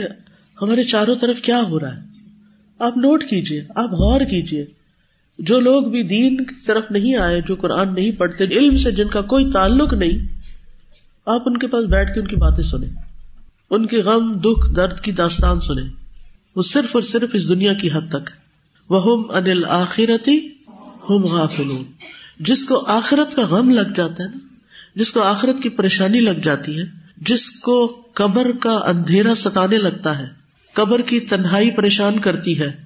ہمارے 0.62 0.84
چاروں 0.84 1.16
طرف 1.16 1.40
کیا 1.40 1.62
ہو 1.62 1.80
رہا 1.80 1.96
ہے۔ 1.96 2.02
آپ 2.80 2.98
نوٹ 2.98 3.24
کیجیے 3.24 3.62
آپ 3.76 3.90
غور 3.90 4.22
کیجیے 4.22 4.66
جو 5.40 5.60
لوگ 5.60 5.84
بھی 5.84 6.04
دین 6.04 6.38
کی 6.38 6.66
طرف 6.68 6.92
نہیں 6.92 7.16
آئے، 7.16 7.42
جو 7.42 7.56
قرآن 7.56 7.94
نہیں 7.94 8.12
پڑھتے 8.12 8.44
علم 8.44 8.76
سے 8.76 8.92
جن 8.92 9.08
کا 9.08 9.22
کوئی 9.22 9.52
تعلق 9.52 9.94
نہیں، 9.94 10.28
آپ 11.26 11.42
ان 11.46 11.58
کے 11.58 11.68
پاس 11.68 11.86
بیٹھ 11.86 12.14
کے 12.14 12.20
ان 12.20 12.28
کی 12.28 12.36
باتیں 12.36 12.64
سنیں۔ 12.64 13.07
ان 13.70 13.86
کے 13.86 13.98
غم، 13.98 14.34
دکھ، 14.34 14.76
درد 14.76 15.00
کی 15.00 15.12
داستان 15.12 15.60
سنیں۔ 15.60 15.90
وہ 16.56 16.62
صرف 16.62 16.90
اور 16.92 17.02
صرف 17.02 17.30
اس 17.34 17.50
دنیا 17.50 17.74
کی 17.74 17.92
حد 17.92 18.10
تک۔ 18.10 18.30
وہ 18.90 19.02
ہوم 19.02 19.32
انل 19.32 19.66
آخرتی 19.68 20.48
ہوم 21.10 21.26
غافل 21.26 21.84
جس 22.40 22.66
کو 22.66 22.86
آخرت 22.88 23.36
کا 23.36 23.42
غم 23.42 23.70
لگ 23.70 23.94
جاتا 23.96 24.24
ہے 24.24 24.28
نا، 24.28 24.38
جس 24.96 25.12
کو 25.12 25.22
آخرت 25.22 25.64
کی 25.64 25.70
پریشانی 25.70 26.20
لگ 26.20 26.40
جاتی 26.44 26.80
ہے، 26.80 26.84
جس 27.18 27.50
کو 27.50 28.02
قبر 28.14 28.52
کا 28.52 28.80
اندھیرا 28.86 29.36
ستانے 29.36 29.78
لگتا 29.78 30.20
ہے، 30.20 30.28
قبر 30.74 31.02
کی 31.02 31.20
تنہائی 31.20 31.72
پریشان 31.72 32.20
کرتی 32.20 32.60
ہے، 32.60 32.84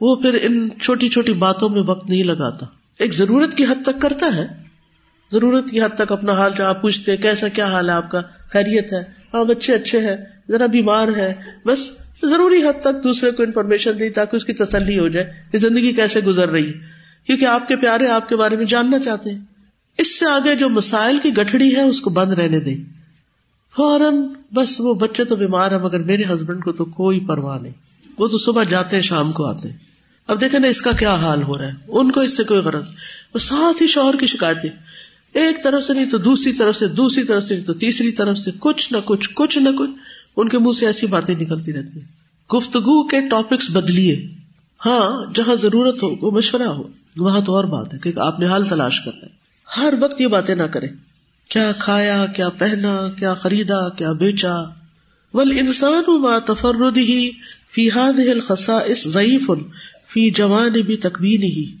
وہ 0.00 0.16
پھر 0.16 0.38
ان 0.42 0.68
چھوٹی 0.80 1.08
چھوٹی 1.08 1.32
باتوں 1.32 1.68
میں 1.68 1.82
وقت 1.82 2.10
نہیں 2.10 2.22
لگاتا۔ 2.22 2.66
ایک 2.98 3.14
ضرورت 3.14 3.56
کی 3.56 3.64
حد 3.64 3.84
تک 3.84 4.00
کرتا 4.00 4.36
ہے۔ 4.36 4.46
ضرورت 5.32 5.64
کی 5.70 5.82
حد 5.82 5.96
تک 5.96 6.12
اپنا 6.12 6.32
حال 6.32 6.50
جہاں 6.58 6.74
پوچھتے 6.74 7.16
کیسا، 7.16 7.48
کیا 7.48 7.66
حال 7.66 7.90
ہے 7.90 7.94
آپ 7.94 8.10
کا؟ 8.10 8.20
خیریت 8.50 8.92
ہے۔ 8.92 9.23
ہاں 9.34 9.44
بچے 9.44 9.74
اچھے 9.74 9.98
ہیں، 10.00 10.16
ذرا 10.48 10.66
بیمار 10.66 11.08
ہے 11.08 11.34
بس 11.66 11.90
ضروری 12.22 12.62
حد 12.62 12.80
تک 12.80 13.04
دوسرے 13.04 13.30
کو 13.30 13.42
انفارمیشن 13.42 13.98
دی 13.98 14.10
تاکہ 14.10 14.36
اس 14.36 14.44
کی 14.44 14.52
تسلی 14.52 14.98
ہو 14.98 15.08
جائے 15.08 15.32
کہ 15.52 15.58
زندگی 15.58 15.92
کیسے 15.92 16.20
گزر 16.20 16.48
رہی۔ 16.48 16.72
کیونکہ 17.26 17.44
آپ 17.44 17.68
کے 17.68 17.76
پیارے 17.76 18.08
آپ 18.08 18.28
کے 18.28 18.36
بارے 18.36 18.56
میں 18.56 18.64
جاننا 18.64 18.98
چاہتے 18.98 19.30
ہیں۔ 19.30 19.38
اس 19.98 20.18
سے 20.18 20.26
آگے 20.26 20.56
جو 20.56 20.68
مسائل 20.68 21.18
کی 21.22 21.30
گٹھڑی 21.30 21.76
ہے، 21.76 21.82
اس 21.82 22.00
کو 22.00 22.10
بند 22.10 22.32
رہنے 22.32 22.60
دیں۔ 22.60 22.76
فوراً 23.76 24.14
بس 24.54 24.80
وہ 24.80 24.94
بچے 24.94 25.24
تو 25.24 25.36
بیمار 25.36 25.70
ہے 25.70 25.78
مگر 25.78 26.02
میرے 26.02 26.22
ہسبینڈ 26.22 26.64
کو 26.64 26.72
تو 26.72 26.84
کوئی 26.84 27.20
پرواہ 27.20 27.58
نہیں۔ 27.58 27.72
وہ 28.18 28.26
تو 28.28 28.38
صبح 28.38 28.62
جاتے 28.62 28.96
ہیں، 28.96 29.02
شام 29.02 29.32
کو 29.32 29.46
آتے 29.46 29.68
ہیں۔ 29.68 29.76
اب 30.26 30.40
دیکھیں 30.40 30.60
نا، 30.60 30.66
اس 30.66 30.82
کا 30.82 30.92
کیا 30.92 31.14
حال 31.14 31.42
ہو 31.42 31.58
رہا 31.58 31.66
ہے۔ 31.66 31.72
ان 31.88 32.12
کو 32.12 32.20
اس 32.20 32.36
سے 32.36 32.44
کوئی 32.44 32.60
غرض۔ 32.60 32.84
وہ 33.34 33.38
ساتھ 33.38 33.82
ہی 33.82 33.86
شوہر 33.86 34.16
کی 34.16 34.26
شکایتیں 34.26 34.70
ایک 35.34 35.64
طرف 35.64 35.84
سے 35.84 35.92
نہیں 35.92 36.10
تو 36.10 36.18
دوسری 36.18 36.52
طرف 36.52 36.76
سے، 36.76 36.86
دوسری 36.88 37.24
طرف 37.24 37.44
سے 37.44 37.54
نہیں 37.54 37.64
تو 37.64 37.74
تیسری 37.74 38.12
طرف 38.12 38.38
سے، 38.38 38.50
کچھ 38.58 38.92
نہ 38.92 38.98
کچھ 39.04 39.30
کچھ 39.34 39.58
نہ 39.58 39.68
کچھ، 39.78 39.90
ان 40.36 40.48
کے 40.48 40.58
منہ 40.58 40.72
سے 40.72 40.86
ایسی 40.86 41.06
باتیں 41.06 41.34
نکلتی 41.34 41.72
رہتی 41.72 42.00
ہیں۔ 42.00 42.24
گفتگو 42.54 43.06
کے 43.06 43.28
ٹاپکس 43.28 43.70
بدلیے۔ 43.70 44.26
ہاں 44.86 45.34
جہاں 45.34 45.54
ضرورت 45.54 46.02
ہو، 46.02 46.26
وہ 46.26 46.30
مشورہ 46.30 46.62
ہو۔ 46.62 46.82
وہاں 47.16 47.40
تو 47.40 47.54
اور 47.56 47.64
بات 47.64 47.94
ہے 47.94 47.98
کہ 47.98 48.12
آپ 48.16 48.40
نے 48.40 48.46
حال 48.46 48.64
تلاش 48.64 49.00
کر 49.00 49.10
رہے 49.22 49.28
ہر 49.76 49.94
وقت 50.00 50.20
یہ 50.20 50.26
باتیں 50.26 50.54
نہ 50.54 50.62
کرے 50.62 50.86
کیا 51.48 51.72
کھایا، 51.78 52.26
کیا 52.36 52.48
پہنا، 52.48 53.08
کیا 53.18 53.34
خریدا، 53.34 53.88
کیا 53.88 54.12
بیچا۔ 54.12 54.54
ول 55.34 55.58
انسان 55.58 56.22
تفرد 56.46 56.96
ہی 56.96 57.30
فی 57.74 57.90
حاد 57.90 58.18
الخصا 58.18 58.78
اس 58.78 59.04
ضعیف 59.04 59.50
فی 60.08 60.30
جوان 60.30 60.72
بھی 60.72 60.96
تکوین 60.96 61.42
ہی 61.42 61.76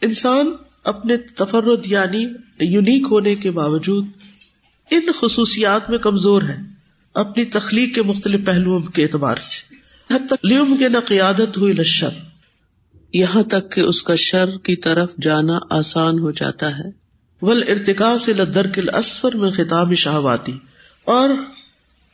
انسان 0.00 0.52
اپنے 0.84 1.16
تفرد 1.16 1.86
یعنی 1.86 2.26
یونیک 2.60 3.06
ہونے 3.10 3.34
کے 3.34 3.50
باوجود 3.50 4.06
ان 4.90 5.00
خصوصیات 5.20 5.90
میں 5.90 5.98
کمزور 5.98 6.42
ہے 6.42 6.56
اپنی 7.14 7.44
تخلیق 7.44 7.94
کے 7.94 8.02
مختلف 8.02 8.46
پہلوؤں 8.46 8.80
کے 8.80 9.02
اعتبار 9.02 9.36
سے۔ 9.36 9.74
حد 10.14 10.26
تک 10.26 10.46
لیوم 10.46 10.76
کے 10.76 10.88
نہ 10.88 10.98
قیادت 11.04 11.56
ہوئی 11.56 11.72
لشر 11.72 12.08
یہاں 13.12 13.42
تک 13.42 13.72
کہ 13.72 13.80
اس 13.80 14.02
کا 14.02 14.14
شر 14.14 14.58
کی 14.58 14.76
طرف 14.76 15.16
جانا 15.16 15.58
آسان 15.70 16.18
ہو 16.18 16.30
جاتا 16.30 16.78
ہے۔ 16.78 17.04
ول 17.42 17.64
ارتقا 17.68 18.18
سے 18.18 18.32
لدرکل 18.32 18.94
اسفر 18.94 19.36
میں 19.36 19.50
خطاب 19.50 19.94
شہواتی 19.94 20.58
اور 21.04 21.28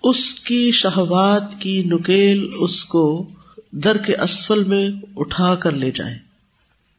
اس 0.02 0.34
کی 0.34 0.70
شہوات 0.70 1.60
کی 1.60 1.82
نکیل 1.82 2.48
اس 2.60 2.84
کو 2.84 3.30
در 3.72 3.96
کے 3.96 4.16
اسفل 4.16 4.64
میں 4.64 4.90
اٹھا 5.16 5.54
کر 5.54 5.70
لے 5.70 5.90
جائے 5.90 6.29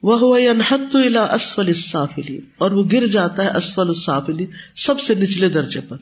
وہ 0.04 0.38
انحت 0.38 0.96
الا 0.96 1.34
اسفل 1.34 1.68
السافلی 1.68 2.40
اور 2.58 2.72
وہ 2.72 2.84
گر 2.92 3.08
جاتا 3.08 3.44
ہے 3.44 3.58
اسفل 3.58 3.88
السافلی 3.88 4.46
سب 4.76 5.00
سے 5.00 5.16
نچلے 5.16 5.50
درجے 5.50 5.80
پر۔ 5.82 5.98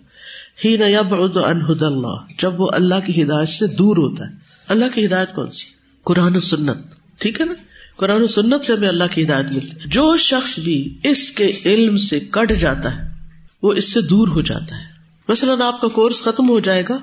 ہی 0.65 0.77
نہ 0.77 0.83
انہد 1.39 1.83
اللہ 1.83 2.41
جب 2.41 2.61
وہ 2.61 2.69
اللہ 2.73 2.95
کی 3.05 3.23
ہدایت 3.23 3.49
سے 3.49 3.67
دور 3.67 3.97
ہوتا 3.97 4.27
ہے۔ 4.27 4.35
اللہ 4.67 4.85
کی 4.93 5.05
ہدایت 5.05 5.35
کون 5.35 5.51
سی؟ 5.51 5.65
قرآن 6.03 6.35
و 6.35 6.39
سنت۔ 6.39 6.77
ٹھیک 7.19 7.41
ہے 7.41 7.45
نا؟ 7.45 7.53
قرآن 7.97 8.21
و 8.21 8.27
سنت 8.27 8.65
سے 8.65 8.73
ہمیں 8.73 8.87
اللہ 8.87 9.03
کی 9.11 9.23
ہدایت 9.23 9.45
ملتی 9.51 9.67
ہے۔ 9.67 9.79
جو 9.85 10.17
شخص 10.17 10.59
بھی 10.59 10.97
اس 11.03 11.31
کے 11.31 11.51
علم 11.65 11.97
سے 11.97 12.19
کٹ 12.19 12.51
جاتا 12.59 12.95
ہے، 12.95 13.09
وہ 13.63 13.73
اس 13.73 13.93
سے 13.93 14.01
دور 14.01 14.27
ہو 14.27 14.41
جاتا 14.41 14.77
ہے۔ 14.77 14.83
مثلاً 15.27 15.61
آپ 15.61 15.81
کا 15.81 15.87
کورس 15.87 16.23
ختم 16.23 16.49
ہو 16.49 16.59
جائے 16.59 16.83
گا، 16.89 16.97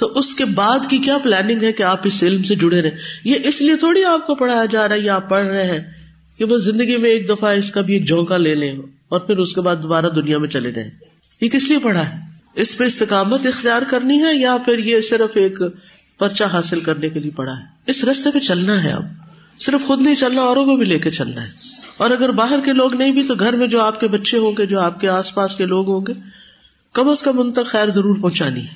تو 0.00 0.06
اس 0.06 0.34
کے 0.34 0.44
بعد 0.44 0.78
کی 0.88 0.98
کیا 0.98 1.18
پلاننگ 1.18 1.62
ہے 1.62 1.72
کہ 1.72 1.82
آپ 1.82 2.00
اس 2.04 2.22
علم 2.22 2.42
سے 2.42 2.54
جڑے 2.54 2.82
رہے 2.82 2.90
یہ 3.24 3.34
اس 3.44 3.60
لیے 3.60 3.76
تھوڑی 3.76 4.04
آپ 4.04 4.26
کو 4.26 4.34
پڑھایا 4.34 4.64
جا 4.64 4.88
رہا 4.88 4.94
ہے، 4.94 5.00
یا 5.00 5.16
آپ 5.16 5.28
پڑھ 5.28 5.46
رہے 5.46 5.66
ہیں۔ 5.66 6.05
کہ 6.38 6.44
وہ 6.44 6.56
زندگی 6.56 6.96
میں 6.96 7.10
ایک 7.10 7.28
دفعہ 7.28 7.50
اس 7.50 7.70
کا 7.70 7.80
بھی 7.80 7.94
ایک 7.94 8.06
جھونکا 8.06 8.36
لے 8.36 8.54
لیں 8.54 8.76
اور 9.08 9.20
پھر 9.20 9.36
اس 9.36 9.54
کے 9.54 9.60
بعد 9.60 9.76
دوبارہ 9.82 10.06
دنیا 10.06 10.38
میں 10.38 10.48
چلے 10.48 10.72
جائیں۔ 10.72 10.90
یہ 11.40 11.48
کس 11.48 11.68
لیے 11.68 11.78
پڑھا 11.78 12.10
ہے؟ 12.10 12.20
اس 12.54 12.78
پہ 12.78 12.84
استقامت 12.84 13.46
اختیار 13.46 13.82
کرنی 13.90 14.22
ہے 14.22 14.34
یا 14.34 14.56
پھر 14.64 14.78
یہ 14.78 15.00
صرف 15.00 15.30
ایک 15.34 15.58
پرچہ 16.18 16.44
حاصل 16.44 16.80
کرنے 16.80 17.08
کے 17.08 17.20
لیے 17.20 17.30
پڑھا 17.30 17.58
ہے؟ 17.58 17.64
اس 17.86 18.04
رستے 18.04 18.30
پہ 18.30 18.38
چلنا 18.38 18.84
ہے 18.84 18.88
اب۔ 18.88 19.04
صرف 19.58 19.86
خود 19.86 20.00
نہیں 20.00 20.14
چلنا، 20.14 20.40
اوروں 20.40 20.64
کو 20.64 20.76
بھی 20.76 20.84
لے 20.84 20.98
کے 20.98 21.10
چلنا 21.10 21.42
ہے۔ 21.42 21.48
اور 21.96 22.10
اگر 22.10 22.30
باہر 22.30 22.58
کے 22.64 22.72
لوگ 22.72 22.94
نہیں 22.94 23.12
بھی، 23.12 23.22
تو 23.22 23.34
گھر 23.34 23.56
میں 23.56 23.66
جو 23.66 23.80
آپ 23.80 24.00
کے 24.00 24.08
بچے 24.08 24.38
ہوں 24.38 24.52
گے، 24.58 24.66
جو 24.66 24.80
آپ 24.80 25.00
کے 25.00 25.08
آس 25.08 25.34
پاس 25.34 25.56
کے 25.56 25.64
لوگ 25.64 25.90
ہوں 25.90 26.00
گے، 26.08 26.12
کم 26.92 27.08
از 27.08 27.22
کم 27.22 27.40
ان 27.40 27.52
تک 27.52 27.66
خیر 27.66 27.90
ضرور 27.90 28.16
پہنچانی 28.20 28.60
ہے۔ 28.60 28.74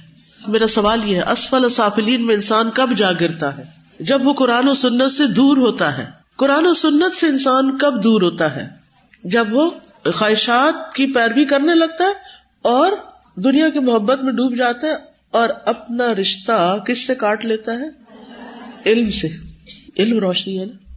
میرا 0.48 0.66
سوال 0.66 1.00
یہ 1.04 1.16
ہے، 1.16 1.32
اسفل 1.32 1.68
صافلین 1.68 2.26
میں 2.26 2.34
انسان 2.34 2.70
کب 2.74 2.90
جا 2.96 3.12
گرتا 3.12 3.58
ہے؟ 3.58 3.62
جب 4.00 4.26
وہ 4.26 4.32
قرآن 4.32 4.68
و 4.68 4.74
سنت 4.74 5.12
سے 5.12 5.26
دور 5.26 5.56
ہوتا 5.56 5.98
ہے۔ 5.98 6.19
قرآن 6.40 6.66
و 6.66 6.74
سنت 6.74 7.16
سے 7.16 7.26
انسان 7.26 7.78
کب 7.78 8.04
دور 8.04 8.22
ہوتا 8.22 8.56
ہے؟ 8.56 8.68
جب 9.24 9.46
وہ 9.50 9.70
خواہشات 10.14 10.94
کی 10.94 11.06
پیروی 11.06 11.44
کرنے 11.44 11.74
لگتا 11.74 12.04
ہے 12.04 12.12
اور 12.62 12.92
دنیا 13.36 13.68
کی 13.68 13.78
محبت 13.78 14.24
میں 14.24 14.32
ڈوب 14.32 14.56
جاتا 14.56 14.86
ہے 14.86 14.92
اور 15.30 15.48
اپنا 15.66 16.14
رشتہ 16.14 16.78
کس 16.86 17.06
سے 17.06 17.14
کاٹ 17.14 17.44
لیتا 17.44 17.72
ہے؟ 17.72 17.84
علم 18.86 19.10
سے۔ 19.10 19.28
علم 19.98 20.18
روشنی 20.18 20.60
ہے 20.60 20.64
نا۔ 20.64 20.94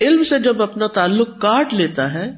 علم 0.00 0.24
سے 0.24 0.38
جب 0.38 0.62
اپنا 0.62 0.86
تعلق 0.86 1.40
کاٹ 1.40 1.74
لیتا 1.74 2.14
ہے، 2.14 2.32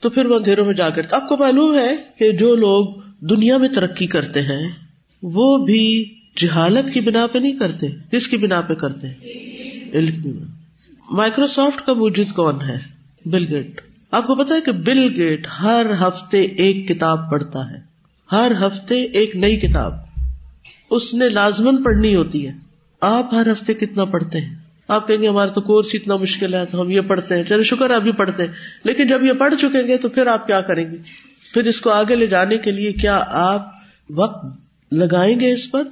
تو 0.00 0.10
پھر 0.10 0.26
وہ 0.26 0.36
اندھیروں 0.36 0.66
میں 0.66 0.74
جا 0.74 0.90
کر، 0.90 1.02
آپ 1.10 1.28
کو 1.28 1.36
معلوم 1.36 1.78
ہے 1.78 1.96
کہ 2.18 2.32
جو 2.32 2.56
لوگ 2.56 2.86
دنیا 3.20 3.56
میں 3.56 3.68
ترقی 3.68 4.06
کرتے 4.06 4.40
ہیں، 4.40 4.66
وہ 5.22 5.58
بھی 5.58 6.14
جہالت 6.36 6.94
کی 6.94 7.00
بنا 7.00 7.26
پہ 7.26 7.38
نہیں 7.38 7.58
کرتے۔ 7.58 7.86
کس 8.12 8.28
کی 8.28 8.36
بنا 8.36 8.60
پہ 8.60 8.74
کرتے 8.74 9.06
علم 9.92 10.44
مائکروسافٹ 11.12 11.86
کا 11.86 11.92
موجود 11.92 12.26
کون 12.34 12.60
ہے؟ 12.62 12.76
بل 13.24 13.44
گیٹ 13.50 13.80
آپ 14.10 14.26
کو 14.26 14.34
پتا 14.34 14.54
ہے 14.54 14.60
کہ 14.60 14.72
بل 14.72 15.12
گیٹ 15.16 15.46
ہر 15.62 15.86
ہفتے 16.00 16.40
ایک 16.40 16.88
کتاب 16.88 17.30
پڑھتا 17.30 17.70
ہے۔ 17.70 17.76
ہر 18.32 18.52
ہفتے 18.66 19.02
ایک 19.02 19.36
نئی 19.36 19.56
کتاب۔ 19.56 19.94
اس 20.90 21.14
نے 21.14 21.28
لازمن 21.28 21.82
پڑھنی 21.82 22.14
ہوتی 22.16 22.46
ہے۔ 22.46 22.52
آپ 23.00 23.34
ہر 23.34 23.52
ہفتے 23.52 23.74
کتنا 23.74 24.04
پڑھتے 24.04 24.40
ہیں؟ 24.40 24.54
آپ 24.88 25.08
کہیں 25.08 25.22
گے 25.22 25.28
ہمارا 25.28 25.52
تو 25.52 25.60
کورس 25.60 25.86
اتنا 25.94 26.16
مشکل 26.16 26.54
ہے، 26.54 26.66
تو 26.66 26.82
ہم 26.82 26.90
یہ 26.90 27.00
پڑھتے 27.00 27.36
ہیں۔ 27.36 27.42
چلے 27.42 27.62
شکر 27.62 27.90
ابھی 27.90 28.12
پڑھتے 28.12 28.46
ہیں۔ 28.46 28.52
لیکن 28.84 29.06
جب 29.06 29.22
یہ 29.22 29.32
پڑھ 29.32 29.54
چکے 29.58 29.86
گے 29.86 29.96
تو 29.96 30.08
پھر 30.08 30.26
آپ 30.26 30.46
کیا 30.46 30.60
کریں 30.60 30.90
گے؟ 30.90 30.96
پھر 31.54 31.64
اس 31.64 31.80
کو 31.80 31.90
آگے 31.90 32.14
لے 32.14 32.26
جانے 32.26 32.58
کے 32.58 32.70
لیے 32.70 32.92
کیا 32.92 33.24
آپ 33.28 33.68
وقت 34.10 34.44
لگائیں 34.92 35.40
گے 35.40 35.52
اس 35.52 35.70
پر؟ 35.70 35.82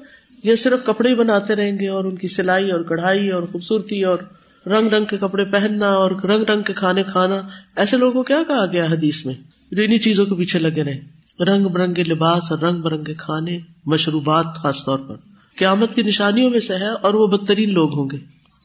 یا 0.45 0.57
صرف 0.57 0.87
کپڑے 0.87 1.14
بناتے 1.14 1.55
رہیں 1.55 1.79
گے 1.79 1.89
اور 1.89 2.05
ان 2.05 2.16
کی 2.16 2.29
سلائی 2.29 2.71
اور 2.71 2.83
کڑھائی 2.83 3.31
اور 3.31 3.43
خوبصورتی 3.43 4.05
اور 4.05 4.18
رنگ 4.67 4.89
رنگ 4.89 5.05
کے 5.05 5.17
کپڑے 5.17 5.45
پہننا 5.45 5.89
اور 5.89 6.11
رنگ 6.11 6.45
رنگ 6.45 6.63
کے 6.63 6.73
کھانے 6.73 7.03
کھانا۔ 7.03 7.41
ایسے 7.77 7.97
لوگوں 7.97 8.13
کو 8.13 8.23
کیا 8.23 8.43
کہا 8.49 8.67
گیا 8.73 8.85
حدیث 8.85 9.27
میں؟ 9.27 9.35
جو 9.71 9.83
انہیں 9.83 9.99
چیزوں 9.99 10.27
کے 10.27 10.35
پیچھے 10.35 10.59
لگے 10.59 10.83
رہے۔ 10.83 11.01
رنگ 11.45 11.65
برنگے 11.65 12.03
لباس 12.03 12.53
اور 12.53 12.59
رنگ 12.59 12.81
برنگے 12.81 13.15
کھانے، 13.15 13.59
مشروبات 13.87 14.47
خاص 14.55 14.85
طور 14.85 14.99
پر۔ 14.99 15.15
قیامت 15.59 15.95
کی 15.95 16.03
نشانیوں 16.03 16.51
میں 16.51 16.61
سے 16.61 16.75
ہے 16.75 16.89
اور 16.89 17.15
وہ 17.15 17.27
بدترین 17.27 17.73
لوگ 17.73 17.99
ہوں 17.99 18.09
گے۔ 18.13 18.17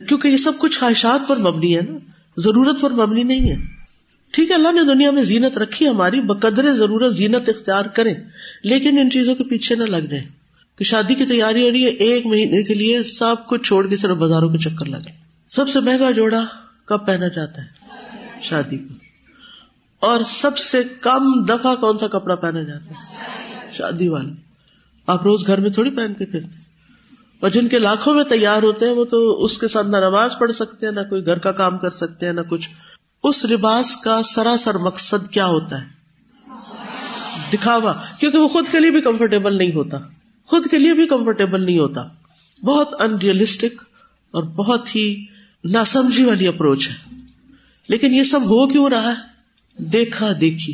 کیونکہ 0.06 0.28
یہ 0.28 0.38
سب 0.38 0.52
کچھ 0.58 0.80
خواہشات 0.80 1.28
پر 1.28 1.38
مبنی 1.38 1.76
ہے 1.76 1.82
نا۔ 1.82 1.98
ضرورت 2.38 2.82
پر 2.82 2.91
مبنی 2.91 3.24
نہیں 3.24 3.52
ہے۔ 3.52 3.56
ٹھیک 4.32 4.50
ہے، 4.50 4.56
اللہ 4.56 4.72
نے 4.72 4.93
دنیا 4.93 5.12
میں 5.12 5.24
زینت 5.24 5.58
رکھی 5.58 5.88
ہماری، 5.88 6.22
بقدر 6.22 6.74
ضرورت 6.74 7.16
زینت 7.16 7.50
اختیار 7.50 7.86
کرے 7.86 8.14
لیکن 8.64 8.98
ان 8.98 9.10
چیزوں 9.10 9.36
کے 9.36 9.43
پیچھے 9.43 9.76
نہ 9.76 9.84
لگ 9.84 9.98
جائیں۔ 9.98 10.26
کہ 10.78 10.84
شادی 10.84 11.16
کی 11.16 11.26
تیاری 11.26 11.62
ہو 11.62 11.72
رہی 11.72 11.84
ہے، 11.84 11.89
ایک 11.89 12.26
مہینے 12.26 12.64
کے 12.64 12.74
لیے 12.74 13.04
سب 13.04 13.36
کچھ 13.48 13.62
چھوڑ 13.62 13.88
کے 13.88 13.96
صرف 13.96 14.18
بازاروں 14.18 14.50
کے 14.50 14.58
چکر 14.58 14.86
لگے 14.86 15.24
سب 15.56 15.70
سے 15.70 15.80
مہنگا 15.80 16.12
جوڑا 16.12 16.45
کب 16.86 17.06
پہنا 17.08 17.28
جاتا 17.28 17.62
ہے؟ 17.62 17.68
شادی 18.41 18.78
کو۔ 18.78 18.93
اور 19.99 20.22
سب 20.22 20.58
سے 20.58 20.84
کم 21.01 21.45
دفعہ 21.45 21.76
کون 21.76 21.97
سا 21.97 22.08
کپڑا 22.08 22.36
پہنا 22.36 22.64
جاتا 22.64 22.86
ہے؟ 22.86 22.93
شادی 23.74 24.08
والا 24.08 24.34
آپ 25.08 25.24
روز 25.24 25.47
گھر 25.47 25.60
میں 25.60 25.70
تھوڑی 25.70 25.91
پہن 25.91 26.14
کے 26.14 26.26
پھرتے 26.26 26.60
اور 27.39 27.49
جن 27.49 27.68
کے 27.68 27.80
لاکھوں 27.80 28.14
میں 28.14 28.24
تیار 28.24 28.64
ہوتے 28.64 28.86
ہیں، 28.86 28.93
وہ 28.93 29.06
تو 29.06 29.43
اس 29.43 29.58
کے 29.58 29.68
ساتھ 29.68 29.88
نہ 29.88 29.97
نماز 29.97 30.38
پڑھ 30.39 30.51
سکتے 30.51 30.86
ہیں، 30.86 30.93
نہ 30.93 30.99
کوئی 30.99 31.26
گھر 31.26 31.38
کا 31.38 31.51
کام 31.51 31.78
کر 31.78 31.89
سکتے 31.89 32.26
ہیں، 32.26 32.34
نہ 32.34 32.41
کچھ۔ 32.41 32.70
اس 33.24 33.45
لباس 33.45 33.95
کا 33.95 34.22
سراسر 34.24 34.78
مقصد 34.78 35.32
کیا 35.32 35.45
ہوتا 35.45 35.82
ہے؟ 35.82 35.86
دکھاوا۔ 37.53 37.93
کیونکہ 38.20 38.38
وہ 38.38 38.47
خود 38.47 38.66
کے 38.72 38.80
لیے 38.80 38.91
بھی 38.91 39.01
کمفرٹیبل 39.01 39.58
نہیں 39.58 39.72
ہوتا۔ 39.72 39.97
خود 40.45 40.68
کے 40.72 40.80
لیے 40.80 40.93
بھی 40.93 41.08
کمفرٹیبل 41.08 41.64
نہیں 41.64 41.80
ہوتا۔ 41.80 42.08
بہت 42.64 43.01
ان 43.01 43.18
ریئلسٹک 43.18 43.82
اور 44.32 44.43
بہت 44.43 44.95
ہی 44.95 45.35
ناسمجھی 45.72 46.24
والی 46.24 46.47
اپروچ 46.47 46.89
ہے۔ 46.89 46.95
لیکن 47.88 48.13
یہ 48.13 48.24
سب 48.24 48.41
ہو 48.41 48.68
کیوں 48.68 48.89
رہا 48.89 49.11
ہے؟ 49.11 49.36
دیکھا، 49.84 50.32
دیکھی۔ 50.41 50.74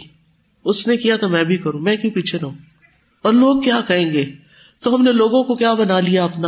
اس 0.65 0.87
نے 0.87 0.97
کیا 0.97 1.17
تو 1.17 1.29
میں 1.29 1.43
بھی 1.43 1.57
کروں، 1.57 1.79
میں 1.79 1.97
کیوں 1.97 2.11
پیچھے 2.11 2.39
رہوں 2.41 2.51
اور 3.21 3.33
لوگ 3.33 3.61
کیا 3.61 3.81
کہیں 3.87 4.13
گے؟ 4.13 4.35
تو 4.83 4.95
ہم 4.95 5.03
نے 5.03 5.11
لوگوں 5.11 5.43
کو 5.43 5.55
کیا 5.55 5.73
بنا 5.73 5.99
لیا؟ 5.99 6.23
اپنا 6.23 6.47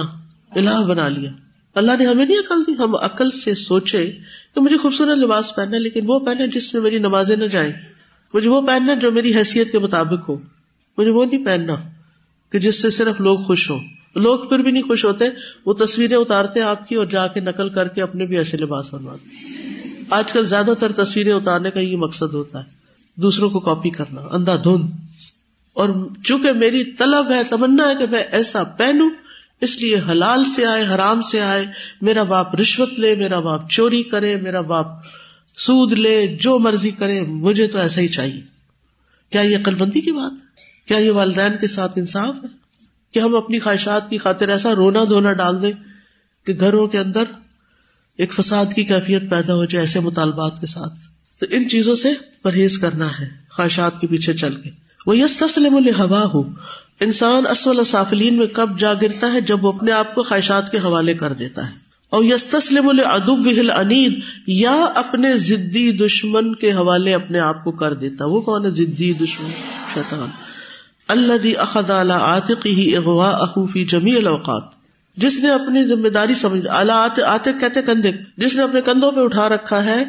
الہ 0.55 0.85
بنا 0.87 1.09
لیا۔ 1.09 1.31
اللہ 1.75 1.91
نے 1.99 2.05
ہمیں 2.05 2.25
نہیں 2.25 2.39
عقل 2.39 2.67
دی، 2.67 2.71
ہم 2.79 2.95
عقل 2.95 3.31
سے 3.31 3.55
سوچے 3.55 4.11
کہ 4.55 4.61
مجھے 4.61 4.77
خوبصورت 4.77 5.17
لباس 5.17 5.55
پہننا 5.55 5.77
لیکن 5.77 5.99
وہ 6.07 6.19
پہنے 6.19 6.47
جس 6.47 6.73
میں 6.73 6.81
میری 6.81 6.97
نمازیں 6.97 7.35
نہ 7.35 7.45
جائیں۔ 7.45 7.71
مجھے 8.33 8.49
وہ 8.49 8.61
پہننا 8.61 8.93
جو 8.93 9.11
میری 9.11 9.35
حیثیت 9.35 9.71
کے 9.71 9.79
مطابق 9.79 10.29
ہو۔ 10.29 10.37
مجھے 10.97 11.11
وہ 11.11 11.25
نہیں 11.25 11.45
پہننا 11.45 11.75
کہ 12.51 12.59
جس 12.59 12.81
سے 12.81 12.89
صرف 12.89 13.21
لوگ 13.21 13.37
خوش 13.37 13.69
ہوں۔ 13.69 13.79
لوگ 14.15 14.39
پھر 14.39 14.59
بھی 14.59 14.71
نہیں 14.71 14.83
خوش 14.83 15.05
ہوتے، 15.05 15.25
وہ 15.65 15.73
تصویریں 15.73 16.17
اتارتے 16.17 16.61
آپ 16.61 16.87
کی 16.87 16.95
اور 16.95 17.05
جا 17.05 17.27
کے 17.27 17.39
نقل 17.39 17.69
کر 17.69 17.87
کے 17.87 18.01
اپنے 18.01 18.25
بھی 18.25 18.37
ایسے 18.37 18.57
لباس 18.57 18.93
بنواتے 18.93 19.53
آج 20.09 20.31
کل 20.31 20.45
زیادہ 20.45 20.73
تر 20.79 20.91
تصویریں 20.91 21.33
اتارنے 21.33 21.71
کا 21.71 21.79
یہ 21.79 21.97
مقصد 21.97 22.33
ہوتا 22.33 22.59
ہے، 22.59 22.69
دوسروں 23.15 23.49
کو 23.49 23.59
کاپی 23.59 23.89
کرنا، 23.89 24.21
اندھا 24.31 24.55
دھند 24.55 24.89
اور 25.73 25.89
چونکہ 26.23 26.51
میری 26.51 26.83
طلب 26.83 27.31
ہے، 27.31 27.43
تمنا 27.49 27.89
ہے 27.89 27.93
کہ 27.99 28.05
میں 28.11 28.23
ایسا 28.31 28.63
پہنوں، 28.63 29.09
اس 29.61 29.81
لیے 29.81 30.01
حلال 30.09 30.45
سے 30.45 30.65
آئے، 30.65 30.85
حرام 30.85 31.21
سے 31.21 31.41
آئے، 31.41 31.65
میرا 32.01 32.23
باپ 32.23 32.55
رشوت 32.55 32.99
لے، 32.99 33.15
میرا 33.15 33.39
باپ 33.39 33.69
چوری 33.69 34.03
کرے، 34.03 34.35
میرا 34.35 34.61
باپ 34.61 34.87
سود 35.57 35.93
لے، 35.93 36.27
جو 36.27 36.59
مرضی 36.59 36.91
کرے، 36.91 37.21
مجھے 37.21 37.67
تو 37.67 37.77
ایسا 37.77 38.01
ہی 38.01 38.07
چاہیے۔ 38.07 38.41
کیا 39.29 39.41
یہ 39.41 39.57
عقل 39.57 39.75
بندی 39.75 40.01
کی 40.01 40.11
بات 40.11 40.33
کیا 40.87 40.97
یہ 40.97 41.11
والدین 41.11 41.51
کے 41.61 41.67
ساتھ 41.67 41.91
انصاف 41.95 42.43
ہے؟ 42.43 42.62
کہ 43.13 43.19
ہم 43.19 43.35
اپنی 43.35 43.59
خواہشات 43.59 44.09
کی 44.09 44.17
خاطر 44.17 44.47
ایسا 44.49 44.75
رونا 44.75 45.03
دھونا 45.03 45.33
ڈال 45.33 45.61
دیں 45.61 45.71
کہ 46.45 46.53
گھروں 46.59 46.87
کے 46.87 46.99
اندر 46.99 47.23
ایک 48.17 48.33
فساد 48.33 48.65
کی 48.75 48.83
کیفیت 48.83 49.29
پیدا 49.29 49.53
ہو 49.53 49.65
جائے 49.65 49.83
ایسے 49.83 49.99
مطالبات 49.99 50.59
کے 50.59 50.65
ساتھ۔ 50.65 50.93
تو 51.39 51.45
ان 51.49 51.69
چیزوں 51.69 51.95
سے 51.95 52.13
پرہیز 52.41 52.77
کرنا 52.79 53.19
ہے 53.19 53.29
خواہشات 53.49 54.01
کے 54.01 54.07
پیچھے 54.07 54.33
چل 54.33 54.55
کے۔ 54.55 54.69
وہ 55.07 55.17
یس 55.17 55.37
تسلم 55.37 55.75
الحوا 55.75 56.25
ہو 56.33 56.43
انسان 56.99 57.47
اصل 57.47 57.83
سافلین 57.83 58.37
میں 58.37 58.47
کب 58.47 58.79
جا 58.79 58.93
گرتا 58.93 59.33
ہے 59.33 59.41
جب 59.41 59.65
وہ 59.65 59.71
اپنے 59.71 59.91
آپ 59.91 60.15
کو 60.15 60.23
خواہشات 60.23 60.71
کے 60.71 60.77
حوالے 60.77 61.13
کر 61.13 61.33
دیتا 61.33 61.67
ہے۔ 61.67 61.75
اور 62.09 62.23
یس 62.23 62.45
تسلم 62.45 62.89
الدب 62.89 63.71
انید 63.75 64.19
یا 64.47 64.85
اپنے 64.95 65.37
ضدی 65.37 65.91
دشمن 65.91 66.55
کے 66.55 66.73
حوالے 66.73 67.13
اپنے 67.13 67.39
آپ 67.39 67.63
کو 67.63 67.71
کر 67.71 67.93
دیتا۔ 67.93 68.25
وہ 68.25 68.41
کون 68.41 68.65
ہے؟ 68.65 68.69
ضدی 68.69 69.13
دشمن، 69.13 69.49
شیطان۔ 69.93 70.27
اللہ 71.07 71.59
اخد 71.59 71.89
اعلیٰ 71.89 72.21
عاطق 72.21 72.65
ہی 72.65 72.95
اغوا 72.95 73.29
احوفی 73.29 73.85
جمی 73.85 74.15
الاوقات 74.15 74.63
جس 75.17 75.39
نے 75.39 75.49
اپنی 75.49 75.83
ذمہ 75.83 76.09
داری 76.09 76.33
سمجھ 76.33 76.61
اللہ 76.69 77.07
آتق 77.27 77.59
کہتے 77.59 77.81
کندھے۔ 77.81 78.11
جس 78.37 78.55
نے 78.55 78.63
اپنے 78.63 78.81
کندھوں 78.81 79.11
پہ 79.11 79.19
اٹھا 79.19 79.49
رکھا 79.49 79.85
ہے، 79.85 80.03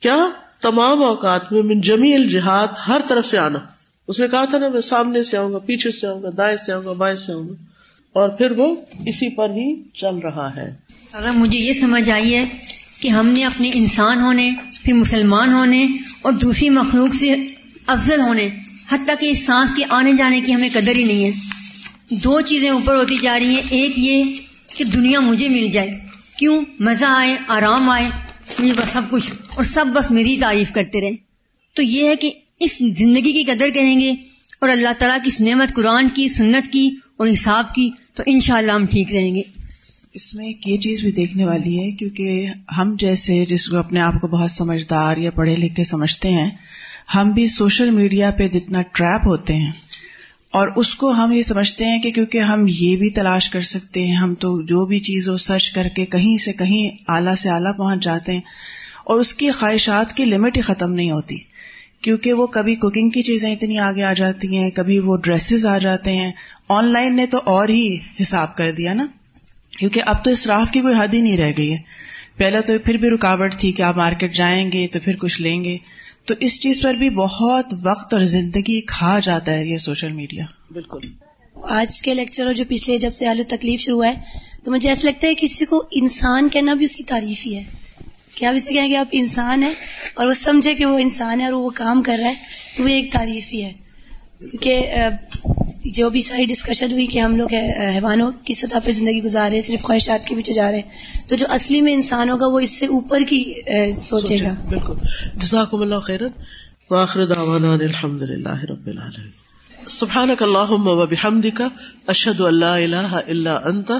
کیا 0.00 0.16
تمام 0.60 1.02
اوقات 1.02 1.52
میں 1.52 1.62
من 1.62 1.80
جمی 1.80 2.14
الجہاد 2.14 2.66
ہر 2.88 3.00
طرف 3.08 3.26
سے 3.26 3.38
آنا۔ 3.38 3.58
اس 4.08 4.20
نے 4.20 4.28
کہا 4.28 4.44
تھا 4.44 4.58
نا، 4.58 4.68
میں 4.68 4.80
سامنے 4.80 5.22
سے 5.22 5.36
آؤں 5.36 5.52
گا، 5.52 5.58
پیچھے 5.58 5.90
سے 5.90 6.06
آؤں 6.06 6.22
گا، 6.22 6.28
دائیں 6.36 6.56
سے 6.56 6.72
آؤں 6.72 6.84
گا، 6.84 6.92
بائیں 6.92 7.16
سے 7.16 7.32
آؤں 7.32 7.48
گا۔ 7.48 7.54
اور 8.12 8.28
پھر 8.28 8.50
وہ 8.50 8.76
اسی 9.06 9.34
پر 9.34 9.50
ہی 9.50 9.82
چل 9.94 10.16
رہا 10.16 10.56
ہے۔ 10.56 10.74
اگر 11.12 11.30
مجھے 11.34 11.58
یہ 11.58 11.72
سمجھ 11.72 12.10
آئی 12.10 12.34
ہے 12.34 12.44
کہ 13.00 13.08
ہم 13.08 13.26
نے 13.26 13.44
اپنے 13.44 13.70
انسان 13.74 14.20
ہونے، 14.20 14.52
پھر 14.82 14.92
مسلمان 14.92 15.52
ہونے 15.52 15.86
اور 16.22 16.32
دوسری 16.32 16.70
مخلوق 16.70 17.14
سے 17.14 17.34
افضل 17.86 18.20
ہونے 18.20 18.48
حتیٰ 18.90 19.14
کہ 19.20 19.30
اس 19.30 19.46
سانس 19.46 19.72
کے 19.76 19.82
آنے 19.90 20.12
جانے 20.12 20.40
کی 20.40 20.54
ہمیں 20.54 20.68
قدر 20.72 20.96
ہی 20.96 21.04
نہیں 21.04 21.24
ہے۔ 21.24 21.30
دو 22.10 22.40
چیزیں 22.40 22.70
اوپر 22.70 22.94
ہوتی 22.94 23.16
جا 23.22 23.38
رہی 23.38 23.46
ہیں۔ 23.46 23.62
ایک 23.70 23.92
یہ 23.96 24.22
کہ 24.76 24.84
دنیا 24.84 25.20
مجھے 25.20 25.48
مل 25.48 25.70
جائے۔ 25.70 25.98
کیوں؟ 26.38 26.62
مزہ 26.80 27.04
آئے، 27.08 27.36
آرام 27.48 27.90
آئے، 27.90 28.08
مجھے 28.58 28.74
بس 28.76 28.92
سب 28.92 29.02
کچھ، 29.10 29.30
اور 29.54 29.64
سب 29.64 29.86
بس 29.94 30.10
میری 30.10 30.36
تعریف 30.40 30.72
کرتے 30.72 31.00
رہے 31.00 31.10
تو 31.74 31.82
یہ 31.82 32.08
ہے 32.08 32.16
کہ 32.16 32.30
اس 32.60 32.78
زندگی 32.78 33.32
کی 33.32 33.44
قدر 33.44 33.68
کریں 33.74 34.00
گے 34.00 34.10
اور 34.60 34.68
اللہ 34.68 34.88
تعالیٰ 34.98 35.18
کی 35.24 35.30
اس 35.34 35.40
نعمت، 35.40 35.74
قرآن 35.74 36.08
کی، 36.14 36.28
سنت 36.28 36.72
کی 36.72 36.90
اور 37.16 37.28
حساب 37.28 37.74
کی، 37.74 37.90
تو 38.14 38.22
انشاءاللہ 38.26 38.72
ہم 38.72 38.86
ٹھیک 38.86 39.14
رہیں 39.14 39.34
گے۔ 39.34 39.42
اس 40.16 40.34
میں 40.34 40.46
ایک 40.46 40.68
یہ 40.68 40.76
چیز 40.76 41.00
بھی 41.00 41.12
دیکھنے 41.12 41.44
والی 41.44 41.78
ہے، 41.78 41.90
کیونکہ 41.90 42.46
ہم 42.78 42.96
جیسے 42.98 43.44
جس 43.44 43.68
کو 43.68 43.76
اپنے 43.76 44.00
آپ 44.00 44.12
کو 44.20 44.28
بہت 44.28 44.50
سمجھدار 44.50 45.16
یا 45.16 45.30
پڑھے 45.30 45.56
لکھے 45.56 45.84
سمجھتے 45.84 46.30
ہیں، 46.30 46.50
ہم 47.14 47.30
بھی 47.30 47.46
سوشل 47.46 47.90
میڈیا 47.90 48.30
پہ 48.30 48.48
جتنا 48.48 48.82
ٹریپ 48.82 49.26
ہوتے 49.26 49.54
ہیں 49.54 49.72
اور 50.50 50.68
اس 50.76 50.94
کو 50.94 51.10
ہم 51.10 51.32
یہ 51.32 51.42
سمجھتے 51.42 51.84
ہیں 51.84 52.02
کہ 52.02 52.10
کیونکہ 52.10 52.38
ہم 52.38 52.66
یہ 52.68 52.96
بھی 52.96 53.10
تلاش 53.10 53.50
کر 53.50 53.60
سکتے 53.60 54.06
ہیں، 54.06 54.14
ہم 54.14 54.34
تو 54.34 54.62
جو 54.62 54.86
بھی 54.86 54.98
چیز 54.98 55.28
ہو 55.28 55.36
سرچ 55.36 55.70
کر 55.70 55.88
کے 55.96 56.06
کہیں 56.06 56.38
سے 56.38 56.52
کہیں 56.52 56.90
اعلیٰ 57.08 57.34
سے 57.34 57.48
اعلیٰ 57.48 57.76
پہنچ 57.76 58.04
جاتے 58.04 58.32
ہیں 58.32 58.40
اور 59.04 59.20
اس 59.20 59.34
کی 59.34 59.50
خواہشات 59.50 60.12
کی 60.12 60.24
لمٹ 60.24 60.56
ہی 60.56 60.62
ختم 60.62 60.92
نہیں 60.92 61.10
ہوتی۔ 61.10 61.36
کیونکہ 62.00 62.32
وہ 62.32 62.46
کبھی 62.46 62.74
کوکنگ 62.74 63.10
کی 63.10 63.22
چیزیں 63.22 63.52
اتنی 63.52 63.78
آگے 63.78 64.02
آ 64.02 64.12
جاتی 64.12 64.56
ہیں، 64.56 64.70
کبھی 64.70 64.98
وہ 64.98 65.16
ڈریسز 65.16 65.66
آ 65.66 65.78
جاتے 65.78 66.12
ہیں۔ 66.12 66.32
آن 66.68 66.92
لائن 66.92 67.16
نے 67.16 67.26
تو 67.26 67.38
اور 67.44 67.68
ہی 67.68 67.98
حساب 68.22 68.56
کر 68.56 68.72
دیا 68.72 68.94
نا۔ 68.94 69.06
کیونکہ 69.78 70.02
اب 70.06 70.24
تو 70.24 70.30
اسراف 70.30 70.70
کی 70.70 70.80
کوئی 70.80 70.94
حد 70.98 71.14
ہی 71.14 71.20
نہیں 71.20 71.36
رہ 71.36 71.52
گئی 71.56 71.72
ہے۔ 71.72 71.78
پہلے 72.36 72.60
تو 72.60 72.78
پھر 72.78 72.96
بھی 72.96 73.08
رکاوٹ 73.08 73.56
تھی 73.56 73.72
کہ 73.72 73.82
آپ 73.82 73.96
مارکیٹ 73.96 74.34
جائیں 74.34 74.72
گے 74.72 74.86
تو 74.86 74.98
پھر 75.04 75.16
کچھ 75.16 75.40
لیں 75.40 75.64
گے۔ 75.64 75.78
تو 76.24 76.34
اس 76.40 76.60
چیز 76.60 76.82
پر 76.82 76.94
بھی 76.94 77.10
بہت 77.10 77.74
وقت 77.82 78.14
اور 78.14 78.22
زندگی 78.22 78.80
کھا 78.80 79.18
جاتا 79.18 79.52
ہے 79.52 79.66
یہ 79.66 79.78
سوشل 79.78 80.12
میڈیا۔ 80.12 80.44
بالکل۔ 80.70 80.98
آج 81.62 82.02
کے 82.02 82.14
لیکچر 82.14 82.46
اور 82.46 82.54
جو 82.54 82.64
پچھلے 82.68 82.96
جب 82.96 83.12
سے 83.12 83.26
آلو 83.26 83.42
تکلیف 83.48 83.80
شروع 83.80 84.04
ہے 84.04 84.12
تو 84.64 84.70
مجھے 84.72 84.88
ایسا 84.88 85.00
لگتا 85.04 85.28
ہے 85.28 85.34
کسی 85.34 85.64
کو 85.64 85.84
انسان 85.90 86.48
کہنا 86.48 86.74
بھی 86.74 86.84
اس 86.84 86.96
کی 86.96 87.04
تعریف 87.04 87.46
ہی 87.46 87.56
ہے۔ 87.56 87.62
کہ 88.34 88.44
آپ 88.44 88.54
اسے 88.54 88.72
کہیں 88.72 88.88
کہ 88.88 88.96
آپ 88.96 89.06
انسان 89.12 89.62
ہیں 89.62 89.74
اور 90.14 90.26
وہ 90.26 90.32
سمجھے 90.32 90.74
کہ 90.74 90.84
وہ 90.84 90.98
انسان 90.98 91.40
ہے 91.40 91.44
اور 91.44 91.52
وہ 91.52 91.70
کام 91.74 92.02
کر 92.02 92.16
رہا 92.20 92.28
ہے 92.28 92.34
تو 92.76 92.82
وہ 92.82 92.88
ایک 92.88 93.12
تعریف 93.12 93.52
ہی 93.52 93.64
ہے۔ 93.64 93.72
کیونکہ 94.38 94.86
جو 95.94 96.10
بھی 96.10 96.22
ساری 96.22 96.44
ڈسکشن 96.44 96.92
ہوئی 96.92 97.06
کہ 97.06 97.18
ہم 97.18 97.36
لوگ 97.36 97.54
حیوانوں 97.94 98.32
کی 98.44 98.54
سطح 98.54 98.76
پہ 98.84 98.92
زندگی 98.92 99.22
گزار 99.22 99.48
رہے 99.48 99.54
ہیں، 99.54 99.62
صرف 99.62 99.82
خواہشات 99.82 100.26
کے 100.26 100.34
پیچھے 100.34 100.52
جا 100.52 100.70
رہے 100.70 100.80
ہیں۔ 100.80 101.28
تو 101.28 101.36
جو 101.36 101.46
اصلی 101.48 101.80
میں 101.80 101.92
انسان 101.92 102.30
ہوگا 102.30 102.46
وہ 102.46 102.60
اس 102.60 102.78
سے 102.78 102.86
اوپر 102.86 103.20
کی 103.28 103.52
سوچے 103.98 104.36
گا۔ 104.42 104.54
بالکل۔ 104.68 104.94
جزاکم 105.36 105.80
اللہ 105.80 105.98
خیرن۔ 105.98 106.28
واخر 106.90 107.24
دعوانا 107.24 107.72
الحمد 107.72 108.22
للہ 108.22 108.64
رب 108.64 108.86
العالمین۔ 108.86 109.30
سبحانک 109.88 110.42
اللہم 110.42 110.88
و 110.88 111.06
بحمدک، 111.06 111.62
اشہد 112.06 112.40
ان 112.40 112.54
لا 112.54 112.74
الہ 112.74 113.20
الا 113.26 113.54
انت، 113.54 113.92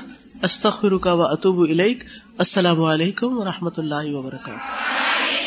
استغفرک 0.43 1.07
و 1.07 1.23
اتوب 1.23 1.61
الیک۔ 1.61 2.05
السلام 2.39 2.83
علیکم 2.83 3.39
و 3.39 3.45
رحمۃ 3.45 3.71
اللہ 3.77 3.95
وبرکاتہ۔ 3.95 5.46